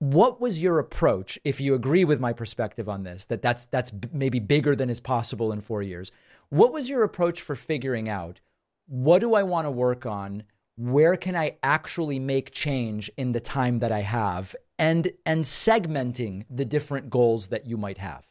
What 0.00 0.40
was 0.40 0.62
your 0.62 0.78
approach, 0.78 1.40
if 1.44 1.60
you 1.60 1.74
agree 1.74 2.04
with 2.04 2.20
my 2.20 2.32
perspective 2.32 2.88
on 2.88 3.02
this, 3.02 3.24
that 3.24 3.42
that's, 3.42 3.64
that's 3.66 3.92
maybe 4.12 4.38
bigger 4.38 4.76
than 4.76 4.90
is 4.90 5.00
possible 5.00 5.50
in 5.50 5.60
four 5.60 5.82
years? 5.82 6.12
What 6.50 6.72
was 6.72 6.88
your 6.88 7.02
approach 7.02 7.40
for 7.40 7.56
figuring 7.56 8.08
out 8.08 8.38
what 8.86 9.18
do 9.18 9.34
I 9.34 9.42
want 9.42 9.66
to 9.66 9.72
work 9.72 10.06
on? 10.06 10.44
Where 10.76 11.16
can 11.16 11.34
I 11.34 11.56
actually 11.64 12.20
make 12.20 12.52
change 12.52 13.10
in 13.16 13.32
the 13.32 13.40
time 13.40 13.80
that 13.80 13.90
I 13.90 14.02
have? 14.02 14.54
And, 14.78 15.10
and 15.26 15.42
segmenting 15.42 16.44
the 16.48 16.64
different 16.64 17.10
goals 17.10 17.48
that 17.48 17.66
you 17.66 17.76
might 17.76 17.98
have? 17.98 18.24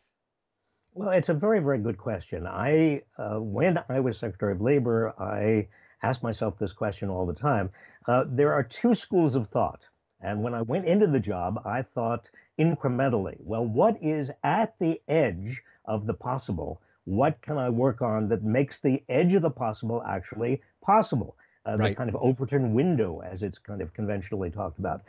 Well, 0.93 1.09
it's 1.09 1.28
a 1.28 1.34
very, 1.34 1.59
very 1.59 1.80
good 1.80 1.97
question. 1.97 2.47
I, 2.47 3.01
uh, 3.18 3.41
when 3.41 3.84
I 3.89 3.99
was 3.99 4.18
Secretary 4.18 4.53
of 4.53 4.61
Labor, 4.61 5.13
I 5.20 5.68
asked 6.01 6.24
myself 6.24 6.57
this 6.57 6.72
question 6.72 7.09
all 7.09 7.26
the 7.26 7.34
time. 7.34 7.70
Uh, 8.07 8.24
there 8.26 8.53
are 8.53 8.63
two 8.63 8.93
schools 8.93 9.36
of 9.36 9.49
thought. 9.49 9.82
And 10.22 10.41
when 10.43 10.53
I 10.53 10.61
went 10.61 10.86
into 10.86 11.07
the 11.07 11.20
job, 11.20 11.61
I 11.65 11.82
thought 11.84 12.30
incrementally, 12.59 13.38
well, 13.39 13.65
what 13.65 13.97
is 14.01 14.32
at 14.43 14.78
the 14.80 15.01
edge 15.07 15.61
of 15.86 16.07
the 16.07 16.13
possible? 16.13 16.82
What 17.05 17.41
can 17.41 17.57
I 17.57 17.70
work 17.70 18.01
on 18.01 18.28
that 18.30 18.43
makes 18.43 18.80
the 18.80 19.03
edge 19.07 19.34
of 19.34 19.41
the 19.41 19.51
possible 19.51 20.03
actually 20.05 20.61
possible? 20.82 21.36
Uh, 21.65 21.78
right. 21.78 21.89
The 21.89 21.95
kind 21.95 22.09
of 22.09 22.15
Overton 22.15 22.74
window, 22.74 23.22
as 23.22 23.43
it's 23.43 23.59
kind 23.59 23.82
of 23.82 23.93
conventionally 23.93 24.49
talked 24.49 24.80
about. 24.80 25.01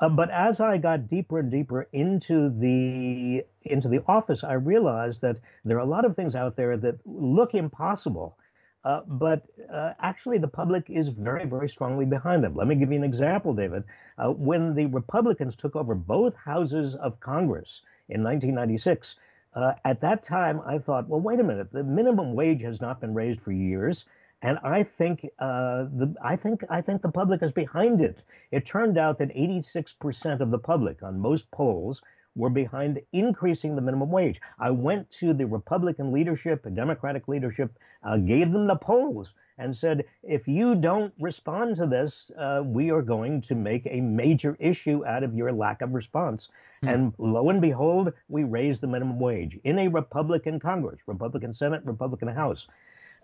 Uh, 0.00 0.08
but 0.08 0.30
as 0.30 0.60
I 0.60 0.78
got 0.78 1.08
deeper 1.08 1.38
and 1.38 1.50
deeper 1.50 1.86
into 1.92 2.48
the 2.48 3.44
into 3.62 3.88
the 3.88 4.02
office, 4.06 4.42
I 4.42 4.54
realized 4.54 5.20
that 5.20 5.38
there 5.64 5.76
are 5.76 5.80
a 5.80 5.84
lot 5.86 6.04
of 6.04 6.16
things 6.16 6.34
out 6.34 6.56
there 6.56 6.76
that 6.78 6.96
look 7.04 7.54
impossible, 7.54 8.36
uh, 8.84 9.02
but 9.06 9.46
uh, 9.70 9.92
actually, 10.00 10.38
the 10.38 10.48
public 10.48 10.88
is 10.88 11.08
very, 11.08 11.44
very 11.44 11.68
strongly 11.68 12.06
behind 12.06 12.42
them. 12.42 12.54
Let 12.54 12.66
me 12.66 12.74
give 12.74 12.90
you 12.90 12.96
an 12.96 13.04
example, 13.04 13.52
David. 13.52 13.84
Uh, 14.16 14.30
when 14.30 14.74
the 14.74 14.86
Republicans 14.86 15.54
took 15.54 15.76
over 15.76 15.94
both 15.94 16.34
houses 16.36 16.94
of 16.94 17.20
Congress 17.20 17.82
in 18.08 18.22
1996, 18.22 19.16
uh, 19.54 19.74
at 19.84 20.00
that 20.00 20.22
time, 20.22 20.62
I 20.64 20.78
thought, 20.78 21.08
well, 21.08 21.20
wait 21.20 21.40
a 21.40 21.44
minute, 21.44 21.72
the 21.72 21.84
minimum 21.84 22.34
wage 22.34 22.62
has 22.62 22.80
not 22.80 23.00
been 23.00 23.14
raised 23.14 23.40
for 23.40 23.52
years. 23.52 24.06
And 24.42 24.58
I 24.62 24.82
think 24.84 25.28
uh, 25.38 25.84
the 25.92 26.14
I 26.22 26.36
think 26.36 26.64
I 26.70 26.80
think 26.80 27.02
the 27.02 27.10
public 27.10 27.42
is 27.42 27.52
behind 27.52 28.00
it. 28.00 28.22
It 28.50 28.64
turned 28.64 28.96
out 28.96 29.18
that 29.18 29.34
86% 29.34 30.40
of 30.40 30.50
the 30.50 30.58
public 30.58 31.02
on 31.02 31.20
most 31.20 31.50
polls 31.50 32.00
were 32.40 32.50
behind 32.50 33.00
increasing 33.12 33.76
the 33.76 33.82
minimum 33.82 34.10
wage. 34.10 34.40
I 34.58 34.70
went 34.70 35.10
to 35.20 35.32
the 35.32 35.46
Republican 35.46 36.10
leadership 36.12 36.66
and 36.66 36.74
Democratic 36.74 37.28
leadership, 37.28 37.70
uh, 38.02 38.16
gave 38.16 38.50
them 38.50 38.66
the 38.66 38.76
polls, 38.76 39.34
and 39.58 39.76
said, 39.76 40.04
if 40.22 40.48
you 40.48 40.74
don't 40.74 41.12
respond 41.20 41.76
to 41.76 41.86
this, 41.86 42.30
uh, 42.38 42.62
we 42.64 42.90
are 42.90 43.02
going 43.02 43.42
to 43.42 43.54
make 43.54 43.86
a 43.86 44.00
major 44.00 44.56
issue 44.58 45.04
out 45.06 45.22
of 45.22 45.34
your 45.34 45.52
lack 45.52 45.82
of 45.82 45.92
response. 45.92 46.48
Hmm. 46.80 46.88
And 46.88 47.14
lo 47.18 47.50
and 47.50 47.60
behold, 47.60 48.12
we 48.28 48.44
raised 48.44 48.80
the 48.80 48.86
minimum 48.86 49.20
wage 49.20 49.58
in 49.64 49.78
a 49.78 49.88
Republican 49.88 50.58
Congress, 50.58 51.00
Republican 51.06 51.52
Senate, 51.52 51.82
Republican 51.84 52.28
House. 52.28 52.66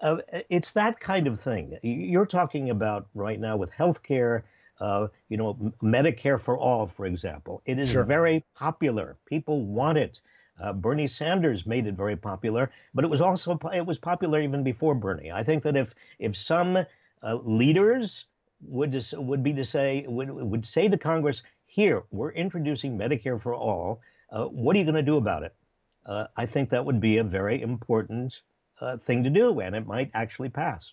Uh, 0.03 0.19
it's 0.51 0.73
that 0.73 1.01
kind 1.01 1.27
of 1.27 1.41
thing. 1.41 1.79
You're 1.83 2.27
talking 2.27 2.69
about 2.69 3.07
right 3.15 3.41
now 3.41 3.57
with 3.57 3.71
health 3.73 4.03
care 4.03 4.45
uh, 4.81 5.09
you 5.29 5.37
know, 5.37 5.55
Medicare 5.83 6.41
for 6.41 6.59
all, 6.59 6.87
for 6.87 7.07
example. 7.07 7.63
It 7.65 7.79
is 7.79 7.91
sure. 7.91 8.05
very 8.05 8.45
popular. 8.55 9.17
People 9.27 9.65
want 9.65 9.99
it. 9.99 10.21
Uh, 10.61 10.73
Bernie 10.73 11.09
Sanders 11.09 11.67
made 11.67 11.87
it 11.87 11.95
very 11.95 12.17
popular, 12.17 12.71
but 12.95 13.05
it 13.05 13.09
was 13.09 13.21
also 13.21 13.59
it 13.75 13.85
was 13.85 13.99
popular 13.99 14.41
even 14.41 14.63
before 14.63 14.95
Bernie. 14.95 15.31
I 15.31 15.43
think 15.43 15.63
that 15.65 15.77
if 15.77 15.95
if 16.19 16.37
some 16.37 16.79
uh, 17.23 17.39
leaders 17.45 18.25
would 18.63 18.93
just, 18.93 19.17
would 19.19 19.43
be 19.43 19.53
to 19.53 19.65
say 19.65 20.05
would 20.09 20.31
would 20.31 20.65
say 20.65 20.89
to 20.89 20.97
Congress, 20.97 21.43
here 21.67 22.05
we're 22.11 22.33
introducing 22.33 22.97
Medicare 22.97 23.41
for 23.41 23.55
all. 23.55 24.01
Uh, 24.31 24.47
what 24.47 24.75
are 24.75 24.79
you 24.79 24.85
going 24.85 24.95
to 24.95 25.03
do 25.03 25.19
about 25.19 25.43
it? 25.43 25.55
Uh, 26.07 26.27
I 26.37 26.47
think 26.47 26.71
that 26.71 26.85
would 26.85 27.01
be 27.01 27.19
a 27.19 27.25
very 27.25 27.61
important 27.61 28.41
uh, 28.81 28.97
thing 28.97 29.23
to 29.25 29.31
do, 29.31 29.61
and 29.61 29.75
it 29.75 29.87
might 29.87 30.11
actually 30.15 30.49
pass. 30.49 30.93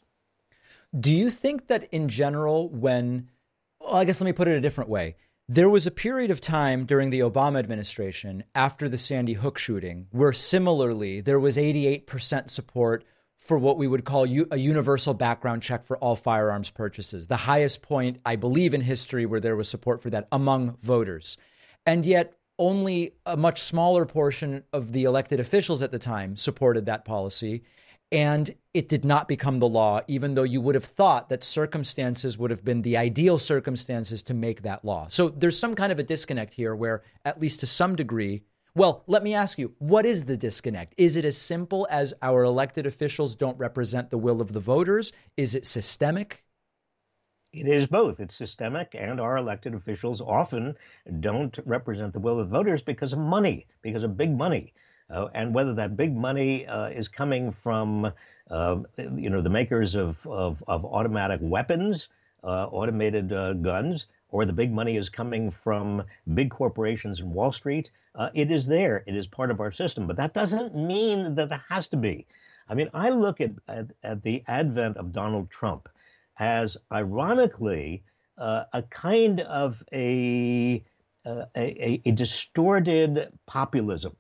Do 1.00 1.12
you 1.12 1.32
think 1.32 1.68
that 1.68 1.86
in 1.92 2.10
general, 2.10 2.70
when 2.70 3.30
well, 3.94 4.02
I 4.02 4.06
guess 4.06 4.20
let 4.20 4.26
me 4.26 4.34
put 4.34 4.48
it 4.48 4.58
a 4.58 4.62
different 4.62 4.90
way. 4.90 5.18
There 5.48 5.70
was 5.70 5.86
a 5.86 5.92
period 5.92 6.32
of 6.32 6.42
time 6.42 6.88
during 6.88 7.12
the 7.12 7.20
Obama 7.20 7.60
administration 7.60 8.44
after 8.56 8.90
the 8.90 8.98
Sandy 8.98 9.34
Hook 9.34 9.60
shooting 9.60 10.08
where 10.10 10.34
similarly 10.34 11.22
there 11.22 11.40
was 11.40 11.58
88% 11.58 12.50
support 12.50 13.06
for 13.38 13.60
what 13.60 13.78
we 13.78 13.88
would 13.88 14.04
call 14.04 14.24
a 14.24 14.58
universal 14.58 15.14
background 15.14 15.62
check 15.62 15.86
for 15.86 15.96
all 15.98 16.16
firearms 16.16 16.72
purchases, 16.72 17.28
the 17.28 17.38
highest 17.38 17.84
point, 17.84 18.20
I 18.26 18.36
believe, 18.36 18.74
in 18.74 18.82
history 18.82 19.28
where 19.28 19.40
there 19.40 19.56
was 19.56 19.70
support 19.70 20.02
for 20.02 20.10
that 20.10 20.28
among 20.32 20.78
voters. 20.82 21.38
And 21.86 22.04
yet, 22.04 22.34
only 22.58 23.14
a 23.28 23.38
much 23.38 23.62
smaller 23.62 24.08
portion 24.08 24.64
of 24.74 24.92
the 24.92 25.04
elected 25.04 25.40
officials 25.40 25.84
at 25.84 25.92
the 25.92 26.00
time 26.00 26.36
supported 26.36 26.88
that 26.88 27.06
policy 27.06 27.62
and 28.14 28.54
it 28.76 28.88
did 28.88 29.04
not 29.04 29.28
become 29.28 29.60
the 29.60 29.68
law, 29.68 30.02
even 30.08 30.36
though 30.36 30.44
you 30.44 30.62
would 30.62 30.76
have 30.76 30.86
thought 30.86 31.30
that 31.30 31.44
circumstances 31.44 32.38
would 32.38 32.52
have 32.52 32.64
been 32.64 32.84
the 32.84 32.96
ideal 32.96 33.40
circumstances 33.40 34.22
to 34.24 34.34
make 34.36 34.62
that 34.62 34.86
law. 34.86 35.08
So 35.10 35.30
there's 35.30 35.58
some 35.58 35.74
kind 35.74 35.92
of 35.92 36.00
a 36.00 36.04
disconnect 36.04 36.54
here 36.54 36.76
where, 36.76 37.04
at 37.26 37.42
least 37.42 37.60
to 37.62 37.66
some 37.66 37.96
degree, 37.96 38.44
well, 38.76 39.04
let 39.08 39.24
me 39.24 39.34
ask 39.34 39.58
you, 39.58 39.74
what 39.80 40.06
is 40.06 40.26
the 40.26 40.38
disconnect? 40.38 40.94
Is 40.98 41.18
it 41.18 41.26
as 41.26 41.38
simple 41.38 41.88
as 41.90 42.14
our 42.22 42.44
elected 42.44 42.86
officials 42.86 43.36
don't 43.36 43.58
represent 43.58 44.12
the 44.12 44.18
will 44.18 44.42
of 44.42 44.54
the 44.54 44.60
voters? 44.60 45.12
Is 45.36 45.56
it 45.56 45.66
systemic? 45.66 46.44
It 47.52 47.68
is 47.68 47.86
both. 47.86 48.20
It's 48.20 48.36
systemic, 48.36 48.96
and 48.98 49.22
our 49.22 49.38
elected 49.38 49.76
officials 49.76 50.22
often 50.22 50.76
don't 51.20 51.56
represent 51.66 52.14
the 52.14 52.20
will 52.20 52.40
of 52.40 52.50
the 52.50 52.58
voters 52.58 52.82
because 52.82 53.14
of 53.14 53.20
money, 53.20 53.68
because 53.84 54.02
of 54.02 54.18
big 54.18 54.36
money. 54.36 54.74
Uh, 55.10 55.28
and 55.34 55.54
whether 55.54 55.74
that 55.74 55.96
big 55.96 56.16
money 56.16 56.66
uh, 56.68 56.88
is 56.88 57.08
coming 57.08 57.52
from, 57.52 58.12
uh, 58.50 58.78
you 59.16 59.30
know, 59.30 59.42
the 59.42 59.50
makers 59.50 59.96
of, 59.96 60.26
of, 60.28 60.64
of 60.68 60.86
automatic 60.86 61.40
weapons, 61.42 62.10
uh, 62.44 62.68
automated 62.72 63.32
uh, 63.32 63.54
guns, 63.54 64.08
or 64.30 64.46
the 64.46 64.54
big 64.54 64.72
money 64.72 64.98
is 64.98 65.10
coming 65.10 65.52
from 65.52 66.04
big 66.34 66.50
corporations 66.50 67.20
in 67.20 67.32
Wall 67.32 67.52
Street, 67.52 67.92
uh, 68.16 68.30
it 68.34 68.52
is 68.52 68.66
there. 68.66 69.04
It 69.08 69.16
is 69.16 69.28
part 69.28 69.52
of 69.52 69.60
our 69.60 69.72
system. 69.72 70.08
But 70.08 70.18
that 70.18 70.34
doesn't 70.34 70.76
mean 70.76 71.36
that 71.36 71.52
it 71.52 71.60
has 71.70 71.88
to 71.88 71.98
be. 71.98 72.26
I 72.70 72.74
mean, 72.74 72.90
I 72.94 73.10
look 73.10 73.42
at, 73.42 73.52
at, 73.68 73.92
at 74.04 74.24
the 74.24 74.44
advent 74.48 74.98
of 74.98 75.12
Donald 75.12 75.50
Trump 75.50 75.90
as, 76.40 76.78
ironically, 76.92 78.04
a 78.38 78.84
kind 78.90 79.42
of 79.42 79.84
a 79.94 80.84
uh, 81.26 81.46
a, 81.56 82.02
a, 82.04 82.12
distorted 82.12 83.32
populism. 83.46 84.14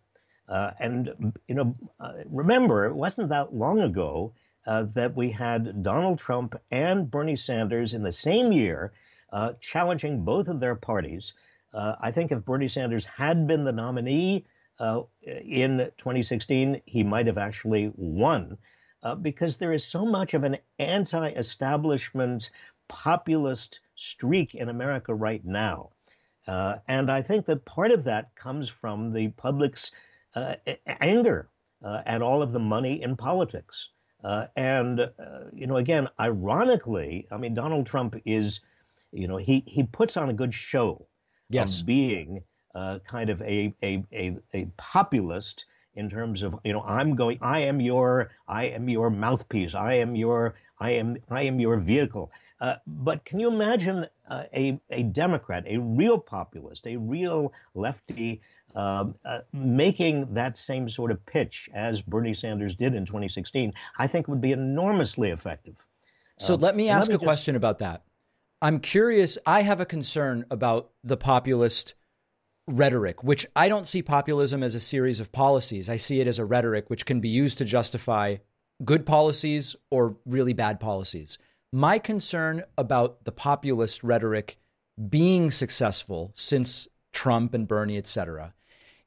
Uh, 0.47 0.71
and, 0.79 1.33
you 1.47 1.55
know, 1.55 1.75
uh, 1.99 2.13
remember, 2.25 2.85
it 2.85 2.93
wasn't 2.93 3.29
that 3.29 3.53
long 3.53 3.79
ago 3.79 4.33
uh, 4.65 4.85
that 4.93 5.15
we 5.15 5.29
had 5.29 5.83
Donald 5.83 6.19
Trump 6.19 6.55
and 6.71 7.09
Bernie 7.09 7.35
Sanders 7.35 7.93
in 7.93 8.03
the 8.03 8.11
same 8.11 8.51
year 8.51 8.93
uh, 9.31 9.53
challenging 9.59 10.23
both 10.23 10.47
of 10.47 10.59
their 10.59 10.75
parties. 10.75 11.33
Uh, 11.73 11.95
I 11.99 12.11
think 12.11 12.31
if 12.31 12.45
Bernie 12.45 12.67
Sanders 12.67 13.05
had 13.05 13.47
been 13.47 13.63
the 13.63 13.71
nominee 13.71 14.45
in 15.21 15.77
2016, 15.97 16.81
he 16.85 17.03
might 17.03 17.27
have 17.27 17.37
actually 17.37 17.91
won. 17.95 18.57
because 19.21 19.57
there 19.57 19.73
is 19.73 19.85
so 19.85 20.05
much 20.05 20.33
of 20.33 20.43
an 20.43 20.57
anti 20.77 21.29
establishment 21.29 22.49
populist 22.87 23.79
streak 23.95 24.55
in 24.55 24.69
America 24.69 25.13
right 25.13 25.43
now. 25.45 25.89
Uh, 26.47 26.77
and 26.87 27.09
I 27.09 27.21
think 27.21 27.45
that 27.45 27.65
part 27.65 27.91
of 27.91 28.03
that 28.03 28.35
comes 28.35 28.69
from 28.69 29.13
the 29.13 29.29
public's 29.29 29.91
uh, 29.91 29.95
anger 31.01 31.49
uh, 31.83 32.01
at 32.05 32.21
all 32.21 32.41
of 32.41 32.51
the 32.51 32.59
money 32.59 33.01
in 33.01 33.15
politics. 33.15 33.89
Uh, 34.23 34.47
and, 34.55 35.01
uh, 35.01 35.09
you 35.51 35.67
know, 35.67 35.77
again, 35.77 36.07
ironically, 36.19 37.27
I 37.31 37.37
mean, 37.37 37.53
Donald 37.53 37.85
Trump 37.85 38.15
is, 38.25 38.61
you 39.11 39.27
know, 39.27 39.37
he, 39.37 39.63
he 39.67 39.83
puts 39.83 40.15
on 40.15 40.29
a 40.29 40.33
good 40.33 40.53
show 40.53 41.05
yes. 41.49 41.81
of 41.81 41.85
being 41.85 42.43
uh, 42.73 42.99
kind 43.05 43.29
of 43.29 43.41
a, 43.41 43.73
a, 43.83 44.03
a, 44.13 44.37
a 44.53 44.67
populist 44.77 45.65
in 45.95 46.09
terms 46.09 46.41
of 46.41 46.55
you 46.63 46.73
know 46.73 46.81
i'm 46.87 47.15
going 47.15 47.37
i 47.39 47.59
am 47.59 47.79
your 47.79 48.31
i 48.47 48.65
am 48.65 48.89
your 48.89 49.11
mouthpiece 49.11 49.75
i 49.75 49.93
am 49.93 50.15
your 50.15 50.55
i 50.79 50.89
am 50.89 51.15
i 51.29 51.43
am 51.43 51.59
your 51.59 51.77
vehicle 51.77 52.31
uh, 52.63 52.77
but 52.87 53.25
can 53.25 53.41
you 53.41 53.49
imagine 53.49 54.07
uh, 54.29 54.43
a, 54.55 54.79
a 54.89 55.03
Democrat, 55.03 55.65
a 55.67 55.77
real 55.79 56.17
populist, 56.17 56.87
a 56.87 56.95
real 56.95 57.51
lefty, 57.75 58.41
um, 58.75 59.15
uh, 59.25 59.39
making 59.51 60.33
that 60.33 60.57
same 60.57 60.89
sort 60.89 61.11
of 61.11 61.25
pitch 61.25 61.69
as 61.73 62.01
Bernie 62.01 62.33
Sanders 62.33 62.75
did 62.75 62.95
in 62.95 63.05
2016? 63.05 63.73
I 63.97 64.07
think 64.07 64.27
would 64.27 64.41
be 64.41 64.51
enormously 64.51 65.29
effective. 65.29 65.75
So 66.39 66.55
uh, 66.55 66.57
let 66.57 66.75
me 66.75 66.89
ask 66.89 67.07
let 67.07 67.09
me 67.09 67.15
a 67.15 67.17
just... 67.17 67.27
question 67.27 67.55
about 67.55 67.79
that. 67.79 68.03
I'm 68.61 68.79
curious. 68.79 69.37
I 69.45 69.61
have 69.63 69.81
a 69.81 69.85
concern 69.85 70.45
about 70.49 70.91
the 71.03 71.17
populist 71.17 71.95
rhetoric, 72.67 73.23
which 73.23 73.45
I 73.55 73.67
don't 73.67 73.87
see 73.87 74.01
populism 74.01 74.63
as 74.63 74.73
a 74.73 74.79
series 74.79 75.19
of 75.19 75.31
policies. 75.31 75.89
I 75.89 75.97
see 75.97 76.21
it 76.21 76.27
as 76.27 76.39
a 76.39 76.45
rhetoric 76.45 76.89
which 76.89 77.05
can 77.05 77.19
be 77.19 77.29
used 77.29 77.57
to 77.57 77.65
justify 77.65 78.37
good 78.83 79.05
policies 79.05 79.75
or 79.91 80.17
really 80.25 80.53
bad 80.53 80.79
policies. 80.79 81.37
My 81.71 81.99
concern 81.99 82.63
about 82.77 83.25
the 83.25 83.31
populist 83.31 84.03
rhetoric 84.03 84.57
being 85.09 85.51
successful 85.51 86.31
since 86.35 86.87
Trump 87.11 87.53
and 87.53 87.67
Bernie, 87.67 87.97
et 87.97 88.07
cetera, 88.07 88.53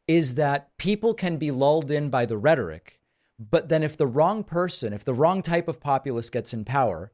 is 0.09 0.35
that 0.37 0.77
people 0.79 1.15
can 1.15 1.37
be 1.37 1.51
lulled 1.51 1.91
in 1.91 2.11
by 2.11 2.27
the 2.27 2.37
rhetoric. 2.37 3.01
But 3.39 3.69
then, 3.69 3.83
if 3.83 3.97
the 3.97 4.07
wrong 4.07 4.45
person, 4.45 4.93
if 4.93 5.05
the 5.05 5.15
wrong 5.15 5.43
type 5.43 5.69
of 5.69 5.81
populist 5.81 6.33
gets 6.33 6.55
in 6.55 6.65
power, 6.65 7.13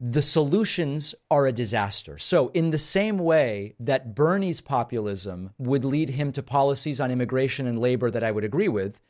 the 0.00 0.22
solutions 0.22 1.14
are 1.30 1.46
a 1.46 1.52
disaster. 1.52 2.18
So, 2.18 2.48
in 2.48 2.70
the 2.70 2.78
same 2.78 3.18
way 3.18 3.74
that 3.78 4.14
Bernie's 4.14 4.60
populism 4.60 5.50
would 5.58 5.84
lead 5.84 6.10
him 6.10 6.32
to 6.32 6.42
policies 6.42 7.00
on 7.00 7.10
immigration 7.10 7.66
and 7.66 7.78
labor 7.78 8.10
that 8.10 8.24
I 8.24 8.32
would 8.32 8.44
agree 8.44 8.68
with, 8.68 9.00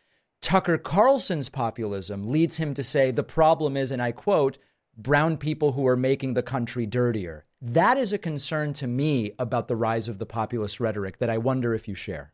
Tucker 0.43 0.79
Carlson's 0.79 1.49
populism 1.49 2.27
leads 2.27 2.57
him 2.57 2.75
to 2.75 2.83
say 2.83 3.11
the 3.11 3.23
problem 3.23 3.77
is, 3.77 3.91
and 3.91 4.03
I 4.03 4.13
quote, 4.13 4.59
brown 4.97 5.37
people 5.37 5.73
who 5.73 5.87
are 5.87 5.97
making 5.97 6.35
the 6.35 6.43
country 6.43 6.87
dirtier. 6.87 7.45
That 7.63 7.97
is 7.97 8.13
a 8.13 8.19
concern 8.19 8.73
to 8.75 8.87
me 8.87 9.33
about 9.39 9.69
the 9.69 9.77
rise 9.77 10.09
of 10.09 10.19
the 10.19 10.27
populist 10.27 10.81
rhetoric 10.81 11.19
that 11.19 11.31
I 11.31 11.39
wonder 11.39 11.75
if 11.75 11.87
you 11.87 11.95
share. 11.95 12.33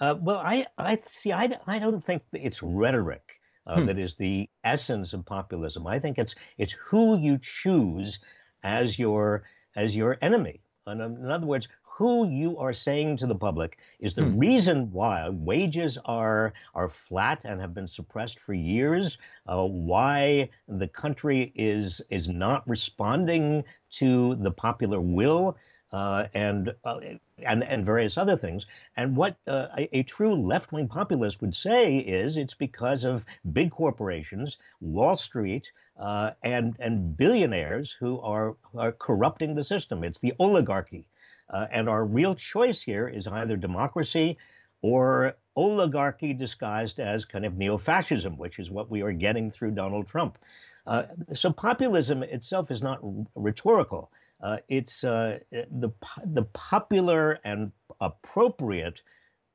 Uh, 0.00 0.14
well, 0.20 0.38
I, 0.38 0.66
I 0.76 0.98
see. 1.06 1.32
I, 1.32 1.58
I 1.66 1.78
don't 1.78 2.04
think 2.04 2.22
it's 2.32 2.62
rhetoric 2.62 3.40
uh, 3.66 3.80
hmm. 3.80 3.86
that 3.86 3.98
is 3.98 4.14
the 4.14 4.48
essence 4.64 5.12
of 5.12 5.24
populism. 5.24 5.86
I 5.86 5.98
think 5.98 6.18
it's 6.18 6.34
it's 6.56 6.72
who 6.72 7.18
you 7.18 7.38
choose 7.38 8.18
as 8.62 8.98
your 8.98 9.44
as 9.76 9.94
your 9.94 10.16
enemy. 10.22 10.60
In, 10.86 11.00
in 11.00 11.30
other 11.30 11.46
words, 11.46 11.68
who 11.82 12.28
you 12.30 12.56
are 12.58 12.72
saying 12.72 13.16
to 13.16 13.26
the 13.26 13.34
public 13.34 13.78
is 13.98 14.14
the 14.14 14.24
hmm. 14.24 14.38
reason 14.38 14.92
why 14.92 15.28
wages 15.28 15.98
are 16.04 16.52
are 16.74 16.88
flat 16.88 17.44
and 17.44 17.60
have 17.60 17.74
been 17.74 17.88
suppressed 17.88 18.38
for 18.38 18.54
years. 18.54 19.18
Uh, 19.46 19.64
why 19.64 20.48
the 20.68 20.88
country 20.88 21.52
is 21.56 22.00
is 22.08 22.28
not 22.28 22.66
responding 22.68 23.64
to 23.90 24.36
the 24.36 24.50
popular 24.52 25.00
will. 25.00 25.56
Uh, 25.90 26.26
and 26.34 26.74
uh, 26.84 27.00
and 27.38 27.64
and 27.64 27.82
various 27.82 28.18
other 28.18 28.36
things. 28.36 28.66
And 28.98 29.16
what 29.16 29.38
uh, 29.46 29.68
a, 29.78 29.98
a, 30.00 30.02
true 30.02 30.34
left-wing 30.34 30.86
populist 30.86 31.40
would 31.40 31.54
say 31.54 31.96
is 31.96 32.36
it's 32.36 32.52
because 32.52 33.04
of 33.04 33.24
big 33.54 33.70
corporations, 33.70 34.58
Wall 34.82 35.16
Street, 35.16 35.72
uh, 35.98 36.32
and 36.42 36.76
and 36.78 37.16
billionaires 37.16 37.96
who 37.98 38.20
are 38.20 38.54
are 38.76 38.92
corrupting 38.92 39.54
the 39.54 39.64
system. 39.64 40.04
It's 40.04 40.18
the 40.18 40.34
oligarchy. 40.38 41.06
Uh, 41.50 41.66
and 41.70 41.88
our 41.88 42.04
real 42.04 42.34
choice 42.34 42.82
here 42.82 43.08
is 43.08 43.26
either 43.26 43.56
democracy 43.56 44.36
or 44.82 45.34
oligarchy 45.56 46.32
disguised 46.32 47.00
as 47.00 47.24
kind 47.24 47.44
of 47.44 47.56
neo 47.56 47.78
fascism, 47.78 48.36
which 48.36 48.58
is 48.58 48.70
what 48.70 48.90
we 48.90 49.02
are 49.02 49.12
getting 49.12 49.50
through 49.50 49.72
Donald 49.72 50.06
Trump. 50.06 50.38
Uh, 50.86 51.04
so 51.34 51.52
populism 51.52 52.22
itself 52.22 52.70
is 52.70 52.82
not 52.82 52.98
rhetorical. 53.34 54.10
Uh, 54.40 54.58
it's 54.68 55.04
uh, 55.04 55.38
the, 55.50 55.90
the 56.26 56.42
popular 56.52 57.38
and 57.44 57.72
appropriate 58.00 59.02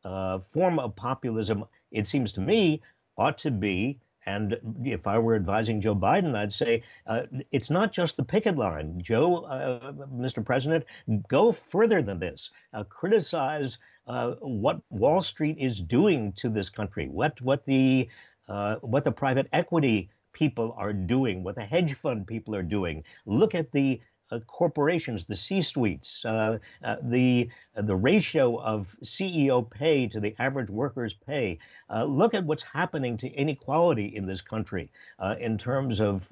uh, 0.04 0.40
form 0.52 0.80
of 0.80 0.96
populism, 0.96 1.64
it 1.92 2.06
seems 2.06 2.34
to 2.34 2.42
me, 2.42 2.82
ought 3.18 3.38
to 3.38 3.52
be 3.52 4.00
and 4.26 4.58
if 4.86 5.06
I 5.06 5.20
were 5.20 5.36
advising 5.36 5.82
Joe 5.82 5.96
Biden, 5.96 6.34
I'd 6.34 6.54
say 6.54 6.82
uh, 7.08 7.24
it's 7.52 7.70
not 7.70 7.92
just 7.92 8.16
the 8.16 8.24
picket 8.24 8.56
line. 8.56 9.02
Joe, 9.04 9.44
uh, 9.44 9.92
Mr. 9.92 10.46
President, 10.46 10.86
go 11.28 11.52
further 11.52 12.02
than 12.02 12.20
this. 12.20 12.50
Uh, 12.74 12.86
criticize 12.86 13.80
what 14.06 14.82
Wall 14.90 15.22
Street 15.22 15.58
is 15.60 15.82
doing 15.82 16.32
to 16.38 16.48
this 16.48 16.70
country, 16.70 17.10
what 17.10 17.40
what 17.42 17.66
the 17.66 18.08
what 18.80 19.04
the 19.04 19.12
private 19.12 19.50
equity 19.52 20.10
people 20.32 20.74
are 20.78 20.94
doing, 20.94 21.44
what 21.44 21.56
the 21.56 21.66
hedge 21.66 21.94
fund 21.96 22.26
people 22.26 22.56
are 22.56 22.64
doing. 22.64 23.04
Look 23.26 23.56
at 23.56 23.74
the 23.74 24.00
corporations, 24.42 25.26
the 25.26 25.36
C-suites, 25.36 26.24
uh, 26.26 26.60
uh, 26.84 26.96
the 27.02 27.50
the 27.76 27.96
ratio 27.96 28.60
of 28.62 28.96
CEO 29.04 29.70
pay 29.70 30.08
to 30.08 30.20
the 30.20 30.36
average 30.40 30.70
worker's 30.70 31.14
pay. 31.14 31.58
look 32.06 32.34
at 32.34 32.44
what's 32.46 32.64
happening 32.64 33.18
to 33.18 33.28
inequality 33.30 34.16
in 34.16 34.26
this 34.26 34.42
country 34.42 34.90
in 35.40 35.58
terms 35.58 36.00
of 36.00 36.32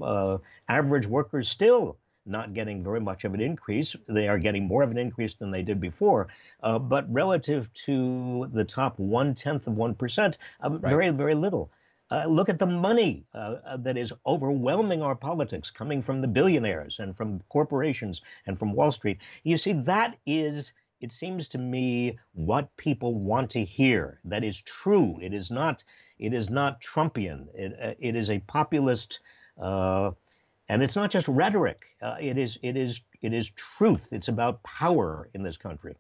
average 0.68 1.08
workers 1.08 1.50
still 1.50 1.98
not 2.26 2.54
getting 2.54 2.84
very 2.84 3.00
much 3.00 3.24
of 3.24 3.34
an 3.34 3.42
increase. 3.42 3.96
They 4.08 4.28
are 4.28 4.38
getting 4.38 4.68
more 4.68 4.84
of 4.84 4.92
an 4.92 4.98
increase 4.98 5.36
than 5.36 5.52
they 5.52 5.64
did 5.64 5.80
before, 5.80 6.28
uh, 6.62 6.80
but 6.80 7.12
relative 7.12 7.74
to 7.86 8.50
the 8.54 8.64
top 8.64 9.00
one 9.00 9.34
tenth 9.34 9.68
of 9.68 9.76
one 9.76 9.96
percent, 9.96 10.38
uh, 10.64 10.70
right. 10.70 10.82
very 10.82 11.10
very 11.10 11.36
little. 11.36 11.72
Uh, 12.12 12.26
look 12.26 12.50
at 12.50 12.60
the 12.60 12.66
money 12.66 13.24
uh, 13.34 13.56
uh, 13.66 13.78
that 13.78 13.98
is 13.98 14.12
overwhelming 14.26 15.02
our 15.02 15.16
politics, 15.16 15.72
coming 15.72 16.02
from 16.02 16.20
the 16.20 16.28
billionaires 16.28 17.00
and 17.00 17.16
from 17.16 17.40
corporations 17.48 18.22
and 18.48 18.60
from 18.60 18.74
Wall 18.74 18.92
Street. 18.92 19.18
You 19.44 19.56
see, 19.56 19.72
that 19.72 20.18
is, 20.26 20.74
it 21.00 21.14
seems 21.14 21.48
to 21.48 21.58
me, 21.58 22.20
what 22.34 22.76
people 22.76 23.16
want 23.16 23.50
to 23.52 23.64
hear. 23.64 24.20
That 24.26 24.44
is 24.44 24.62
true. 24.62 25.18
It 25.22 25.34
is 25.34 25.50
not. 25.50 25.86
It 26.20 26.34
is 26.34 26.50
not 26.50 26.82
Trumpian. 26.82 27.48
It, 27.56 27.76
uh, 27.82 27.94
it 27.98 28.18
is 28.18 28.30
a 28.30 28.40
populist, 28.40 29.20
uh, 29.60 30.12
and 30.68 30.84
it's 30.84 30.98
not 30.98 31.12
just 31.12 31.30
rhetoric. 31.30 31.86
Uh, 32.02 32.18
it 32.20 32.38
is. 32.38 32.60
It 32.62 32.76
is. 32.76 33.00
It 33.22 33.34
is 33.34 33.52
truth. 33.52 34.10
It's 34.12 34.28
about 34.28 34.62
power 34.64 35.30
in 35.34 35.44
this 35.44 35.56
country. 35.56 35.96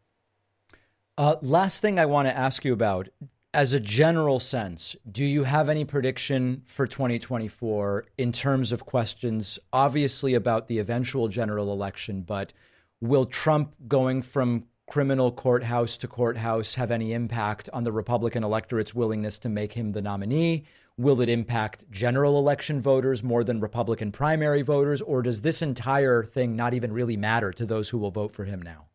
last 1.41 1.81
thing 1.81 1.99
I 1.99 2.05
want 2.05 2.27
to 2.27 2.37
ask 2.37 2.65
you 2.65 2.73
about 2.73 3.07
as 3.53 3.73
a 3.73 3.79
general 3.79 4.39
sense, 4.39 4.95
do 5.09 5.25
you 5.25 5.43
have 5.43 5.67
any 5.67 5.83
prediction 5.83 6.61
for 6.65 6.87
2024 6.87 8.05
in 8.17 8.31
terms 8.31 8.71
of 8.71 8.85
questions, 8.85 9.59
obviously 9.73 10.33
about 10.33 10.67
the 10.67 10.79
eventual 10.79 11.27
general 11.27 11.73
election, 11.73 12.21
but 12.21 12.53
will 13.01 13.25
Trump 13.25 13.75
going 13.87 14.21
from 14.21 14.65
criminal 14.87 15.31
courthouse 15.31 15.97
to 15.97 16.07
courthouse 16.07 16.75
have 16.75 16.91
any 16.91 17.11
impact 17.11 17.69
on 17.73 17.83
the 17.83 17.91
Republican 17.91 18.43
electorate's 18.43 18.95
willingness 18.95 19.37
to 19.39 19.49
make 19.49 19.73
him 19.73 19.91
the 19.91 20.01
nominee? 20.01 20.63
Will 20.97 21.19
it 21.19 21.29
impact 21.29 21.83
general 21.91 22.37
election 22.37 22.79
voters 22.79 23.21
more 23.21 23.43
than 23.43 23.59
Republican 23.59 24.13
primary 24.13 24.61
voters? 24.61 25.01
Or 25.01 25.21
does 25.21 25.41
this 25.41 25.61
entire 25.61 26.23
thing 26.23 26.55
not 26.55 26.73
even 26.73 26.93
really 26.93 27.17
matter 27.17 27.51
to 27.51 27.65
those 27.65 27.89
who 27.89 27.97
will 27.97 28.11
vote 28.11 28.33
for 28.33 28.45
him 28.45 28.61
now? 28.61 28.90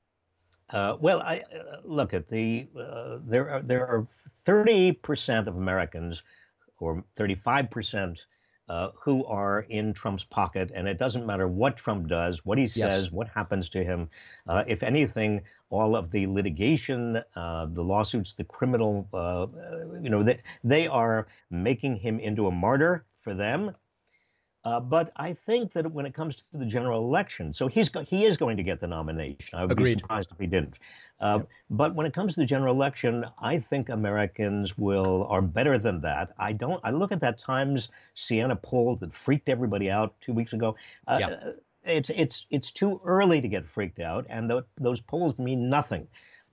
Uh, 0.70 0.96
well, 1.00 1.20
I 1.20 1.44
uh, 1.54 1.76
look 1.84 2.12
at 2.14 2.28
the 2.28 2.66
uh, 2.78 3.18
there 3.24 3.50
are 3.50 3.62
there 3.62 3.86
are 3.86 4.06
thirty 4.44 4.92
percent 4.92 5.48
of 5.48 5.56
Americans, 5.56 6.22
or 6.78 7.04
thirty 7.16 7.34
five 7.34 7.70
percent 7.70 8.26
uh, 8.68 8.90
who 8.94 9.24
are 9.26 9.60
in 9.68 9.92
Trump's 9.92 10.24
pocket, 10.24 10.70
and 10.74 10.88
it 10.88 10.98
doesn't 10.98 11.24
matter 11.24 11.46
what 11.46 11.76
Trump 11.76 12.08
does, 12.08 12.44
what 12.44 12.58
he 12.58 12.66
says, 12.66 13.04
yes. 13.04 13.12
what 13.12 13.28
happens 13.28 13.68
to 13.70 13.84
him. 13.84 14.08
Uh, 14.48 14.64
if 14.66 14.82
anything, 14.82 15.40
all 15.70 15.94
of 15.94 16.10
the 16.10 16.26
litigation, 16.26 17.22
uh, 17.36 17.66
the 17.66 17.82
lawsuits, 17.82 18.32
the 18.32 18.44
criminal, 18.44 19.08
uh, 19.12 19.46
you 20.02 20.10
know, 20.10 20.22
they, 20.22 20.38
they 20.64 20.88
are 20.88 21.28
making 21.50 21.96
him 21.96 22.18
into 22.18 22.48
a 22.48 22.50
martyr 22.50 23.04
for 23.20 23.34
them. 23.34 23.72
Uh, 24.66 24.80
but 24.80 25.12
I 25.14 25.32
think 25.32 25.72
that 25.74 25.92
when 25.92 26.06
it 26.06 26.12
comes 26.12 26.34
to 26.34 26.44
the 26.52 26.66
general 26.66 26.98
election, 27.04 27.54
so 27.54 27.68
he's 27.68 27.88
go- 27.88 28.02
he 28.02 28.24
is 28.24 28.36
going 28.36 28.56
to 28.56 28.64
get 28.64 28.80
the 28.80 28.88
nomination. 28.88 29.56
I 29.56 29.62
would 29.62 29.70
Agreed. 29.70 29.94
be 29.94 30.00
surprised 30.00 30.32
if 30.32 30.38
he 30.40 30.48
didn't. 30.48 30.74
Uh, 31.20 31.36
yep. 31.38 31.48
But 31.70 31.94
when 31.94 32.04
it 32.04 32.12
comes 32.12 32.34
to 32.34 32.40
the 32.40 32.46
general 32.46 32.74
election, 32.74 33.24
I 33.38 33.60
think 33.60 33.90
Americans 33.90 34.76
will 34.76 35.24
are 35.30 35.40
better 35.40 35.78
than 35.78 36.00
that. 36.00 36.32
I 36.36 36.52
don't. 36.52 36.80
I 36.82 36.90
look 36.90 37.12
at 37.12 37.20
that 37.20 37.38
Times 37.38 37.90
Siena 38.14 38.56
poll 38.56 38.96
that 38.96 39.14
freaked 39.14 39.48
everybody 39.48 39.88
out 39.88 40.20
two 40.20 40.32
weeks 40.32 40.52
ago. 40.52 40.74
Uh, 41.06 41.18
yep. 41.20 41.60
It's 41.84 42.10
it's 42.10 42.46
it's 42.50 42.72
too 42.72 43.00
early 43.04 43.40
to 43.40 43.46
get 43.46 43.68
freaked 43.68 44.00
out, 44.00 44.26
and 44.28 44.50
th- 44.50 44.64
those 44.80 45.00
polls 45.00 45.38
mean 45.38 45.70
nothing. 45.70 46.08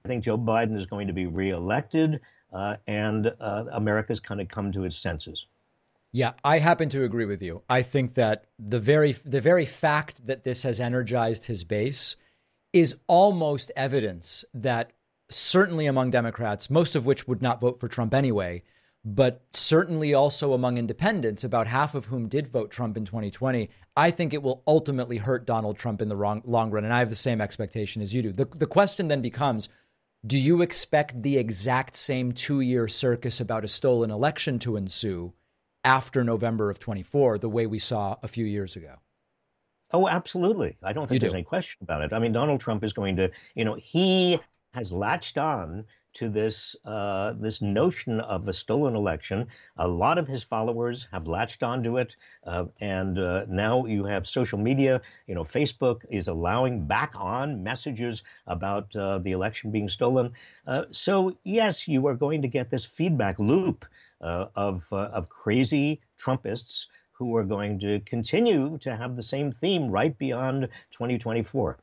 I 0.05 0.07
think 0.07 0.23
Joe 0.23 0.37
Biden 0.37 0.77
is 0.77 0.85
going 0.85 1.07
to 1.07 1.13
be 1.13 1.25
reelected, 1.25 2.19
uh, 2.51 2.75
and 2.85 3.33
uh, 3.39 3.65
America's 3.71 4.19
kind 4.19 4.39
of 4.39 4.49
come 4.49 4.71
to 4.73 4.83
its 4.83 4.97
senses. 4.97 5.47
Yeah, 6.15 6.33
I 6.43 6.59
happen 6.59 6.89
to 6.89 7.03
agree 7.03 7.25
with 7.25 7.41
you. 7.41 7.63
I 7.67 7.81
think 7.81 8.13
that 8.13 8.45
the 8.59 8.79
very 8.79 9.13
the 9.13 9.41
very 9.41 9.65
fact 9.65 10.27
that 10.27 10.43
this 10.43 10.61
has 10.61 10.79
energized 10.79 11.45
his 11.45 11.63
base 11.63 12.15
is 12.71 12.95
almost 13.07 13.71
evidence 13.75 14.45
that 14.53 14.91
certainly 15.29 15.87
among 15.87 16.11
Democrats, 16.11 16.69
most 16.69 16.95
of 16.95 17.05
which 17.05 17.27
would 17.27 17.41
not 17.41 17.59
vote 17.59 17.79
for 17.79 17.87
Trump 17.87 18.13
anyway, 18.13 18.61
but 19.03 19.41
certainly 19.53 20.13
also 20.13 20.53
among 20.53 20.77
independents, 20.77 21.43
about 21.43 21.65
half 21.65 21.95
of 21.95 22.05
whom 22.05 22.27
did 22.27 22.47
vote 22.47 22.69
Trump 22.69 22.95
in 22.95 23.05
2020, 23.05 23.71
I 23.97 24.11
think 24.11 24.33
it 24.33 24.43
will 24.43 24.61
ultimately 24.67 25.17
hurt 25.17 25.47
Donald 25.47 25.79
Trump 25.79 25.99
in 25.99 26.09
the 26.09 26.15
wrong, 26.15 26.43
long 26.45 26.69
run. 26.69 26.83
And 26.83 26.93
I 26.93 26.99
have 26.99 27.09
the 27.09 27.15
same 27.15 27.41
expectation 27.41 28.03
as 28.03 28.13
you 28.13 28.21
do. 28.21 28.31
The, 28.31 28.45
the 28.45 28.67
question 28.67 29.07
then 29.07 29.21
becomes 29.21 29.67
do 30.25 30.37
you 30.37 30.61
expect 30.61 31.21
the 31.21 31.37
exact 31.37 31.95
same 31.95 32.31
two 32.31 32.61
year 32.61 32.87
circus 32.87 33.41
about 33.41 33.65
a 33.65 33.67
stolen 33.67 34.11
election 34.11 34.59
to 34.59 34.77
ensue? 34.77 35.33
After 35.83 36.23
November 36.23 36.69
of 36.69 36.79
24, 36.79 37.39
the 37.39 37.49
way 37.49 37.67
we 37.67 37.79
saw 37.79 38.17
a 38.23 38.27
few 38.27 38.45
years 38.45 38.75
ago. 38.75 38.95
Oh, 39.91 40.07
absolutely. 40.07 40.75
I 40.81 40.91
don't 40.91 41.07
think 41.07 41.15
you 41.15 41.19
there's 41.19 41.33
do. 41.33 41.37
any 41.37 41.43
question 41.43 41.77
about 41.81 42.01
it. 42.01 42.13
I 42.13 42.19
mean, 42.19 42.31
Donald 42.31 42.59
Trump 42.59 42.83
is 42.83 42.93
going 42.93 43.15
to, 43.17 43.29
you 43.53 43.63
know, 43.63 43.75
he 43.75 44.39
has 44.73 44.91
latched 44.91 45.37
on 45.37 45.85
to 46.13 46.29
this 46.29 46.75
uh, 46.85 47.33
this 47.33 47.61
notion 47.61 48.19
of 48.21 48.47
a 48.47 48.53
stolen 48.53 48.95
election. 48.95 49.47
A 49.77 49.87
lot 49.87 50.17
of 50.17 50.27
his 50.27 50.43
followers 50.43 51.07
have 51.11 51.27
latched 51.27 51.63
onto 51.63 51.97
it, 51.97 52.15
uh, 52.45 52.65
and 52.79 53.17
uh, 53.19 53.45
now 53.49 53.85
you 53.85 54.05
have 54.05 54.27
social 54.27 54.59
media. 54.59 55.01
You 55.27 55.35
know, 55.35 55.43
Facebook 55.43 56.05
is 56.09 56.27
allowing 56.27 56.85
back 56.85 57.13
on 57.15 57.63
messages 57.63 58.23
about 58.47 58.95
uh, 58.95 59.19
the 59.19 59.31
election 59.31 59.71
being 59.71 59.89
stolen. 59.89 60.31
Uh, 60.67 60.83
so 60.91 61.35
yes, 61.43 61.87
you 61.87 62.05
are 62.07 62.15
going 62.15 62.41
to 62.41 62.47
get 62.47 62.69
this 62.69 62.85
feedback 62.85 63.39
loop 63.39 63.85
uh, 64.23 64.47
of, 64.55 64.85
uh, 64.91 65.09
of 65.13 65.29
crazy 65.29 66.01
Trumpists 66.17 66.87
who 67.11 67.35
are 67.35 67.43
going 67.43 67.79
to 67.79 67.99
continue 68.01 68.77
to 68.79 68.95
have 68.95 69.15
the 69.15 69.21
same 69.21 69.51
theme 69.51 69.89
right 69.89 70.17
beyond 70.17 70.67
2024. 70.91 71.77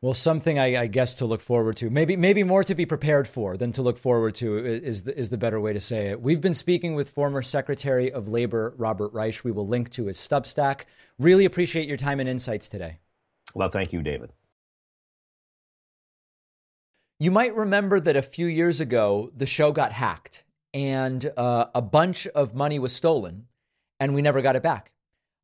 Well, 0.00 0.14
something 0.14 0.60
I, 0.60 0.82
I, 0.82 0.86
guess 0.86 1.14
to 1.14 1.26
look 1.26 1.40
forward 1.40 1.76
to, 1.78 1.90
maybe 1.90 2.16
maybe 2.16 2.44
more 2.44 2.62
to 2.62 2.74
be 2.76 2.86
prepared 2.86 3.26
for 3.26 3.56
than 3.56 3.72
to 3.72 3.82
look 3.82 3.98
forward 3.98 4.36
to 4.36 4.56
is 4.56 5.02
the, 5.02 5.18
is 5.18 5.30
the 5.30 5.36
better 5.36 5.60
way 5.60 5.72
to 5.72 5.80
say 5.80 6.06
it. 6.06 6.20
We've 6.22 6.40
been 6.40 6.54
speaking 6.54 6.94
with 6.94 7.10
former 7.10 7.42
Secretary 7.42 8.10
of 8.10 8.28
Labor 8.28 8.74
Robert 8.76 9.12
Reich. 9.12 9.42
We 9.42 9.50
will 9.50 9.66
link 9.66 9.90
to 9.90 10.06
his 10.06 10.16
Substack. 10.16 10.82
Really 11.18 11.44
appreciate 11.44 11.88
your 11.88 11.96
time 11.96 12.20
and 12.20 12.28
insights 12.28 12.68
today. 12.68 12.98
Well, 13.54 13.70
thank 13.70 13.92
you, 13.92 14.00
David. 14.02 14.32
You 17.18 17.32
might 17.32 17.56
remember 17.56 17.98
that 17.98 18.14
a 18.14 18.22
few 18.22 18.46
years 18.46 18.80
ago 18.80 19.32
the 19.36 19.46
show 19.46 19.72
got 19.72 19.90
hacked 19.90 20.44
and 20.74 21.30
uh, 21.36 21.66
a 21.74 21.82
bunch 21.82 22.26
of 22.28 22.54
money 22.54 22.78
was 22.78 22.94
stolen 22.94 23.46
and 24.00 24.14
we 24.14 24.22
never 24.22 24.42
got 24.42 24.56
it 24.56 24.62
back. 24.62 24.92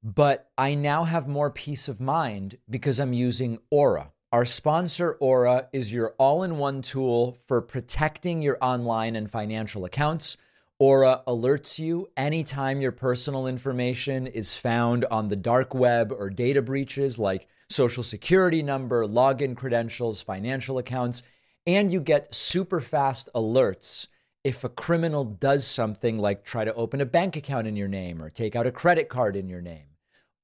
But 0.02 0.50
I 0.58 0.74
now 0.74 1.04
have 1.04 1.26
more 1.26 1.50
peace 1.50 1.88
of 1.88 2.00
mind 2.00 2.58
because 2.68 3.00
I'm 3.00 3.12
using 3.12 3.58
Aura. 3.70 4.12
Our 4.32 4.44
sponsor, 4.44 5.12
Aura, 5.20 5.68
is 5.72 5.92
your 5.92 6.14
all 6.18 6.42
in 6.42 6.58
one 6.58 6.82
tool 6.82 7.38
for 7.46 7.62
protecting 7.62 8.42
your 8.42 8.58
online 8.60 9.16
and 9.16 9.30
financial 9.30 9.84
accounts. 9.84 10.36
Aura 10.78 11.22
alerts 11.26 11.78
you 11.78 12.08
anytime 12.16 12.80
your 12.80 12.92
personal 12.92 13.46
information 13.46 14.26
is 14.26 14.56
found 14.56 15.04
on 15.06 15.28
the 15.28 15.36
dark 15.36 15.72
web 15.72 16.12
or 16.12 16.30
data 16.30 16.60
breaches 16.60 17.18
like 17.18 17.46
social 17.70 18.02
security 18.02 18.62
number, 18.62 19.06
login 19.06 19.56
credentials, 19.56 20.20
financial 20.20 20.78
accounts, 20.78 21.22
and 21.66 21.92
you 21.92 22.00
get 22.00 22.34
super 22.34 22.80
fast 22.80 23.28
alerts 23.34 24.08
if 24.44 24.62
a 24.62 24.68
criminal 24.68 25.24
does 25.24 25.66
something 25.66 26.18
like 26.18 26.44
try 26.44 26.64
to 26.64 26.74
open 26.74 27.00
a 27.00 27.06
bank 27.06 27.34
account 27.34 27.66
in 27.66 27.74
your 27.74 27.88
name 27.88 28.22
or 28.22 28.28
take 28.28 28.54
out 28.54 28.66
a 28.66 28.70
credit 28.70 29.08
card 29.08 29.34
in 29.34 29.48
your 29.48 29.62
name. 29.62 29.86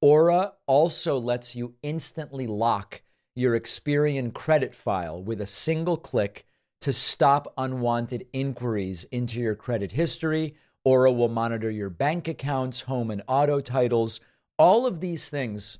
Aura 0.01 0.55
also 0.67 1.19
lets 1.19 1.55
you 1.55 1.75
instantly 1.83 2.47
lock 2.47 3.03
your 3.35 3.59
Experian 3.59 4.33
credit 4.33 4.75
file 4.75 5.23
with 5.23 5.41
a 5.41 5.47
single 5.47 5.99
click 5.99 6.47
to 6.81 6.95
stop 6.95 7.53
unwanted 7.59 8.27
inquiries 8.33 9.05
into 9.05 9.39
your 9.39 9.55
credit 9.55 9.93
history. 9.93 10.55
Aura 10.83 11.13
will 11.13 11.29
monitor 11.29 11.71
your 11.71 11.91
bank 11.91 12.27
accounts, 12.27 12.83
home 12.83 13.11
and 13.11 13.23
auto 13.29 13.61
titles. 13.61 14.21
All 14.59 14.87
of 14.87 15.01
these 15.01 15.29
things 15.29 15.79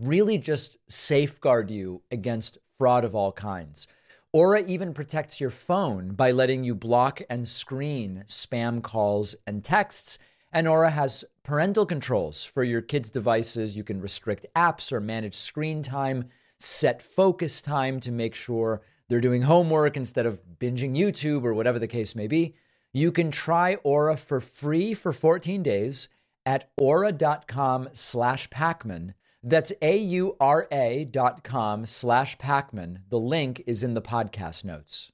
really 0.00 0.38
just 0.38 0.78
safeguard 0.88 1.70
you 1.70 2.00
against 2.10 2.56
fraud 2.78 3.04
of 3.04 3.14
all 3.14 3.32
kinds. 3.32 3.86
Aura 4.34 4.64
even 4.64 4.92
protects 4.92 5.40
your 5.40 5.50
phone 5.50 6.08
by 6.08 6.32
letting 6.32 6.64
you 6.64 6.74
block 6.74 7.22
and 7.30 7.46
screen 7.46 8.24
spam 8.26 8.82
calls 8.82 9.36
and 9.46 9.62
texts. 9.62 10.18
And 10.52 10.66
Aura 10.66 10.90
has 10.90 11.24
parental 11.44 11.86
controls 11.86 12.42
for 12.42 12.64
your 12.64 12.80
kids' 12.80 13.10
devices. 13.10 13.76
You 13.76 13.84
can 13.84 14.00
restrict 14.00 14.48
apps 14.56 14.90
or 14.90 14.98
manage 14.98 15.36
screen 15.36 15.84
time, 15.84 16.30
set 16.58 17.00
focus 17.00 17.62
time 17.62 18.00
to 18.00 18.10
make 18.10 18.34
sure 18.34 18.82
they're 19.08 19.20
doing 19.20 19.42
homework 19.42 19.96
instead 19.96 20.26
of 20.26 20.40
binging 20.58 20.96
YouTube 20.96 21.44
or 21.44 21.54
whatever 21.54 21.78
the 21.78 21.86
case 21.86 22.16
may 22.16 22.26
be. 22.26 22.56
You 22.92 23.12
can 23.12 23.30
try 23.30 23.76
Aura 23.84 24.16
for 24.16 24.40
free 24.40 24.94
for 24.94 25.12
14 25.12 25.62
days 25.62 26.08
at 26.44 26.72
aura.com 26.76 27.90
slash 27.92 28.50
Pakman. 28.50 29.14
That's 29.46 29.74
A-U-R-A 29.82 31.04
dot 31.04 31.44
com 31.44 31.84
slash 31.84 32.38
Pakman. 32.38 33.00
The 33.10 33.18
link 33.18 33.62
is 33.66 33.82
in 33.82 33.92
the 33.92 34.00
podcast 34.00 34.64
notes. 34.64 35.12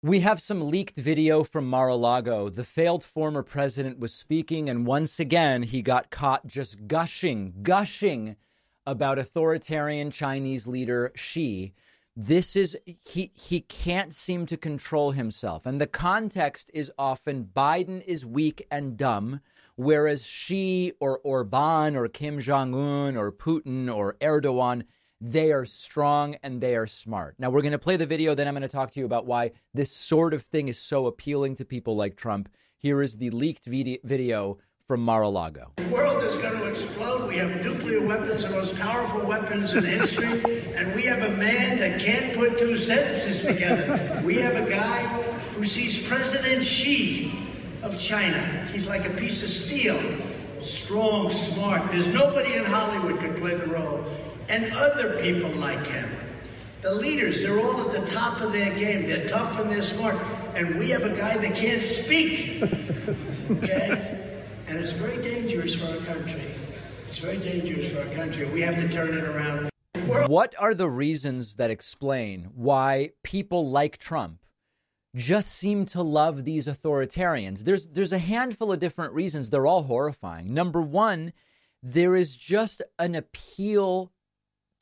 We 0.00 0.20
have 0.20 0.40
some 0.40 0.70
leaked 0.70 0.96
video 0.96 1.42
from 1.42 1.66
Mar-a-Lago. 1.66 2.48
The 2.48 2.62
failed 2.62 3.02
former 3.02 3.42
president 3.42 3.98
was 3.98 4.14
speaking, 4.14 4.70
and 4.70 4.86
once 4.86 5.18
again, 5.18 5.64
he 5.64 5.82
got 5.82 6.10
caught 6.10 6.46
just 6.46 6.86
gushing, 6.86 7.54
gushing 7.62 8.36
about 8.86 9.18
authoritarian 9.18 10.12
Chinese 10.12 10.64
leader 10.64 11.10
Xi. 11.16 11.72
This 12.14 12.54
is 12.54 12.78
he 12.84 13.32
he 13.34 13.60
can't 13.60 14.14
seem 14.14 14.46
to 14.46 14.56
control 14.56 15.10
himself. 15.10 15.66
And 15.66 15.80
the 15.80 15.86
context 15.88 16.70
is 16.72 16.92
often 16.96 17.50
Biden 17.56 18.04
is 18.06 18.24
weak 18.24 18.66
and 18.70 18.96
dumb 18.96 19.40
Whereas 19.82 20.24
Xi 20.24 20.92
or 21.00 21.18
Orban 21.24 21.96
or 21.96 22.06
Kim 22.06 22.38
Jong 22.38 22.72
un 22.72 23.16
or 23.16 23.32
Putin 23.32 23.92
or 23.92 24.14
Erdogan, 24.20 24.84
they 25.20 25.50
are 25.50 25.64
strong 25.64 26.36
and 26.40 26.60
they 26.60 26.76
are 26.76 26.86
smart. 26.86 27.34
Now, 27.36 27.50
we're 27.50 27.62
going 27.62 27.72
to 27.72 27.80
play 27.80 27.96
the 27.96 28.06
video, 28.06 28.36
then 28.36 28.46
I'm 28.46 28.54
going 28.54 28.62
to 28.62 28.68
talk 28.68 28.92
to 28.92 29.00
you 29.00 29.06
about 29.06 29.26
why 29.26 29.50
this 29.74 29.90
sort 29.90 30.34
of 30.34 30.42
thing 30.42 30.68
is 30.68 30.78
so 30.78 31.06
appealing 31.06 31.56
to 31.56 31.64
people 31.64 31.96
like 31.96 32.14
Trump. 32.14 32.48
Here 32.78 33.02
is 33.02 33.16
the 33.16 33.30
leaked 33.30 33.66
video 33.66 34.58
from 34.86 35.02
Mar 35.02 35.22
a 35.22 35.28
Lago. 35.28 35.72
The 35.76 35.88
world 35.88 36.22
is 36.22 36.36
going 36.36 36.60
to 36.60 36.66
explode. 36.68 37.26
We 37.26 37.38
have 37.38 37.64
nuclear 37.64 38.06
weapons, 38.06 38.44
the 38.44 38.50
most 38.50 38.78
powerful 38.78 39.22
weapons 39.26 39.72
in 39.72 39.84
history, 39.84 40.74
and 40.76 40.94
we 40.94 41.02
have 41.02 41.22
a 41.22 41.36
man 41.36 41.80
that 41.80 42.00
can't 42.00 42.36
put 42.36 42.56
two 42.56 42.76
sentences 42.76 43.44
together. 43.44 44.22
We 44.24 44.36
have 44.36 44.64
a 44.64 44.70
guy 44.70 45.02
who 45.56 45.64
sees 45.64 46.06
President 46.06 46.64
Xi 46.64 47.41
of 47.82 47.98
China. 47.98 48.66
He's 48.72 48.86
like 48.86 49.06
a 49.06 49.12
piece 49.14 49.42
of 49.42 49.48
steel, 49.48 50.00
strong, 50.60 51.30
smart. 51.30 51.90
There's 51.90 52.12
nobody 52.12 52.54
in 52.54 52.64
Hollywood 52.64 53.20
could 53.20 53.36
play 53.36 53.54
the 53.54 53.66
role. 53.66 54.04
And 54.48 54.72
other 54.72 55.20
people 55.20 55.50
like 55.50 55.84
him. 55.86 56.10
The 56.82 56.94
leaders, 56.94 57.42
they're 57.42 57.58
all 57.60 57.80
at 57.80 57.92
the 57.92 58.06
top 58.12 58.40
of 58.40 58.52
their 58.52 58.74
game. 58.76 59.06
They're 59.06 59.28
tough 59.28 59.58
and 59.60 59.70
they're 59.70 59.82
smart. 59.82 60.16
And 60.54 60.78
we 60.78 60.90
have 60.90 61.04
a 61.04 61.16
guy 61.16 61.36
that 61.36 61.54
can't 61.54 61.82
speak. 61.82 62.62
Okay? 63.50 64.44
And 64.66 64.78
it's 64.78 64.92
very 64.92 65.22
dangerous 65.22 65.74
for 65.74 65.86
our 65.86 65.98
country. 65.98 66.54
It's 67.08 67.18
very 67.18 67.38
dangerous 67.38 67.92
for 67.92 68.00
our 68.00 68.14
country. 68.14 68.46
We 68.46 68.62
have 68.62 68.76
to 68.76 68.88
turn 68.88 69.14
it 69.14 69.24
around. 69.24 69.70
What 70.26 70.54
are 70.58 70.74
the 70.74 70.88
reasons 70.88 71.54
that 71.56 71.70
explain 71.70 72.50
why 72.54 73.10
people 73.22 73.70
like 73.70 73.98
Trump 73.98 74.41
just 75.14 75.50
seem 75.50 75.84
to 75.86 76.02
love 76.02 76.44
these 76.44 76.66
authoritarians. 76.66 77.60
There's 77.60 77.86
there's 77.86 78.12
a 78.12 78.18
handful 78.18 78.72
of 78.72 78.80
different 78.80 79.12
reasons. 79.12 79.50
They're 79.50 79.66
all 79.66 79.84
horrifying. 79.84 80.54
Number 80.54 80.80
one, 80.80 81.32
there 81.82 82.16
is 82.16 82.36
just 82.36 82.82
an 82.98 83.14
appeal 83.14 84.12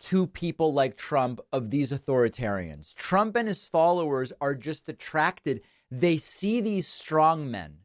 to 0.00 0.26
people 0.26 0.72
like 0.72 0.96
Trump 0.96 1.40
of 1.52 1.70
these 1.70 1.92
authoritarians. 1.92 2.94
Trump 2.94 3.36
and 3.36 3.48
his 3.48 3.66
followers 3.66 4.32
are 4.40 4.54
just 4.54 4.88
attracted. 4.88 5.60
They 5.90 6.16
see 6.16 6.60
these 6.60 6.86
strong 6.86 7.50
men 7.50 7.78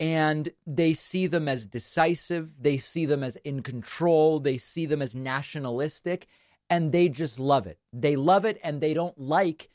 and 0.00 0.50
they 0.66 0.94
see 0.94 1.26
them 1.26 1.48
as 1.48 1.66
decisive, 1.66 2.54
they 2.60 2.78
see 2.78 3.06
them 3.06 3.22
as 3.22 3.36
in 3.36 3.62
control, 3.62 4.40
they 4.40 4.56
see 4.56 4.86
them 4.86 5.02
as 5.02 5.14
nationalistic, 5.14 6.26
and 6.68 6.90
they 6.90 7.08
just 7.08 7.38
love 7.38 7.66
it. 7.66 7.78
They 7.92 8.16
love 8.16 8.44
it 8.44 8.58
and 8.64 8.80
they 8.80 8.94
don't 8.94 9.18
like 9.18 9.68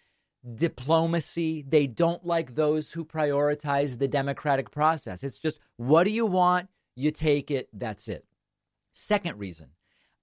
diplomacy. 0.55 1.65
They 1.67 1.87
don't 1.87 2.25
like 2.25 2.55
those 2.55 2.91
who 2.91 3.05
prioritize 3.05 3.97
the 3.97 4.07
democratic 4.07 4.71
process. 4.71 5.23
It's 5.23 5.39
just, 5.39 5.59
what 5.75 6.05
do 6.05 6.11
you 6.11 6.25
want? 6.25 6.69
You 6.95 7.11
take 7.11 7.51
it. 7.51 7.69
That's 7.73 8.07
it. 8.07 8.25
Second 8.93 9.37
reason 9.37 9.69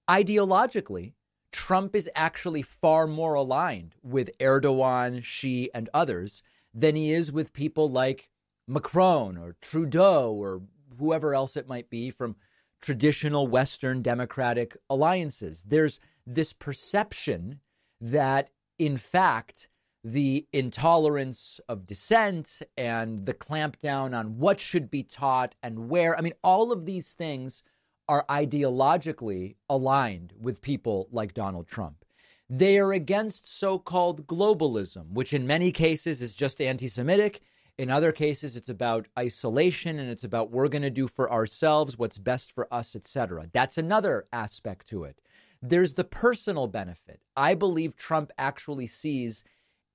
ideologically, 0.09 1.13
Trump 1.51 1.95
is 1.95 2.09
actually 2.15 2.61
far 2.61 3.07
more 3.07 3.33
aligned 3.33 3.95
with 4.03 4.37
Erdogan, 4.39 5.23
Xi, 5.23 5.69
and 5.73 5.89
others 5.93 6.43
than 6.73 6.95
he 6.95 7.11
is 7.11 7.31
with 7.31 7.53
people 7.53 7.89
like 7.89 8.29
Macron 8.67 9.37
or 9.37 9.55
Trudeau 9.61 10.33
or 10.33 10.61
whoever 10.99 11.33
else 11.33 11.55
it 11.55 11.67
might 11.67 11.89
be 11.89 12.11
from 12.11 12.35
traditional 12.81 13.47
Western 13.47 14.01
democratic 14.01 14.75
alliances. 14.89 15.63
There's 15.67 15.99
this 16.27 16.53
perception 16.53 17.61
that, 18.01 18.49
in 18.77 18.97
fact, 18.97 19.69
the 20.05 20.45
intolerance 20.53 21.59
of 21.67 21.87
dissent 21.87 22.61
and 22.77 23.25
the 23.25 23.33
clampdown 23.33 24.15
on 24.15 24.37
what 24.37 24.59
should 24.59 24.91
be 24.91 25.01
taught 25.01 25.55
and 25.63 25.89
where, 25.89 26.15
I 26.17 26.21
mean, 26.21 26.33
all 26.43 26.71
of 26.71 26.85
these 26.85 27.13
things 27.13 27.63
are 28.07 28.23
ideologically 28.29 29.55
aligned 29.67 30.33
with 30.39 30.61
people 30.61 31.07
like 31.11 31.33
Donald 31.33 31.67
Trump. 31.67 32.05
They 32.47 32.77
are 32.77 32.93
against 32.93 33.51
so 33.51 33.79
called 33.79 34.27
globalism, 34.27 35.13
which 35.13 35.33
in 35.33 35.47
many 35.47 35.71
cases 35.71 36.21
is 36.21 36.35
just 36.35 36.61
anti 36.61 36.87
Semitic 36.87 37.41
in 37.77 37.91
other 37.91 38.11
cases, 38.11 38.55
it's 38.55 38.69
about 38.69 39.07
isolation 39.19 39.99
and 39.99 40.09
it's 40.09 40.23
about 40.23 40.51
we're 40.51 40.69
going 40.69 40.81
to 40.81 40.89
do 40.89 41.07
for 41.07 41.31
ourselves 41.31 41.97
what's 41.97 42.17
best 42.17 42.51
for 42.51 42.73
us, 42.73 42.95
etc. 42.95 43.47
That's 43.51 43.77
another 43.77 44.27
aspect 44.31 44.87
to 44.89 45.03
it. 45.03 45.19
There's 45.61 45.95
the 45.95 46.03
personal 46.05 46.67
benefit. 46.67 47.19
I 47.35 47.53
believe 47.53 47.95
Trump 47.95 48.31
actually 48.37 48.87
sees 48.87 49.43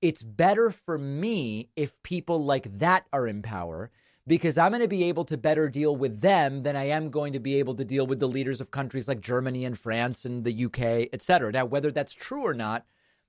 it's 0.01 0.23
better 0.23 0.71
for 0.71 0.97
me 0.97 1.69
if 1.75 2.01
people 2.03 2.43
like 2.43 2.79
that 2.79 3.05
are 3.13 3.27
in 3.27 3.41
power 3.41 3.91
because 4.27 4.57
I'm 4.57 4.71
going 4.71 4.81
to 4.81 4.87
be 4.87 5.03
able 5.05 5.25
to 5.25 5.37
better 5.37 5.67
deal 5.67 5.95
with 5.95 6.21
them 6.21 6.63
than 6.63 6.75
I 6.75 6.85
am 6.85 7.09
going 7.09 7.33
to 7.33 7.39
be 7.39 7.55
able 7.55 7.73
to 7.75 7.83
deal 7.83 8.05
with 8.05 8.19
the 8.19 8.27
leaders 8.27 8.61
of 8.61 8.71
countries 8.71 9.07
like 9.07 9.19
Germany 9.19 9.65
and 9.65 9.77
France 9.77 10.25
and 10.25 10.43
the 10.43 10.65
UK, 10.65 11.09
etc. 11.11 11.51
Now, 11.51 11.65
whether 11.65 11.91
that's 11.91 12.13
true 12.13 12.41
or 12.41 12.53
not, 12.53 12.85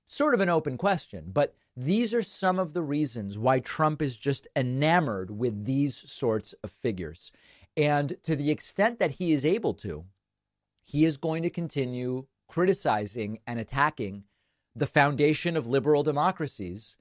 sort 0.07 0.33
of 0.33 0.39
an 0.39 0.49
open 0.49 0.77
question, 0.77 1.31
but 1.33 1.55
these 1.75 2.13
are 2.13 2.21
some 2.21 2.59
of 2.59 2.73
the 2.73 2.83
reasons 2.83 3.37
why 3.37 3.59
Trump 3.59 4.01
is 4.01 4.15
just 4.15 4.47
enamored 4.55 5.31
with 5.31 5.65
these 5.65 6.09
sorts 6.09 6.53
of 6.63 6.71
figures. 6.71 7.31
And 7.75 8.15
to 8.23 8.35
the 8.35 8.51
extent 8.51 8.99
that 8.99 9.11
he 9.11 9.33
is 9.33 9.45
able 9.45 9.73
to, 9.75 10.05
he 10.83 11.05
is 11.05 11.17
going 11.17 11.41
to 11.43 11.49
continue 11.49 12.27
criticizing 12.47 13.39
and 13.47 13.59
attacking 13.59 14.25
the 14.75 14.87
foundation 14.87 15.55
of 15.55 15.67
liberal 15.67 16.03
democracies 16.03 16.95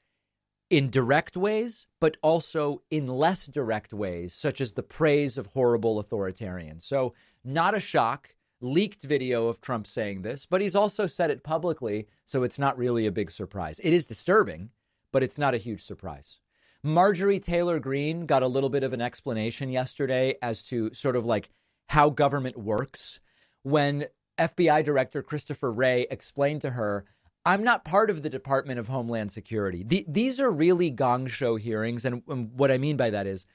in 0.70 0.90
direct 0.90 1.36
ways, 1.36 1.86
but 2.00 2.16
also 2.22 2.82
in 2.90 3.06
less 3.06 3.46
direct 3.46 3.92
ways, 3.92 4.34
such 4.34 4.60
as 4.60 4.72
the 4.72 4.82
praise 4.82 5.36
of 5.36 5.48
horrible 5.48 6.02
authoritarians. 6.02 6.82
So, 6.82 7.12
not 7.44 7.74
a 7.74 7.80
shock 7.80 8.34
leaked 8.60 9.02
video 9.02 9.48
of 9.48 9.60
Trump 9.60 9.86
saying 9.86 10.22
this, 10.22 10.46
but 10.46 10.60
he's 10.60 10.76
also 10.76 11.06
said 11.06 11.30
it 11.30 11.42
publicly, 11.42 12.06
so 12.24 12.42
it's 12.42 12.58
not 12.58 12.78
really 12.78 13.06
a 13.06 13.12
big 13.12 13.30
surprise. 13.30 13.80
It 13.82 13.92
is 13.92 14.06
disturbing, 14.06 14.70
but 15.10 15.22
it's 15.22 15.36
not 15.36 15.52
a 15.52 15.58
huge 15.58 15.82
surprise. 15.82 16.38
Marjorie 16.82 17.40
Taylor 17.40 17.78
Greene 17.78 18.26
got 18.26 18.42
a 18.42 18.48
little 18.48 18.70
bit 18.70 18.82
of 18.82 18.92
an 18.92 19.00
explanation 19.00 19.68
yesterday 19.68 20.36
as 20.40 20.62
to 20.64 20.92
sort 20.94 21.16
of 21.16 21.24
like 21.24 21.50
how 21.88 22.08
government 22.08 22.56
works 22.56 23.20
when 23.62 24.06
FBI 24.38 24.84
Director 24.84 25.22
Christopher 25.22 25.70
Wray 25.70 26.06
explained 26.10 26.62
to 26.62 26.70
her, 26.70 27.04
I'm 27.44 27.64
not 27.64 27.84
part 27.84 28.08
of 28.08 28.22
the 28.22 28.30
Department 28.30 28.78
of 28.78 28.88
Homeland 28.88 29.32
Security. 29.32 29.82
The, 29.82 30.04
these 30.08 30.38
are 30.38 30.50
really 30.50 30.90
gong 30.90 31.26
show 31.26 31.56
hearings. 31.56 32.04
And, 32.04 32.22
and 32.28 32.52
what 32.54 32.70
I 32.70 32.78
mean 32.78 32.96
by 32.96 33.10
that 33.10 33.26
is 33.26 33.46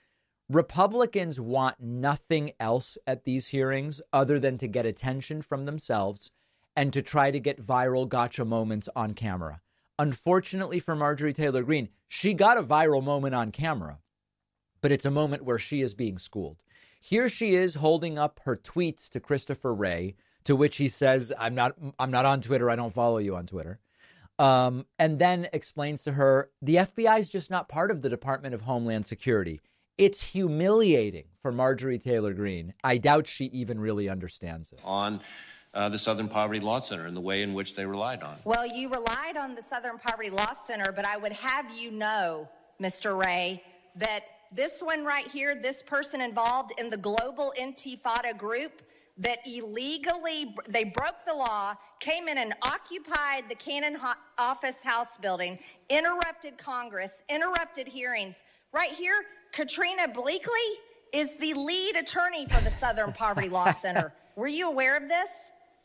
Republicans 0.49 1.39
want 1.39 1.79
nothing 1.79 2.51
else 2.59 2.97
at 3.07 3.23
these 3.23 3.47
hearings 3.47 4.01
other 4.11 4.39
than 4.39 4.57
to 4.57 4.67
get 4.67 4.85
attention 4.85 5.41
from 5.41 5.65
themselves 5.65 6.31
and 6.75 6.91
to 6.93 7.01
try 7.01 7.31
to 7.31 7.39
get 7.39 7.65
viral 7.65 8.07
gotcha 8.07 8.45
moments 8.45 8.89
on 8.95 9.13
camera. 9.13 9.61
Unfortunately 9.99 10.79
for 10.79 10.95
Marjorie 10.95 11.33
Taylor 11.33 11.63
Greene, 11.63 11.89
she 12.07 12.33
got 12.33 12.57
a 12.57 12.63
viral 12.63 13.03
moment 13.03 13.35
on 13.35 13.51
camera, 13.51 13.99
but 14.79 14.91
it's 14.91 15.05
a 15.05 15.11
moment 15.11 15.43
where 15.43 15.57
she 15.57 15.81
is 15.81 15.93
being 15.93 16.17
schooled. 16.17 16.63
Here 17.01 17.29
she 17.29 17.55
is 17.55 17.75
holding 17.75 18.17
up 18.17 18.39
her 18.43 18.55
tweets 18.55 19.09
to 19.09 19.19
Christopher 19.19 19.73
Wray, 19.73 20.15
to 20.47 20.55
which 20.55 20.77
he 20.77 20.87
says, 20.87 21.31
"I'm 21.37 21.53
not, 21.53 21.75
I'm 21.99 22.09
not 22.09 22.25
on 22.25 22.41
Twitter. 22.41 22.69
I 22.69 22.75
don't 22.75 22.93
follow 22.93 23.19
you 23.19 23.35
on 23.35 23.45
Twitter." 23.45 23.79
Um, 24.39 24.85
and 24.97 25.19
then 25.19 25.47
explains 25.51 26.03
to 26.03 26.13
her 26.13 26.49
the 26.61 26.75
FBI 26.75 27.19
is 27.19 27.29
just 27.29 27.49
not 27.49 27.69
part 27.69 27.91
of 27.91 28.01
the 28.01 28.09
Department 28.09 28.53
of 28.55 28.61
Homeland 28.61 29.05
Security. 29.05 29.61
It's 29.97 30.21
humiliating 30.21 31.25
for 31.41 31.51
Marjorie 31.51 31.97
Taylor 31.97 32.33
Greene. 32.33 32.73
I 32.83 32.97
doubt 32.97 33.27
she 33.27 33.45
even 33.45 33.79
really 33.79 34.07
understands 34.07 34.71
it. 34.71 34.79
On 34.83 35.19
uh, 35.73 35.89
the 35.89 35.97
Southern 35.97 36.27
Poverty 36.27 36.59
Law 36.59 36.79
Center 36.79 37.07
and 37.07 37.17
the 37.17 37.21
way 37.21 37.41
in 37.41 37.53
which 37.53 37.75
they 37.75 37.85
relied 37.85 38.21
on. 38.21 38.37
Well, 38.45 38.65
you 38.65 38.89
relied 38.89 39.37
on 39.37 39.55
the 39.55 39.61
Southern 39.61 39.97
Poverty 39.97 40.29
Law 40.29 40.53
Center, 40.53 40.91
but 40.91 41.03
I 41.03 41.17
would 41.17 41.33
have 41.33 41.75
you 41.75 41.91
know, 41.91 42.47
Mr. 42.79 43.17
Wray, 43.17 43.63
that 43.95 44.21
this 44.51 44.81
one 44.81 45.03
right 45.03 45.27
here, 45.27 45.55
this 45.55 45.81
person 45.81 46.21
involved 46.21 46.71
in 46.77 46.89
the 46.89 46.97
global 46.97 47.53
intifada 47.59 48.37
group, 48.37 48.83
that 49.19 49.39
illegally 49.45 50.55
they 50.67 50.83
broke 50.83 51.25
the 51.25 51.33
law, 51.33 51.75
came 51.99 52.27
in 52.27 52.37
and 52.37 52.53
occupied 52.61 53.45
the 53.49 53.55
Cannon 53.55 53.97
office 54.37 54.81
house 54.83 55.17
building, 55.17 55.59
interrupted 55.89 56.57
Congress, 56.57 57.23
interrupted 57.29 57.87
hearings. 57.87 58.43
Right 58.71 58.91
here, 58.91 59.23
Katrina 59.51 60.07
Bleakley 60.07 60.75
is 61.13 61.37
the 61.37 61.53
lead 61.53 61.95
attorney 61.95 62.45
for 62.45 62.61
the 62.63 62.71
Southern 62.71 63.13
Poverty 63.13 63.49
Law 63.49 63.71
Center. 63.71 64.13
Were 64.35 64.47
you 64.47 64.69
aware 64.69 64.95
of 64.95 65.07
this? 65.07 65.29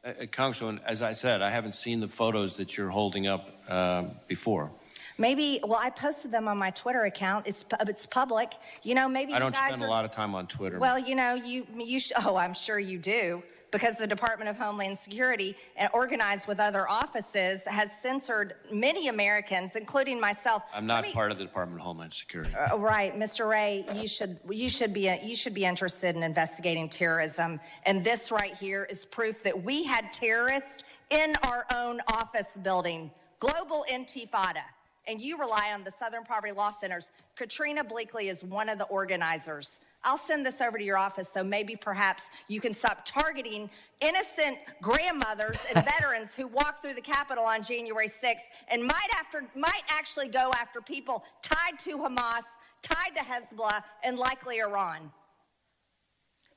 Uh, 0.05 0.09
uh, 0.09 0.12
Congresswoman, 0.26 0.80
as 0.85 1.01
I 1.01 1.12
said, 1.12 1.43
I 1.43 1.51
haven't 1.51 1.74
seen 1.74 2.01
the 2.01 2.09
photos 2.09 2.57
that 2.57 2.76
you're 2.76 2.91
holding 2.91 3.26
up 3.26 3.49
uh, 3.68 4.05
before. 4.26 4.72
Maybe, 5.18 5.60
well, 5.62 5.78
I 5.80 5.90
posted 5.90 6.30
them 6.30 6.48
on 6.48 6.58
my 6.58 6.70
Twitter 6.70 7.02
account. 7.04 7.46
It's 7.46 7.64
it's 7.80 8.06
public. 8.06 8.54
You 8.82 8.94
know, 8.94 9.08
maybe 9.08 9.32
I 9.34 9.38
don't 9.38 9.54
spend 9.54 9.82
are, 9.82 9.86
a 9.86 9.90
lot 9.90 10.04
of 10.04 10.10
time 10.10 10.34
on 10.34 10.46
Twitter. 10.46 10.78
Well, 10.78 10.98
you 10.98 11.14
know, 11.14 11.34
you 11.34 11.66
you 11.76 12.00
sh- 12.00 12.12
oh, 12.16 12.36
I'm 12.36 12.54
sure 12.54 12.78
you 12.78 12.98
do 12.98 13.42
because 13.72 13.96
the 13.96 14.06
Department 14.06 14.50
of 14.50 14.58
Homeland 14.58 14.98
Security, 14.98 15.56
uh, 15.80 15.88
organized 15.92 16.46
with 16.46 16.60
other 16.60 16.88
offices, 16.88 17.62
has 17.66 17.90
censored 18.02 18.54
many 18.70 19.08
Americans, 19.08 19.74
including 19.74 20.20
myself. 20.20 20.62
I'm 20.74 20.86
not 20.86 21.04
me, 21.04 21.12
part 21.12 21.32
of 21.32 21.38
the 21.38 21.44
Department 21.44 21.80
of 21.80 21.86
Homeland 21.86 22.12
Security. 22.12 22.54
Uh, 22.54 22.78
right, 22.78 23.18
Mr. 23.18 23.48
Wray, 23.48 23.86
you 23.94 24.06
should 24.06 24.38
you 24.48 24.68
should 24.68 24.92
be 24.92 25.12
you 25.24 25.34
should 25.34 25.54
be 25.54 25.64
interested 25.64 26.14
in 26.14 26.22
investigating 26.22 26.88
terrorism, 26.88 27.58
and 27.84 28.04
this 28.04 28.30
right 28.30 28.54
here 28.54 28.84
is 28.84 29.04
proof 29.04 29.42
that 29.42 29.64
we 29.64 29.84
had 29.84 30.12
terrorists 30.12 30.84
in 31.10 31.34
our 31.42 31.66
own 31.74 32.00
office 32.08 32.56
building. 32.62 33.10
Global 33.40 33.84
Intifada. 33.90 34.62
And 35.07 35.20
you 35.20 35.38
rely 35.38 35.72
on 35.74 35.82
the 35.82 35.90
Southern 35.90 36.24
Poverty 36.24 36.53
Law 36.53 36.70
Centers. 36.70 37.11
Katrina 37.34 37.82
Bleakley 37.82 38.30
is 38.30 38.44
one 38.44 38.68
of 38.68 38.78
the 38.78 38.84
organizers. 38.84 39.80
I'll 40.05 40.18
send 40.18 40.44
this 40.44 40.61
over 40.61 40.78
to 40.78 40.84
your 40.84 40.98
office 40.98 41.28
so 41.32 41.44
maybe 41.44 41.76
perhaps 41.76 42.30
you 42.48 42.61
can 42.61 42.74
stop 42.74 43.05
targeting 43.05 43.70
innocent 44.00 44.59
grandmothers 44.80 45.59
and 45.72 45.84
veterans 45.98 46.34
who 46.34 46.46
walked 46.46 46.82
through 46.82 46.94
the 46.94 47.00
Capitol 47.00 47.44
on 47.44 47.62
January 47.62 48.09
6th 48.09 48.48
and 48.68 48.82
might 48.82 49.09
after 49.18 49.44
might 49.55 49.82
actually 49.88 50.28
go 50.28 50.50
after 50.57 50.80
people 50.80 51.24
tied 51.42 51.78
to 51.80 51.98
Hamas, 51.98 52.42
tied 52.82 53.14
to 53.16 53.22
Hezbollah, 53.22 53.82
and 54.03 54.18
likely 54.18 54.59
Iran. 54.59 55.11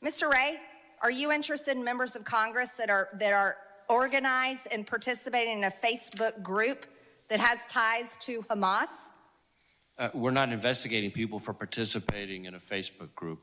Mr. 0.04 0.32
Wray, 0.32 0.58
are 1.02 1.12
you 1.12 1.32
interested 1.32 1.78
in 1.78 1.84
members 1.84 2.16
of 2.16 2.24
Congress 2.24 2.72
that 2.74 2.90
are 2.90 3.10
that 3.20 3.34
are 3.34 3.58
organized 3.90 4.68
and 4.72 4.86
participating 4.86 5.60
in 5.60 5.64
a 5.66 5.72
Facebook 5.72 6.42
group 6.42 6.86
that 7.30 7.40
has 7.40 7.66
ties 7.68 8.18
to 8.22 8.42
Hamas? 8.44 9.10
Uh, 9.98 10.10
we're 10.14 10.32
not 10.32 10.52
investigating 10.52 11.12
people 11.12 11.40
for 11.40 11.54
participating 11.54 12.46
in 12.46 12.56
a 12.56 12.60
Facebook 12.60 13.14
group. 13.16 13.40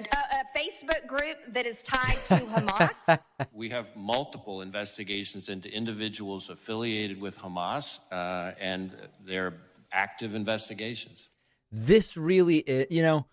A, 0.00 0.16
a 0.16 0.58
Facebook 0.58 1.06
group 1.06 1.36
that 1.48 1.66
is 1.66 1.82
tied 1.82 2.18
to 2.26 2.36
Hamas? 2.36 3.18
we 3.52 3.70
have 3.70 3.94
multiple 3.96 4.60
investigations 4.60 5.48
into 5.48 5.68
individuals 5.72 6.50
affiliated 6.50 7.20
with 7.20 7.38
Hamas, 7.38 8.00
uh, 8.10 8.52
and 8.60 8.92
they're 9.24 9.54
active 9.92 10.34
investigations. 10.34 11.30
This 11.70 12.16
really 12.16 12.58
is, 12.58 12.86
you 12.90 13.02
know, 13.02 13.26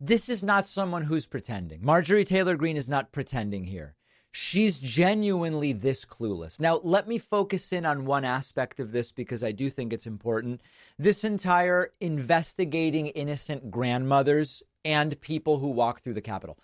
this 0.00 0.28
is 0.28 0.42
not 0.42 0.66
someone 0.66 1.04
who's 1.04 1.26
pretending. 1.26 1.84
Marjorie 1.84 2.24
Taylor 2.24 2.56
Greene 2.56 2.76
is 2.76 2.88
not 2.88 3.12
pretending 3.12 3.64
here. 3.64 3.94
She's 4.32 4.78
genuinely 4.78 5.72
this 5.72 6.04
clueless. 6.04 6.60
Now, 6.60 6.80
let 6.84 7.08
me 7.08 7.18
focus 7.18 7.72
in 7.72 7.84
on 7.84 8.04
one 8.04 8.24
aspect 8.24 8.78
of 8.78 8.92
this 8.92 9.10
because 9.10 9.42
I 9.42 9.50
do 9.50 9.70
think 9.70 9.92
it's 9.92 10.06
important. 10.06 10.60
This 10.98 11.24
entire 11.24 11.92
investigating 12.00 13.08
innocent 13.08 13.72
grandmothers 13.72 14.62
and 14.84 15.20
people 15.20 15.58
who 15.58 15.68
walk 15.68 16.02
through 16.02 16.14
the 16.14 16.20
Capitol. 16.20 16.58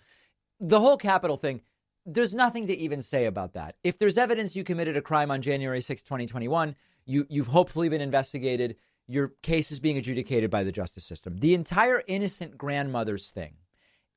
The 0.61 0.79
whole 0.79 0.97
Capitol 0.97 1.35
thing, 1.35 1.61
there's 2.05 2.33
nothing 2.33 2.67
to 2.67 2.77
even 2.77 3.01
say 3.01 3.25
about 3.25 3.53
that. 3.53 3.75
If 3.83 3.99
there's 3.99 4.17
evidence 4.17 4.55
you 4.55 4.63
committed 4.63 4.95
a 4.95 5.01
crime 5.01 5.29
on 5.29 5.41
January 5.41 5.81
6, 5.81 6.01
2021, 6.03 6.73
you, 7.05 7.25
you've 7.29 7.47
hopefully 7.47 7.89
been 7.89 8.01
investigated. 8.01 8.77
Your 9.09 9.33
case 9.43 9.71
is 9.71 9.81
being 9.81 9.97
adjudicated 9.97 10.49
by 10.49 10.63
the 10.63 10.71
justice 10.71 11.05
system. 11.05 11.39
The 11.39 11.53
entire 11.53 12.01
innocent 12.07 12.57
grandmothers 12.57 13.29
thing 13.29 13.55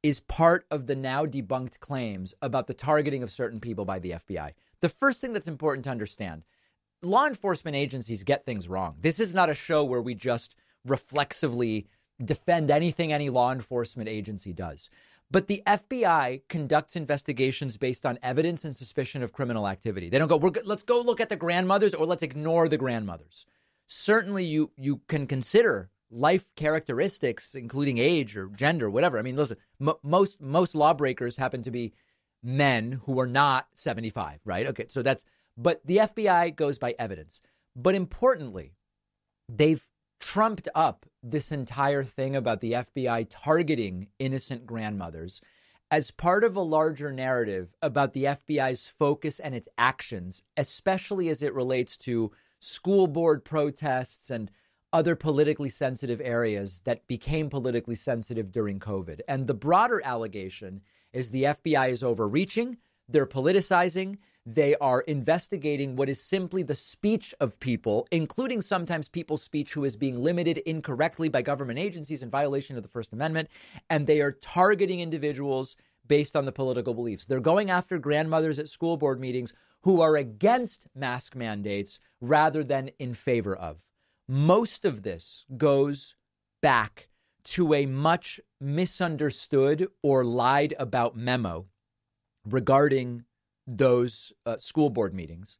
is 0.02 0.20
part 0.20 0.66
of 0.70 0.86
the 0.86 0.96
now 0.96 1.26
debunked 1.26 1.78
claims 1.80 2.34
about 2.40 2.66
the 2.66 2.74
targeting 2.74 3.22
of 3.22 3.32
certain 3.32 3.60
people 3.60 3.84
by 3.84 3.98
the 3.98 4.12
FBI. 4.12 4.52
The 4.80 4.88
first 4.88 5.20
thing 5.20 5.32
that's 5.32 5.48
important 5.48 5.84
to 5.84 5.90
understand 5.90 6.44
law 7.02 7.26
enforcement 7.26 7.76
agencies 7.76 8.22
get 8.22 8.44
things 8.44 8.68
wrong. 8.68 8.96
This 9.00 9.20
is 9.20 9.34
not 9.34 9.50
a 9.50 9.54
show 9.54 9.84
where 9.84 10.02
we 10.02 10.14
just 10.14 10.54
reflexively 10.84 11.86
defend 12.22 12.70
anything 12.70 13.12
any 13.12 13.30
law 13.30 13.52
enforcement 13.52 14.08
agency 14.08 14.52
does. 14.52 14.88
But 15.30 15.46
the 15.46 15.62
FBI 15.66 16.42
conducts 16.48 16.96
investigations 16.96 17.76
based 17.76 18.04
on 18.04 18.18
evidence 18.22 18.64
and 18.64 18.74
suspicion 18.74 19.22
of 19.22 19.32
criminal 19.32 19.68
activity. 19.68 20.08
They 20.08 20.18
don't 20.18 20.28
go, 20.28 20.36
We're, 20.36 20.50
let's 20.64 20.82
go 20.82 21.00
look 21.00 21.20
at 21.20 21.28
the 21.28 21.36
grandmothers 21.36 21.94
or 21.94 22.04
let's 22.04 22.22
ignore 22.22 22.68
the 22.68 22.76
grandmothers. 22.76 23.46
Certainly, 23.86 24.44
you, 24.44 24.72
you 24.76 25.00
can 25.08 25.26
consider 25.26 25.90
life 26.10 26.46
characteristics, 26.56 27.54
including 27.54 27.98
age 27.98 28.36
or 28.36 28.46
gender, 28.48 28.90
whatever. 28.90 29.18
I 29.18 29.22
mean, 29.22 29.36
listen, 29.36 29.56
m- 29.80 29.94
most 30.02 30.40
most 30.40 30.74
lawbreakers 30.74 31.36
happen 31.36 31.62
to 31.62 31.70
be 31.70 31.92
men 32.42 33.00
who 33.04 33.20
are 33.20 33.26
not 33.26 33.68
75, 33.74 34.40
right? 34.44 34.66
Okay, 34.66 34.86
so 34.88 35.02
that's 35.02 35.24
but 35.56 35.80
the 35.84 35.98
FBI 35.98 36.56
goes 36.56 36.78
by 36.78 36.94
evidence. 36.98 37.42
But 37.76 37.94
importantly, 37.94 38.74
they've 39.48 39.86
trumped 40.18 40.68
up 40.74 41.06
this 41.22 41.50
entire 41.50 42.04
thing 42.04 42.36
about 42.36 42.60
the 42.60 42.72
FBI 42.72 43.26
targeting 43.30 44.08
innocent 44.18 44.66
grandmothers 44.66 45.40
as 45.90 46.10
part 46.10 46.44
of 46.44 46.54
a 46.54 46.60
larger 46.60 47.12
narrative 47.12 47.74
about 47.82 48.12
the 48.12 48.24
FBI's 48.24 48.86
focus 48.86 49.40
and 49.40 49.54
its 49.54 49.68
actions, 49.76 50.42
especially 50.56 51.28
as 51.28 51.42
it 51.42 51.54
relates 51.54 51.96
to 51.96 52.30
school 52.60 53.06
board 53.06 53.44
protests 53.44 54.30
and 54.30 54.50
other 54.92 55.14
politically 55.14 55.68
sensitive 55.68 56.20
areas 56.22 56.82
that 56.84 57.06
became 57.06 57.48
politically 57.48 57.94
sensitive 57.94 58.50
during 58.50 58.80
COVID. 58.80 59.20
And 59.28 59.46
the 59.46 59.54
broader 59.54 60.00
allegation 60.04 60.82
is 61.12 61.30
the 61.30 61.44
FBI 61.44 61.90
is 61.90 62.02
overreaching, 62.02 62.78
they're 63.08 63.26
politicizing, 63.26 64.18
they 64.46 64.74
are 64.76 65.02
investigating 65.02 65.96
what 65.96 66.08
is 66.08 66.20
simply 66.20 66.62
the 66.62 66.74
speech 66.74 67.34
of 67.40 67.60
people, 67.60 68.08
including 68.10 68.62
sometimes 68.62 69.08
people's 69.08 69.42
speech 69.42 69.74
who 69.74 69.84
is 69.84 69.96
being 69.96 70.22
limited 70.22 70.58
incorrectly 70.58 71.28
by 71.28 71.42
government 71.42 71.78
agencies 71.78 72.22
in 72.22 72.30
violation 72.30 72.76
of 72.76 72.82
the 72.82 72.88
First 72.88 73.12
Amendment. 73.12 73.48
And 73.88 74.06
they 74.06 74.20
are 74.20 74.32
targeting 74.32 75.00
individuals 75.00 75.76
based 76.06 76.34
on 76.34 76.46
the 76.46 76.52
political 76.52 76.94
beliefs. 76.94 77.26
They're 77.26 77.40
going 77.40 77.70
after 77.70 77.98
grandmothers 77.98 78.58
at 78.58 78.68
school 78.68 78.96
board 78.96 79.20
meetings 79.20 79.52
who 79.82 80.00
are 80.00 80.16
against 80.16 80.86
mask 80.94 81.36
mandates 81.36 82.00
rather 82.20 82.64
than 82.64 82.90
in 82.98 83.14
favor 83.14 83.54
of. 83.54 83.78
Most 84.32 84.84
of 84.84 85.02
this 85.02 85.44
goes 85.56 86.14
back 86.62 87.08
to 87.46 87.74
a 87.74 87.86
much 87.86 88.38
misunderstood 88.60 89.88
or 90.04 90.24
lied 90.24 90.72
about 90.78 91.16
memo 91.16 91.66
regarding 92.48 93.24
those 93.66 94.32
uh, 94.46 94.56
school 94.58 94.88
board 94.88 95.12
meetings. 95.12 95.58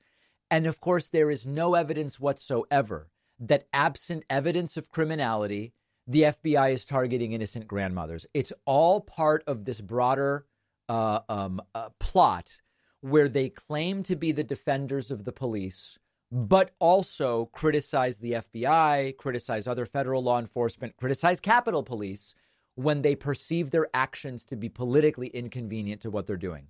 And 0.52 0.68
of 0.68 0.80
course, 0.80 1.08
there 1.08 1.32
is 1.32 1.44
no 1.44 1.74
evidence 1.74 2.20
whatsoever 2.20 3.08
that, 3.40 3.66
absent 3.72 4.22
evidence 4.30 4.76
of 4.76 4.88
criminality, 4.88 5.72
the 6.06 6.22
FBI 6.22 6.72
is 6.72 6.84
targeting 6.84 7.32
innocent 7.32 7.66
grandmothers. 7.66 8.24
It's 8.32 8.52
all 8.66 9.00
part 9.00 9.42
of 9.48 9.64
this 9.64 9.80
broader 9.80 10.46
uh, 10.88 11.22
um, 11.28 11.60
uh, 11.74 11.88
plot 11.98 12.60
where 13.00 13.28
they 13.28 13.48
claim 13.48 14.04
to 14.04 14.14
be 14.14 14.30
the 14.30 14.44
defenders 14.44 15.10
of 15.10 15.24
the 15.24 15.32
police 15.32 15.98
but 16.32 16.70
also 16.78 17.46
criticize 17.46 18.18
the 18.18 18.32
FBI, 18.32 19.16
criticize 19.16 19.66
other 19.66 19.86
federal 19.86 20.22
law 20.22 20.38
enforcement, 20.38 20.96
criticize 20.96 21.40
Capitol 21.40 21.82
Police 21.82 22.34
when 22.74 23.00
they 23.02 23.16
perceive 23.16 23.70
their 23.70 23.88
actions 23.92 24.44
to 24.44 24.56
be 24.56 24.68
politically 24.68 25.26
inconvenient 25.28 26.00
to 26.02 26.10
what 26.10 26.26
they're 26.26 26.36
doing. 26.36 26.68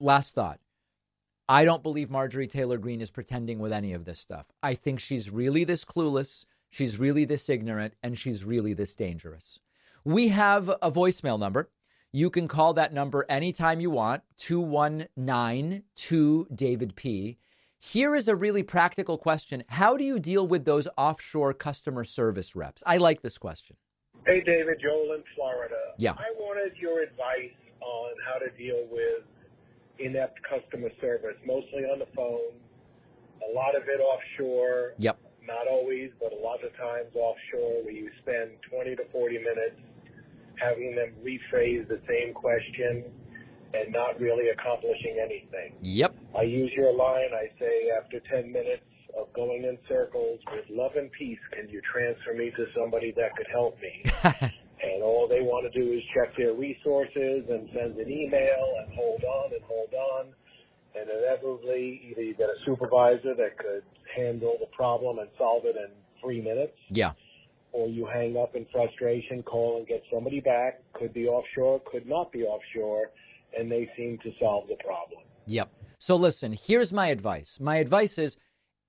Last 0.00 0.34
thought. 0.34 0.60
I 1.48 1.64
don't 1.64 1.82
believe 1.82 2.10
Marjorie 2.10 2.46
Taylor 2.46 2.78
Greene 2.78 3.02
is 3.02 3.10
pretending 3.10 3.58
with 3.58 3.72
any 3.72 3.92
of 3.92 4.06
this 4.06 4.18
stuff. 4.18 4.46
I 4.62 4.74
think 4.74 5.00
she's 5.00 5.28
really 5.28 5.64
this 5.64 5.84
clueless, 5.84 6.46
she's 6.70 6.98
really 6.98 7.26
this 7.26 7.50
ignorant, 7.50 7.94
and 8.02 8.16
she's 8.16 8.44
really 8.44 8.72
this 8.72 8.94
dangerous. 8.94 9.58
We 10.04 10.28
have 10.28 10.68
a 10.68 10.90
voicemail 10.90 11.38
number. 11.38 11.70
You 12.12 12.30
can 12.30 12.48
call 12.48 12.72
that 12.74 12.94
number 12.94 13.26
anytime 13.28 13.80
you 13.80 13.90
want 13.90 14.22
2192 14.38 16.46
David 16.54 16.96
P. 16.96 17.38
Here 17.90 18.16
is 18.16 18.28
a 18.28 18.34
really 18.34 18.62
practical 18.62 19.18
question. 19.18 19.62
How 19.68 19.96
do 19.96 20.04
you 20.04 20.18
deal 20.18 20.46
with 20.46 20.64
those 20.64 20.88
offshore 20.96 21.52
customer 21.52 22.02
service 22.02 22.56
reps? 22.56 22.82
I 22.86 22.96
like 22.96 23.20
this 23.20 23.36
question. 23.36 23.76
Hey, 24.26 24.40
David, 24.40 24.80
Joel 24.82 25.12
in 25.14 25.22
Florida. 25.36 25.92
Yeah. 25.98 26.12
I 26.12 26.32
wanted 26.38 26.76
your 26.78 27.02
advice 27.02 27.52
on 27.80 28.10
how 28.26 28.38
to 28.38 28.50
deal 28.56 28.86
with 28.90 29.22
inept 29.98 30.40
customer 30.48 30.88
service, 30.98 31.36
mostly 31.46 31.84
on 31.84 31.98
the 31.98 32.08
phone, 32.16 32.56
a 33.48 33.54
lot 33.54 33.76
of 33.76 33.82
it 33.86 34.00
offshore. 34.00 34.94
Yep. 34.98 35.18
Not 35.46 35.68
always, 35.68 36.10
but 36.18 36.32
a 36.32 36.40
lot 36.42 36.64
of 36.64 36.74
times 36.76 37.14
offshore, 37.14 37.84
where 37.84 37.92
you 37.92 38.10
spend 38.22 38.52
20 38.70 38.96
to 38.96 39.04
40 39.12 39.38
minutes 39.38 39.78
having 40.56 40.96
them 40.96 41.12
rephrase 41.22 41.86
the 41.86 42.00
same 42.08 42.32
question 42.32 43.04
and 43.74 43.92
not 43.92 44.20
really 44.20 44.48
accomplishing 44.50 45.18
anything. 45.22 45.74
Yep. 45.82 46.14
I 46.38 46.42
use 46.42 46.70
your 46.76 46.92
line. 46.94 47.34
I 47.34 47.50
say, 47.58 47.90
after 47.90 48.20
10 48.30 48.52
minutes 48.52 48.82
of 49.18 49.32
going 49.34 49.64
in 49.64 49.78
circles 49.88 50.40
with 50.52 50.64
love 50.70 50.92
and 50.96 51.10
peace, 51.12 51.38
can 51.52 51.68
you 51.68 51.80
transfer 51.92 52.34
me 52.34 52.52
to 52.56 52.66
somebody 52.76 53.12
that 53.16 53.36
could 53.36 53.46
help 53.50 53.76
me? 53.80 54.02
and 54.82 55.02
all 55.02 55.26
they 55.28 55.40
want 55.40 55.70
to 55.70 55.78
do 55.78 55.92
is 55.92 56.02
check 56.14 56.36
their 56.36 56.54
resources 56.54 57.44
and 57.48 57.68
send 57.74 57.96
an 57.98 58.10
email 58.10 58.74
and 58.82 58.94
hold 58.94 59.22
on 59.24 59.52
and 59.52 59.62
hold 59.64 59.92
on. 59.94 60.26
And 60.96 61.10
inevitably, 61.10 62.08
either 62.10 62.22
you 62.22 62.34
get 62.34 62.48
a 62.48 62.58
supervisor 62.64 63.34
that 63.34 63.58
could 63.58 63.82
handle 64.16 64.56
the 64.60 64.66
problem 64.66 65.18
and 65.18 65.28
solve 65.36 65.64
it 65.64 65.76
in 65.76 65.90
three 66.22 66.40
minutes. 66.40 66.76
Yeah. 66.90 67.12
Or 67.72 67.88
you 67.88 68.06
hang 68.06 68.36
up 68.36 68.54
in 68.54 68.66
frustration, 68.72 69.42
call 69.42 69.78
and 69.78 69.86
get 69.88 70.04
somebody 70.12 70.40
back. 70.40 70.80
Could 70.92 71.12
be 71.12 71.26
offshore, 71.26 71.82
could 71.90 72.06
not 72.06 72.30
be 72.30 72.44
offshore 72.44 73.10
and 73.58 73.70
they 73.70 73.90
seem 73.96 74.18
to 74.18 74.32
solve 74.40 74.68
the 74.68 74.76
problem. 74.76 75.22
Yep. 75.46 75.70
So 75.98 76.16
listen, 76.16 76.52
here's 76.52 76.92
my 76.92 77.08
advice. 77.08 77.58
My 77.60 77.76
advice 77.76 78.18
is 78.18 78.36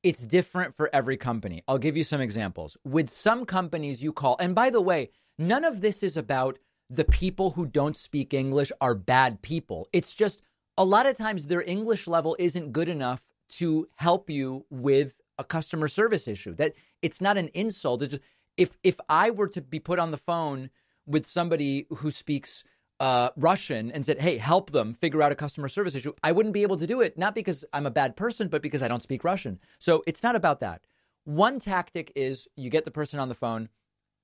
it's 0.03 0.24
different 0.24 0.76
for 0.76 0.89
every 0.93 1.18
company. 1.18 1.63
I'll 1.68 1.78
give 1.78 1.97
you 1.97 2.03
some 2.03 2.22
examples. 2.22 2.78
With 2.84 3.09
some 3.09 3.45
companies 3.45 4.03
you 4.03 4.13
call, 4.13 4.36
and 4.39 4.53
by 4.53 4.70
the 4.70 4.82
way, 4.82 5.09
none 5.39 5.63
of 5.63 5.82
this 5.82 6.03
is 6.03 6.16
about 6.16 6.59
the 6.89 7.05
people 7.05 7.51
who 7.51 7.66
don't 7.66 7.97
speak 7.97 8.34
English 8.34 8.72
are 8.80 8.93
bad 8.93 9.41
people. 9.41 9.88
It's 9.91 10.13
just 10.13 10.41
a 10.78 10.86
lot 10.86 11.05
of 11.05 11.18
times 11.18 11.45
their 11.45 11.63
English 11.63 12.07
level 12.07 12.36
isn't 12.38 12.72
good 12.72 12.89
enough 12.89 13.24
to 13.47 13.88
help 13.95 14.30
you 14.30 14.66
with 14.70 15.16
a 15.39 15.43
customer 15.43 15.88
service 15.88 16.28
issue. 16.28 16.53
That 16.53 16.74
it's 17.01 17.22
not 17.22 17.38
an 17.38 17.49
insult. 17.53 18.01
Just, 18.01 18.22
if 18.57 18.78
if 18.84 18.99
I 19.09 19.32
were 19.32 19.47
to 19.49 19.61
be 19.61 19.80
put 19.80 19.99
on 19.99 20.11
the 20.11 20.18
phone 20.18 20.70
with 21.05 21.28
somebody 21.28 21.88
who 21.97 22.11
speaks 22.11 22.63
uh, 23.00 23.30
Russian 23.36 23.91
and 23.91 24.06
said, 24.06 24.22
"Hey, 24.22 24.38
help 24.38 24.72
them 24.72 24.93
figure 24.93 25.22
out 25.22 25.32
a 25.32 25.36
customer 25.36 25.68
service 25.68 25.96
issue," 25.96 26.14
I 26.24 26.32
wouldn't 26.32 26.54
be 26.54 26.62
able 26.62 26.78
to 26.78 26.88
do 26.88 27.02
it. 27.02 27.18
Not 27.18 27.36
because 27.36 27.66
I'm 27.74 27.86
a 27.86 27.91
bad 27.91 28.16
person, 28.16 28.48
but 28.48 28.62
because 28.62 28.82
I 28.82 28.88
don't 28.88 29.04
speak 29.04 29.24
Russian. 29.24 29.60
So 29.80 30.04
it's 30.08 30.24
not 30.24 30.36
about 30.36 30.60
that. 30.62 30.82
One 31.26 31.60
tactic 31.60 32.12
is 32.16 32.48
you 32.56 32.70
get 32.70 32.86
the 32.86 32.91
person 32.91 33.20
on 33.20 33.30
the 33.30 33.36
phone, 33.36 33.70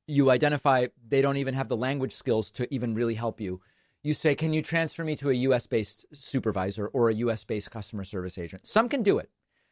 you 0.08 0.30
identify 0.30 0.88
they 1.06 1.22
don't 1.22 1.38
even 1.38 1.54
have 1.54 1.68
the 1.68 1.78
language 1.78 2.14
skills 2.14 2.52
to 2.52 2.74
even 2.74 2.96
really 2.96 3.16
help 3.16 3.42
you. 3.42 3.62
You 4.04 4.14
say, 4.14 4.36
"Can 4.36 4.54
you 4.54 4.62
transfer 4.62 5.04
me 5.04 5.16
to 5.18 5.30
a 5.30 5.34
U.S. 5.34 5.68
based 5.68 6.06
supervisor 6.14 6.88
or 6.88 7.10
a 7.10 7.16
U.S. 7.16 7.44
based 7.44 7.72
customer 7.72 8.04
service 8.04 8.38
agent?" 8.38 8.68
Some 8.68 8.88
can 8.88 9.04
do 9.04 9.18
it. 9.18 9.30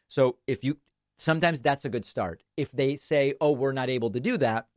So 0.08 0.38
if 0.46 0.64
you 0.64 0.78
sometimes 1.18 1.62
that's 1.62 1.86
a 1.86 1.90
good 1.90 2.06
start. 2.06 2.44
If 2.58 2.72
they 2.72 2.98
say, 2.98 3.36
"Oh, 3.40 3.54
we're 3.54 3.72
not 3.72 3.90
able 3.90 4.10
to 4.10 4.20
do 4.20 4.38
that," 4.38 4.68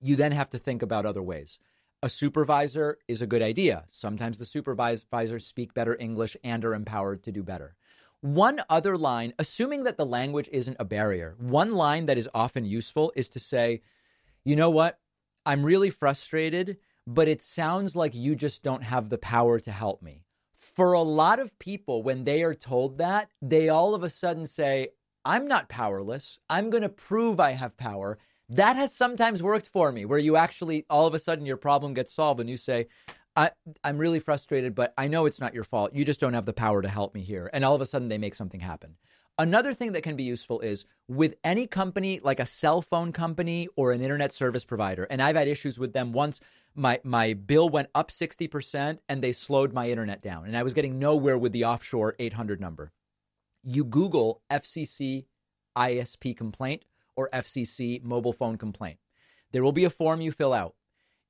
you 0.00 0.16
then 0.16 0.32
have 0.32 0.48
to 0.50 0.58
think 0.58 0.82
about 0.82 1.04
other 1.04 1.22
ways 1.22 1.58
a 2.02 2.08
supervisor 2.08 2.98
is 3.06 3.22
a 3.22 3.26
good 3.26 3.42
idea. 3.42 3.84
Sometimes 3.90 4.38
the 4.38 4.44
supervisors 4.44 5.46
speak 5.46 5.72
better 5.72 5.96
English 5.98 6.36
and 6.42 6.64
are 6.64 6.74
empowered 6.74 7.22
to 7.22 7.32
do 7.32 7.42
better. 7.42 7.76
One 8.20 8.60
other 8.68 8.96
line, 8.98 9.34
assuming 9.38 9.84
that 9.84 9.96
the 9.96 10.06
language 10.06 10.48
isn't 10.52 10.76
a 10.80 10.84
barrier, 10.84 11.36
one 11.38 11.72
line 11.74 12.06
that 12.06 12.18
is 12.18 12.28
often 12.34 12.64
useful 12.64 13.12
is 13.14 13.28
to 13.30 13.40
say, 13.40 13.82
you 14.44 14.56
know 14.56 14.70
what? 14.70 14.98
I'm 15.46 15.64
really 15.64 15.90
frustrated, 15.90 16.78
but 17.06 17.28
it 17.28 17.42
sounds 17.42 17.94
like 17.96 18.14
you 18.14 18.34
just 18.34 18.62
don't 18.62 18.84
have 18.84 19.08
the 19.08 19.18
power 19.18 19.60
to 19.60 19.70
help 19.72 20.02
me. 20.02 20.24
For 20.56 20.92
a 20.92 21.02
lot 21.02 21.38
of 21.38 21.58
people, 21.58 22.02
when 22.02 22.24
they 22.24 22.42
are 22.42 22.54
told 22.54 22.98
that, 22.98 23.28
they 23.40 23.68
all 23.68 23.94
of 23.94 24.02
a 24.02 24.10
sudden 24.10 24.46
say, 24.46 24.88
I'm 25.24 25.46
not 25.46 25.68
powerless. 25.68 26.38
I'm 26.48 26.70
going 26.70 26.82
to 26.82 26.88
prove 26.88 27.38
I 27.38 27.52
have 27.52 27.76
power. 27.76 28.18
That 28.52 28.76
has 28.76 28.94
sometimes 28.94 29.42
worked 29.42 29.68
for 29.68 29.90
me, 29.92 30.04
where 30.04 30.18
you 30.18 30.36
actually 30.36 30.84
all 30.90 31.06
of 31.06 31.14
a 31.14 31.18
sudden 31.18 31.46
your 31.46 31.56
problem 31.56 31.94
gets 31.94 32.12
solved 32.12 32.38
and 32.38 32.50
you 32.50 32.58
say, 32.58 32.86
I, 33.34 33.52
I'm 33.82 33.96
really 33.96 34.18
frustrated, 34.18 34.74
but 34.74 34.92
I 34.98 35.08
know 35.08 35.24
it's 35.24 35.40
not 35.40 35.54
your 35.54 35.64
fault. 35.64 35.94
You 35.94 36.04
just 36.04 36.20
don't 36.20 36.34
have 36.34 36.44
the 36.44 36.52
power 36.52 36.82
to 36.82 36.88
help 36.88 37.14
me 37.14 37.22
here. 37.22 37.48
And 37.54 37.64
all 37.64 37.74
of 37.74 37.80
a 37.80 37.86
sudden 37.86 38.08
they 38.08 38.18
make 38.18 38.34
something 38.34 38.60
happen. 38.60 38.96
Another 39.38 39.72
thing 39.72 39.92
that 39.92 40.02
can 40.02 40.16
be 40.16 40.24
useful 40.24 40.60
is 40.60 40.84
with 41.08 41.34
any 41.42 41.66
company 41.66 42.20
like 42.22 42.38
a 42.38 42.44
cell 42.44 42.82
phone 42.82 43.10
company 43.10 43.68
or 43.74 43.90
an 43.90 44.02
internet 44.02 44.34
service 44.34 44.66
provider, 44.66 45.04
and 45.04 45.22
I've 45.22 45.36
had 45.36 45.48
issues 45.48 45.78
with 45.78 45.94
them 45.94 46.12
once. 46.12 46.38
My 46.74 47.00
my 47.02 47.32
bill 47.32 47.70
went 47.70 47.88
up 47.94 48.10
60% 48.10 48.98
and 49.08 49.22
they 49.22 49.32
slowed 49.32 49.72
my 49.72 49.88
internet 49.88 50.20
down, 50.20 50.44
and 50.44 50.58
I 50.58 50.62
was 50.62 50.74
getting 50.74 50.98
nowhere 50.98 51.38
with 51.38 51.52
the 51.52 51.64
offshore 51.64 52.16
800 52.18 52.60
number. 52.60 52.92
You 53.64 53.82
Google 53.84 54.42
FCC 54.50 55.24
ISP 55.74 56.36
complaint 56.36 56.84
or 57.16 57.28
FCC 57.32 58.02
mobile 58.02 58.32
phone 58.32 58.56
complaint. 58.56 58.98
There 59.52 59.62
will 59.62 59.72
be 59.72 59.84
a 59.84 59.90
form 59.90 60.20
you 60.20 60.32
fill 60.32 60.52
out. 60.52 60.74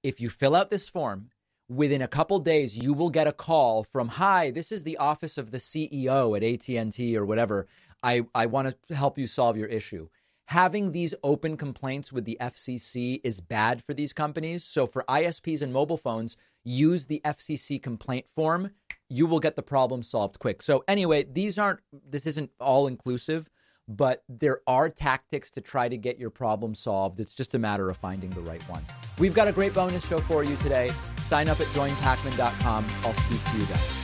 If 0.03 0.21
you 0.21 0.31
fill 0.31 0.55
out 0.55 0.71
this 0.71 0.89
form, 0.89 1.31
within 1.69 2.03
a 2.03 2.09
couple 2.09 2.39
days 2.39 2.77
you 2.77 2.93
will 2.93 3.09
get 3.09 3.27
a 3.27 3.33
call 3.33 3.83
from 3.83 4.09
hi 4.09 4.51
this 4.51 4.71
is 4.71 4.83
the 4.83 4.99
office 4.99 5.39
of 5.39 5.53
the 5.53 5.59
ceo 5.59 6.37
at 6.37 6.43
at&t 6.43 7.17
or 7.17 7.25
whatever 7.25 7.67
I, 8.03 8.23
I 8.35 8.47
want 8.47 8.75
to 8.89 8.95
help 8.95 9.19
you 9.19 9.27
solve 9.27 9.57
your 9.57 9.69
issue. 9.69 10.09
Having 10.47 10.93
these 10.93 11.15
open 11.23 11.57
complaints 11.57 12.13
with 12.13 12.25
the 12.25 12.37
FCC 12.41 13.21
is 13.23 13.41
bad 13.41 13.83
for 13.83 13.95
these 13.95 14.13
companies. 14.13 14.65
So 14.65 14.87
for 14.87 15.05
ISPs 15.09 15.63
and 15.63 15.73
mobile 15.73 15.97
phones, 15.97 16.37
use 16.65 17.07
the 17.07 17.23
FCC 17.25 17.81
complaint 17.81 18.27
form. 18.35 18.73
You 19.09 19.27
will 19.27 19.41
get 19.41 19.57
the 19.57 19.63
problem 19.63 20.03
solved 20.03 20.39
quick. 20.39 20.63
So 20.63 20.85
anyway, 20.89 21.25
these 21.25 21.59
aren't 21.59 21.81
this 21.93 22.27
isn't 22.27 22.51
all 22.59 22.87
inclusive, 22.87 23.49
but 23.89 24.23
there 24.29 24.61
are 24.67 24.89
tactics 24.89 25.51
to 25.53 25.61
try 25.61 25.89
to 25.89 25.97
get 25.97 26.19
your 26.19 26.31
problem 26.31 26.75
solved. 26.75 27.21
It's 27.21 27.35
just 27.35 27.55
a 27.55 27.59
matter 27.59 27.91
of 27.91 27.97
finding 27.97 28.31
the 28.31 28.41
right 28.41 28.63
one. 28.69 28.85
We've 29.19 29.35
got 29.35 29.49
a 29.49 29.53
great 29.53 29.75
bonus 29.75 30.07
show 30.07 30.19
for 30.19 30.45
you 30.45 30.57
today. 30.57 30.91
Sign 31.19 31.49
up 31.49 31.61
at 31.61 31.67
joinpakman.com. 31.69 32.87
I'll 33.05 33.15
speak 33.15 33.45
to 33.45 33.59
you 33.59 33.65
then. 33.67 34.02